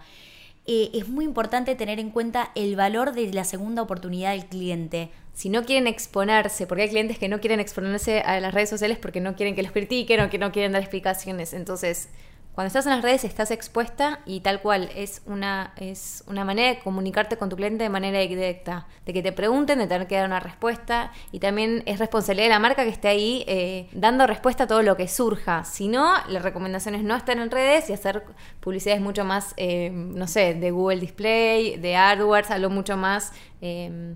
Eh, 0.70 0.92
es 0.94 1.08
muy 1.08 1.24
importante 1.24 1.76
tener 1.76 1.98
en 1.98 2.10
cuenta 2.10 2.52
el 2.54 2.76
valor 2.76 3.13
de 3.13 3.32
la 3.32 3.46
segunda 3.46 3.82
oportunidad 3.82 4.32
del 4.32 4.48
cliente. 4.48 5.10
Si 5.34 5.50
no 5.50 5.63
quieren 5.63 5.88
exponerse, 5.88 6.68
porque 6.68 6.84
hay 6.84 6.90
clientes 6.90 7.18
que 7.18 7.30
no 7.30 7.40
quieren 7.40 7.62
exponerse 7.62 8.20
a 8.20 8.40
las 8.42 8.54
redes 8.54 8.70
sociales 8.70 8.98
porque 8.98 9.22
no 9.22 9.36
quieren 9.36 9.56
que 9.56 9.63
los 9.63 9.72
critiquen 9.72 10.20
o 10.20 10.30
que 10.30 10.38
no 10.38 10.52
quieren 10.52 10.74
dar 10.74 10.82
explicaciones. 10.82 11.54
Entonces, 11.54 12.10
cuando 12.58 12.70
estás 12.70 12.88
en 12.88 12.93
las 12.93 13.04
redes 13.04 13.24
estás 13.24 13.52
expuesta 13.52 14.20
y 14.26 14.39
tal 14.39 14.63
cual 14.63 14.89
es 14.96 15.22
una, 15.28 15.74
es 15.76 16.24
una 16.26 16.43
manera 16.43 16.70
de 16.70 16.80
comunicarte 16.80 17.38
con 17.38 17.50
tu 17.50 17.56
cliente 17.56 17.84
de 17.84 17.89
manera 17.91 18.17
directa, 18.17 18.88
de 19.06 19.13
que 19.13 19.22
te 19.22 19.32
pregunten, 19.32 19.78
de 19.78 19.86
tener 19.86 20.08
que 20.08 20.15
dar 20.15 20.26
una 20.26 20.39
respuesta 20.39 21.12
y 21.32 21.38
también 21.38 21.84
es 21.86 22.00
responsabilidad 22.00 22.46
de 22.48 22.50
la 22.50 22.58
marca 22.58 22.84
que 22.84 22.89
esté 22.89 23.10
ahí 23.10 23.46
eh, 23.46 23.88
dando 23.91 24.26
respuesta 24.26 24.63
a 24.63 24.67
todo 24.67 24.82
lo 24.82 24.98
que 24.98 25.08
surja. 25.08 25.65
Si 25.65 25.88
no, 25.88 26.15
la 26.30 26.39
recomendación 26.39 26.96
es 26.96 27.04
no 27.04 27.15
estar 27.15 27.38
en 27.38 27.52
redes 27.52 27.91
y 27.91 27.93
hacer 27.93 28.24
publicidades 28.60 29.04
mucho 29.04 29.24
más, 29.24 29.54
eh, 29.58 29.91
no 29.91 30.26
sé, 30.26 30.56
de 30.56 30.72
Google 30.72 31.00
Display, 31.00 31.78
de 31.78 31.96
AdWords, 31.96 32.50
algo 32.50 32.72
mucho 32.72 32.98
más... 32.98 33.34
Eh, 33.62 34.15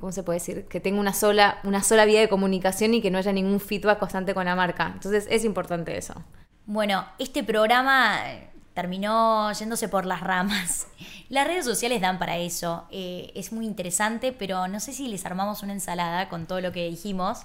¿cómo 0.00 0.10
se 0.10 0.22
puede 0.22 0.38
decir? 0.38 0.64
Que 0.64 0.80
tenga 0.80 0.98
una 0.98 1.12
sola, 1.12 1.58
una 1.62 1.82
sola 1.84 2.04
vía 2.04 2.18
de 2.18 2.28
comunicación 2.28 2.94
y 2.94 3.02
que 3.02 3.10
no 3.10 3.18
haya 3.18 3.32
ningún 3.32 3.60
feedback 3.60 3.98
constante 3.98 4.34
con 4.34 4.46
la 4.46 4.56
marca. 4.56 4.90
Entonces 4.94 5.28
es 5.30 5.44
importante 5.44 5.96
eso. 5.96 6.14
Bueno, 6.66 7.04
este 7.18 7.44
programa 7.44 8.22
terminó 8.72 9.52
yéndose 9.52 9.88
por 9.88 10.06
las 10.06 10.20
ramas. 10.20 10.86
Las 11.28 11.46
redes 11.46 11.64
sociales 11.64 12.00
dan 12.00 12.18
para 12.18 12.38
eso. 12.38 12.86
Eh, 12.90 13.32
es 13.34 13.52
muy 13.52 13.66
interesante, 13.66 14.32
pero 14.32 14.68
no 14.68 14.80
sé 14.80 14.92
si 14.92 15.08
les 15.08 15.24
armamos 15.26 15.62
una 15.62 15.72
ensalada 15.72 16.28
con 16.28 16.46
todo 16.46 16.60
lo 16.60 16.72
que 16.72 16.88
dijimos. 16.88 17.40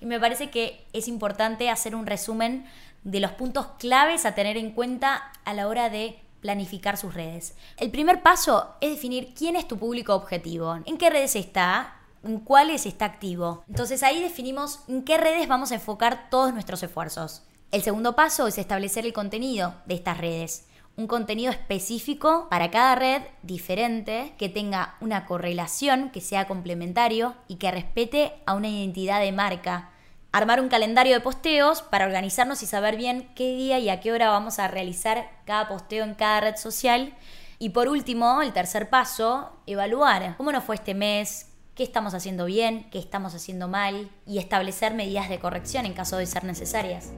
Y 0.00 0.06
me 0.06 0.20
parece 0.20 0.50
que 0.50 0.86
es 0.92 1.08
importante 1.08 1.70
hacer 1.70 1.94
un 1.94 2.06
resumen 2.06 2.66
de 3.04 3.20
los 3.20 3.32
puntos 3.32 3.66
claves 3.78 4.24
a 4.26 4.34
tener 4.34 4.56
en 4.56 4.72
cuenta 4.72 5.32
a 5.44 5.54
la 5.54 5.68
hora 5.68 5.90
de 5.90 6.18
planificar 6.40 6.96
sus 6.96 7.14
redes. 7.14 7.54
El 7.76 7.90
primer 7.90 8.22
paso 8.22 8.74
es 8.80 8.90
definir 8.90 9.34
quién 9.34 9.56
es 9.56 9.68
tu 9.68 9.78
público 9.78 10.14
objetivo, 10.14 10.78
en 10.84 10.98
qué 10.98 11.10
redes 11.10 11.36
está, 11.36 11.96
en 12.24 12.40
cuáles 12.40 12.86
está 12.86 13.04
activo. 13.04 13.64
Entonces 13.68 14.02
ahí 14.02 14.20
definimos 14.20 14.80
en 14.88 15.04
qué 15.04 15.18
redes 15.18 15.46
vamos 15.46 15.72
a 15.72 15.76
enfocar 15.76 16.28
todos 16.30 16.52
nuestros 16.52 16.82
esfuerzos. 16.82 17.42
El 17.72 17.82
segundo 17.82 18.14
paso 18.14 18.46
es 18.46 18.58
establecer 18.58 19.06
el 19.06 19.14
contenido 19.14 19.74
de 19.86 19.94
estas 19.94 20.18
redes. 20.18 20.66
Un 20.94 21.06
contenido 21.06 21.50
específico 21.50 22.46
para 22.50 22.70
cada 22.70 22.94
red 22.96 23.22
diferente 23.42 24.34
que 24.36 24.50
tenga 24.50 24.96
una 25.00 25.24
correlación, 25.24 26.10
que 26.10 26.20
sea 26.20 26.46
complementario 26.46 27.34
y 27.48 27.56
que 27.56 27.70
respete 27.70 28.34
a 28.44 28.52
una 28.52 28.68
identidad 28.68 29.22
de 29.22 29.32
marca. 29.32 29.88
Armar 30.32 30.60
un 30.60 30.68
calendario 30.68 31.14
de 31.14 31.22
posteos 31.22 31.80
para 31.80 32.04
organizarnos 32.04 32.62
y 32.62 32.66
saber 32.66 32.98
bien 32.98 33.32
qué 33.34 33.56
día 33.56 33.78
y 33.78 33.88
a 33.88 34.00
qué 34.00 34.12
hora 34.12 34.28
vamos 34.28 34.58
a 34.58 34.68
realizar 34.68 35.30
cada 35.46 35.66
posteo 35.66 36.04
en 36.04 36.14
cada 36.14 36.42
red 36.42 36.56
social. 36.56 37.16
Y 37.58 37.70
por 37.70 37.88
último, 37.88 38.42
el 38.42 38.52
tercer 38.52 38.90
paso, 38.90 39.50
evaluar 39.66 40.36
cómo 40.36 40.52
nos 40.52 40.64
fue 40.64 40.74
este 40.74 40.92
mes, 40.92 41.46
qué 41.74 41.84
estamos 41.84 42.12
haciendo 42.12 42.44
bien, 42.44 42.90
qué 42.90 42.98
estamos 42.98 43.34
haciendo 43.34 43.66
mal 43.66 44.10
y 44.26 44.36
establecer 44.36 44.92
medidas 44.92 45.30
de 45.30 45.38
corrección 45.38 45.86
en 45.86 45.94
caso 45.94 46.18
de 46.18 46.26
ser 46.26 46.44
necesarias. 46.44 47.12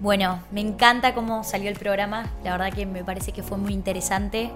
Bueno, 0.00 0.40
me 0.52 0.60
encanta 0.60 1.12
cómo 1.12 1.42
salió 1.42 1.68
el 1.68 1.76
programa, 1.76 2.30
la 2.44 2.52
verdad 2.52 2.72
que 2.72 2.86
me 2.86 3.02
parece 3.02 3.32
que 3.32 3.42
fue 3.42 3.58
muy 3.58 3.72
interesante. 3.72 4.52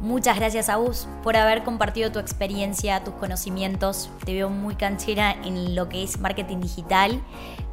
Muchas 0.00 0.36
gracias 0.36 0.68
a 0.68 0.76
vos 0.76 1.08
por 1.22 1.34
haber 1.38 1.64
compartido 1.64 2.12
tu 2.12 2.18
experiencia, 2.18 3.02
tus 3.02 3.14
conocimientos. 3.14 4.10
Te 4.26 4.34
veo 4.34 4.50
muy 4.50 4.74
canchera 4.74 5.32
en 5.32 5.74
lo 5.74 5.88
que 5.88 6.02
es 6.02 6.20
marketing 6.20 6.60
digital. 6.60 7.22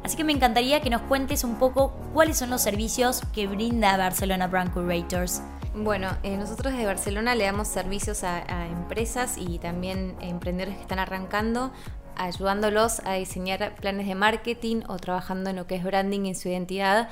Así 0.02 0.16
que 0.16 0.24
me 0.24 0.32
encantaría 0.32 0.80
que 0.80 0.88
nos 0.88 1.02
cuentes 1.02 1.44
un 1.44 1.56
poco 1.56 1.92
cuáles 2.14 2.38
son 2.38 2.48
los 2.48 2.62
servicios 2.62 3.20
que 3.34 3.46
brinda 3.46 3.98
Barcelona 3.98 4.46
Brand 4.46 4.72
Curators. 4.72 5.42
Bueno, 5.74 6.08
eh, 6.22 6.38
nosotros 6.38 6.72
desde 6.72 6.86
Barcelona 6.86 7.34
le 7.34 7.44
damos 7.44 7.68
servicios 7.68 8.24
a, 8.24 8.38
a 8.48 8.66
empresas 8.68 9.36
y 9.36 9.58
también 9.58 10.16
a 10.22 10.24
emprendedores 10.24 10.76
que 10.76 10.82
están 10.82 11.00
arrancando 11.00 11.70
ayudándolos 12.16 13.00
a 13.04 13.14
diseñar 13.14 13.74
planes 13.76 14.06
de 14.06 14.14
marketing 14.14 14.82
o 14.88 14.96
trabajando 14.96 15.50
en 15.50 15.56
lo 15.56 15.66
que 15.66 15.76
es 15.76 15.84
branding 15.84 16.26
en 16.26 16.34
su 16.34 16.48
identidad 16.48 17.08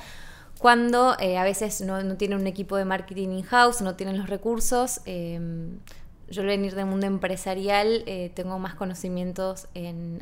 cuando 0.59 1.17
eh, 1.19 1.37
a 1.37 1.43
veces 1.43 1.81
no, 1.81 2.01
no, 2.03 2.15
tienen 2.15 2.39
un 2.39 2.47
equipo 2.47 2.77
de 2.77 2.85
marketing 2.85 3.29
in-house, 3.29 3.81
no 3.81 3.95
tienen 3.95 4.17
los 4.17 4.29
recursos. 4.29 5.01
Eh, 5.05 5.39
yo 6.29 6.41
al 6.41 6.47
venir 6.47 6.75
del 6.75 6.85
mundo 6.85 7.05
empresarial 7.05 8.03
eh, 8.05 8.31
tengo 8.33 8.59
más 8.59 8.75
conocimientos 8.75 9.67
en, 9.73 10.21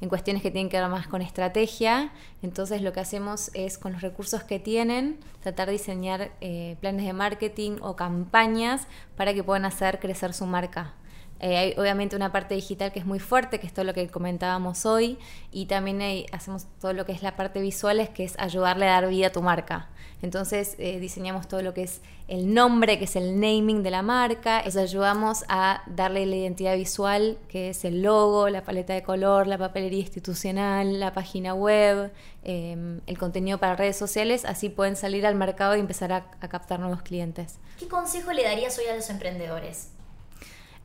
en, 0.00 0.08
cuestiones 0.08 0.42
que 0.42 0.50
tienen 0.50 0.68
que 0.68 0.80
ver 0.80 0.88
más 0.88 1.08
con 1.08 1.22
estrategia. 1.22 2.12
Entonces 2.42 2.82
lo 2.82 2.92
que 2.92 3.00
hacemos 3.00 3.50
es 3.54 3.78
con 3.78 3.92
los 3.92 4.02
recursos 4.02 4.42
que 4.42 4.58
tienen 4.58 5.18
tratar 5.42 5.66
de 5.66 5.72
diseñar 5.72 6.32
eh, 6.40 6.76
planes 6.80 7.06
de 7.06 7.12
marketing 7.12 7.78
o 7.80 7.96
campañas 7.96 8.86
para 9.16 9.32
que 9.32 9.42
puedan 9.42 9.64
hacer 9.64 10.00
crecer 10.00 10.34
su 10.34 10.46
marca. 10.46 10.94
Eh, 11.40 11.56
hay 11.56 11.74
obviamente 11.76 12.16
una 12.16 12.32
parte 12.32 12.54
digital 12.54 12.92
que 12.92 12.98
es 12.98 13.06
muy 13.06 13.20
fuerte, 13.20 13.60
que 13.60 13.66
es 13.66 13.72
todo 13.72 13.84
lo 13.84 13.94
que 13.94 14.08
comentábamos 14.08 14.86
hoy, 14.86 15.18
y 15.52 15.66
también 15.66 16.00
hay, 16.00 16.26
hacemos 16.32 16.66
todo 16.80 16.92
lo 16.92 17.06
que 17.06 17.12
es 17.12 17.22
la 17.22 17.36
parte 17.36 17.60
visual, 17.60 18.10
que 18.12 18.24
es 18.24 18.38
ayudarle 18.38 18.88
a 18.88 19.00
dar 19.00 19.08
vida 19.08 19.28
a 19.28 19.32
tu 19.32 19.42
marca. 19.42 19.88
Entonces 20.20 20.74
eh, 20.78 20.98
diseñamos 20.98 21.46
todo 21.46 21.62
lo 21.62 21.74
que 21.74 21.82
es 21.84 22.00
el 22.26 22.52
nombre, 22.52 22.98
que 22.98 23.04
es 23.04 23.14
el 23.14 23.40
naming 23.40 23.84
de 23.84 23.90
la 23.90 24.02
marca, 24.02 24.62
les 24.64 24.76
ayudamos 24.76 25.44
a 25.48 25.82
darle 25.86 26.26
la 26.26 26.36
identidad 26.36 26.76
visual, 26.76 27.38
que 27.48 27.70
es 27.70 27.84
el 27.84 28.02
logo, 28.02 28.48
la 28.48 28.64
paleta 28.64 28.92
de 28.94 29.02
color, 29.02 29.46
la 29.46 29.58
papelería 29.58 30.00
institucional, 30.00 30.98
la 30.98 31.14
página 31.14 31.54
web, 31.54 32.10
eh, 32.42 33.00
el 33.06 33.18
contenido 33.18 33.58
para 33.58 33.76
redes 33.76 33.96
sociales, 33.96 34.44
así 34.44 34.68
pueden 34.68 34.96
salir 34.96 35.24
al 35.24 35.36
mercado 35.36 35.76
y 35.76 35.80
empezar 35.80 36.12
a, 36.12 36.26
a 36.40 36.48
captar 36.48 36.80
nuevos 36.80 37.02
clientes. 37.02 37.60
¿Qué 37.78 37.86
consejo 37.86 38.32
le 38.32 38.42
darías 38.42 38.76
hoy 38.78 38.86
a 38.86 38.96
los 38.96 39.08
emprendedores? 39.10 39.90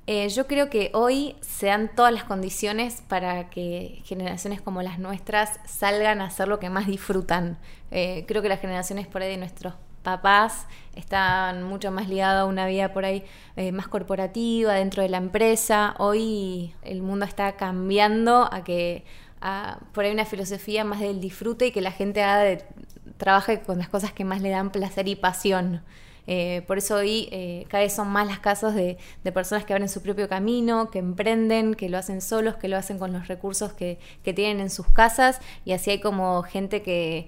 Eh, 0.05 0.27
yo 0.29 0.47
creo 0.47 0.69
que 0.69 0.91
hoy 0.93 1.35
se 1.39 1.67
dan 1.67 1.89
todas 1.95 2.11
las 2.11 2.25
condiciones 2.25 3.01
para 3.07 3.49
que 3.49 4.01
generaciones 4.03 4.61
como 4.61 4.81
las 4.81 4.99
nuestras 4.99 5.61
salgan 5.65 6.19
a 6.19 6.25
hacer 6.25 6.49
lo 6.49 6.59
que 6.59 6.69
más 6.69 6.87
disfrutan. 6.87 7.57
Eh, 7.89 8.25
creo 8.27 8.41
que 8.41 8.49
las 8.49 8.59
generaciones 8.59 9.07
por 9.07 9.21
ahí 9.21 9.29
de 9.29 9.37
nuestros 9.37 9.75
papás 10.03 10.67
están 10.95 11.63
mucho 11.63 11.89
más 11.89 12.09
ligadas 12.09 12.41
a 12.41 12.45
una 12.45 12.67
vida 12.67 12.91
por 12.91 13.05
ahí 13.05 13.23
eh, 13.55 13.71
más 13.71 13.87
corporativa 13.87 14.73
dentro 14.73 15.01
de 15.03 15.09
la 15.09 15.17
empresa. 15.17 15.95
Hoy 15.99 16.75
el 16.81 17.01
mundo 17.01 17.25
está 17.25 17.55
cambiando 17.55 18.49
a 18.51 18.63
que 18.65 19.05
por 19.93 20.05
ahí 20.05 20.11
una 20.11 20.25
filosofía 20.25 20.85
más 20.85 21.01
del 21.01 21.19
disfrute 21.19 21.67
y 21.67 21.71
que 21.71 21.81
la 21.81 21.91
gente 21.91 22.23
haga 22.23 22.43
de, 22.43 22.65
trabaje 23.17 23.61
con 23.61 23.77
las 23.77 23.89
cosas 23.89 24.13
que 24.13 24.23
más 24.23 24.41
le 24.41 24.49
dan 24.49 24.71
placer 24.71 25.07
y 25.07 25.15
pasión. 25.15 25.81
Eh, 26.27 26.63
por 26.67 26.77
eso 26.77 26.95
hoy 26.95 27.27
eh, 27.31 27.65
cada 27.67 27.83
vez 27.83 27.93
son 27.93 28.07
más 28.07 28.27
las 28.27 28.39
casos 28.39 28.73
de, 28.73 28.97
de, 29.23 29.31
personas 29.31 29.65
que 29.65 29.73
abren 29.73 29.89
su 29.89 30.01
propio 30.01 30.29
camino, 30.29 30.89
que 30.89 30.99
emprenden, 30.99 31.75
que 31.75 31.89
lo 31.89 31.97
hacen 31.97 32.21
solos, 32.21 32.55
que 32.55 32.67
lo 32.67 32.77
hacen 32.77 32.97
con 32.97 33.11
los 33.11 33.27
recursos 33.27 33.73
que, 33.73 33.99
que 34.23 34.33
tienen 34.33 34.61
en 34.61 34.69
sus 34.69 34.87
casas. 34.87 35.41
Y 35.65 35.73
así 35.73 35.91
hay 35.91 35.99
como 35.99 36.43
gente 36.43 36.81
que, 36.81 37.27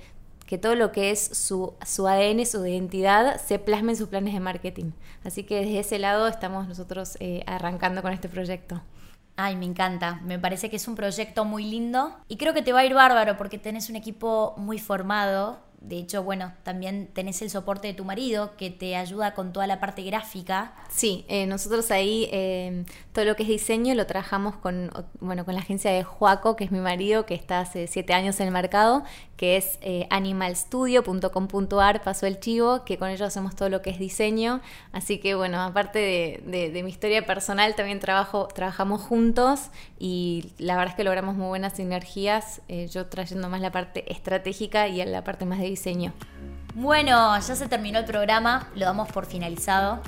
que 0.51 0.57
todo 0.57 0.75
lo 0.75 0.91
que 0.91 1.11
es 1.11 1.23
su, 1.31 1.75
su, 1.85 2.09
ADN, 2.09 2.45
su 2.45 2.65
identidad, 2.65 3.39
se 3.39 3.57
plasme 3.57 3.93
en 3.93 3.97
sus 3.97 4.09
planes 4.09 4.33
de 4.33 4.41
marketing. 4.41 4.91
Así 5.23 5.45
que 5.45 5.61
desde 5.61 5.79
ese 5.79 5.97
lado 5.97 6.27
estamos 6.27 6.67
nosotros 6.67 7.15
eh, 7.21 7.41
arrancando 7.47 8.01
con 8.01 8.11
este 8.11 8.27
proyecto. 8.27 8.81
Ay, 9.37 9.55
me 9.55 9.63
encanta. 9.63 10.19
Me 10.25 10.37
parece 10.39 10.69
que 10.69 10.75
es 10.75 10.89
un 10.89 10.95
proyecto 10.95 11.45
muy 11.45 11.63
lindo 11.63 12.17
y 12.27 12.35
creo 12.35 12.53
que 12.53 12.61
te 12.61 12.73
va 12.73 12.79
a 12.81 12.85
ir 12.85 12.93
bárbaro 12.93 13.37
porque 13.37 13.59
tenés 13.59 13.89
un 13.89 13.95
equipo 13.95 14.53
muy 14.57 14.77
formado 14.77 15.61
de 15.81 15.97
hecho, 15.97 16.21
bueno, 16.21 16.53
también 16.61 17.09
tenés 17.11 17.41
el 17.41 17.49
soporte 17.49 17.87
de 17.87 17.95
tu 17.95 18.05
marido 18.05 18.55
que 18.55 18.69
te 18.69 18.95
ayuda 18.95 19.33
con 19.33 19.51
toda 19.51 19.65
la 19.65 19.79
parte 19.79 20.03
gráfica. 20.03 20.75
Sí, 20.89 21.25
eh, 21.27 21.47
nosotros 21.47 21.89
ahí 21.89 22.29
eh, 22.31 22.85
todo 23.13 23.25
lo 23.25 23.35
que 23.35 23.41
es 23.43 23.49
diseño 23.49 23.95
lo 23.95 24.05
trabajamos 24.05 24.55
con, 24.57 24.91
bueno, 25.19 25.43
con 25.43 25.55
la 25.55 25.61
agencia 25.61 25.91
de 25.91 26.03
Joaco, 26.03 26.55
que 26.55 26.65
es 26.65 26.71
mi 26.71 26.79
marido, 26.79 27.25
que 27.25 27.33
está 27.33 27.61
hace 27.61 27.87
siete 27.87 28.13
años 28.13 28.39
en 28.39 28.47
el 28.47 28.53
mercado, 28.53 29.03
que 29.37 29.57
es 29.57 29.79
eh, 29.81 30.05
animalstudio.com.ar, 30.11 32.03
pasó 32.03 32.27
el 32.27 32.39
chivo, 32.39 32.85
que 32.85 32.99
con 32.99 33.09
ellos 33.09 33.27
hacemos 33.27 33.55
todo 33.55 33.69
lo 33.69 33.81
que 33.81 33.89
es 33.89 33.97
diseño. 33.97 34.61
Así 34.91 35.17
que 35.17 35.33
bueno, 35.33 35.59
aparte 35.59 35.97
de, 35.97 36.43
de, 36.45 36.69
de 36.69 36.83
mi 36.83 36.91
historia 36.91 37.25
personal, 37.25 37.73
también 37.73 37.99
trabajo, 37.99 38.47
trabajamos 38.53 39.01
juntos 39.01 39.71
y 40.03 40.51
la 40.57 40.75
verdad 40.77 40.93
es 40.93 40.95
que 40.95 41.03
logramos 41.03 41.35
muy 41.35 41.45
buenas 41.45 41.73
sinergias, 41.73 42.61
eh, 42.67 42.87
yo 42.87 43.05
trayendo 43.05 43.49
más 43.49 43.61
la 43.61 43.71
parte 43.71 44.11
estratégica 44.11 44.87
y 44.87 45.05
la 45.05 45.23
parte 45.23 45.45
más 45.45 45.59
de 45.59 45.65
diseño. 45.65 46.11
Bueno, 46.73 47.37
ya 47.39 47.55
se 47.55 47.67
terminó 47.67 47.99
el 47.99 48.05
programa, 48.05 48.67
lo 48.73 48.85
damos 48.85 49.11
por 49.11 49.27
finalizado. 49.27 49.99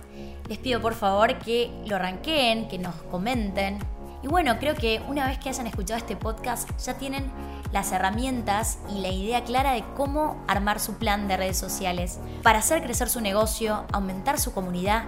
Les 0.50 0.58
pido 0.58 0.82
por 0.82 0.96
favor 0.96 1.38
que 1.38 1.70
lo 1.86 1.98
arranquen, 1.98 2.68
que 2.70 2.80
nos 2.80 2.96
comenten. 3.12 3.78
Y 4.24 4.28
bueno, 4.28 4.58
creo 4.58 4.74
que 4.74 5.00
una 5.08 5.28
vez 5.28 5.38
que 5.38 5.50
hayan 5.50 5.68
escuchado 5.68 6.00
este 6.00 6.16
podcast 6.16 6.68
ya 6.84 6.96
tienen 6.96 7.30
las 7.72 7.92
herramientas 7.92 8.80
y 8.90 9.00
la 9.00 9.10
idea 9.10 9.44
clara 9.44 9.74
de 9.74 9.84
cómo 9.96 10.44
armar 10.48 10.80
su 10.80 10.96
plan 10.98 11.28
de 11.28 11.38
redes 11.38 11.58
sociales 11.58 12.20
para 12.42 12.60
hacer 12.60 12.82
crecer 12.82 13.10
su 13.10 13.22
negocio, 13.22 13.86
aumentar 13.92 14.40
su 14.40 14.54
comunidad 14.54 15.04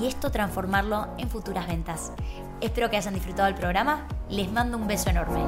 y 0.00 0.06
esto 0.06 0.30
transformarlo 0.30 1.08
en 1.18 1.28
futuras 1.28 1.66
ventas. 1.66 2.12
Espero 2.60 2.90
que 2.90 2.96
hayan 2.96 3.14
disfrutado 3.14 3.48
el 3.48 3.54
programa. 3.54 4.06
Les 4.28 4.50
mando 4.50 4.76
un 4.76 4.86
beso 4.86 5.10
enorme. 5.10 5.44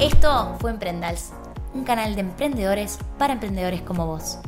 Esto 0.00 0.56
fue 0.60 0.70
Emprendals, 0.70 1.32
un 1.74 1.84
canal 1.84 2.14
de 2.14 2.20
emprendedores 2.22 2.98
para 3.18 3.34
emprendedores 3.34 3.82
como 3.82 4.06
vos. 4.06 4.38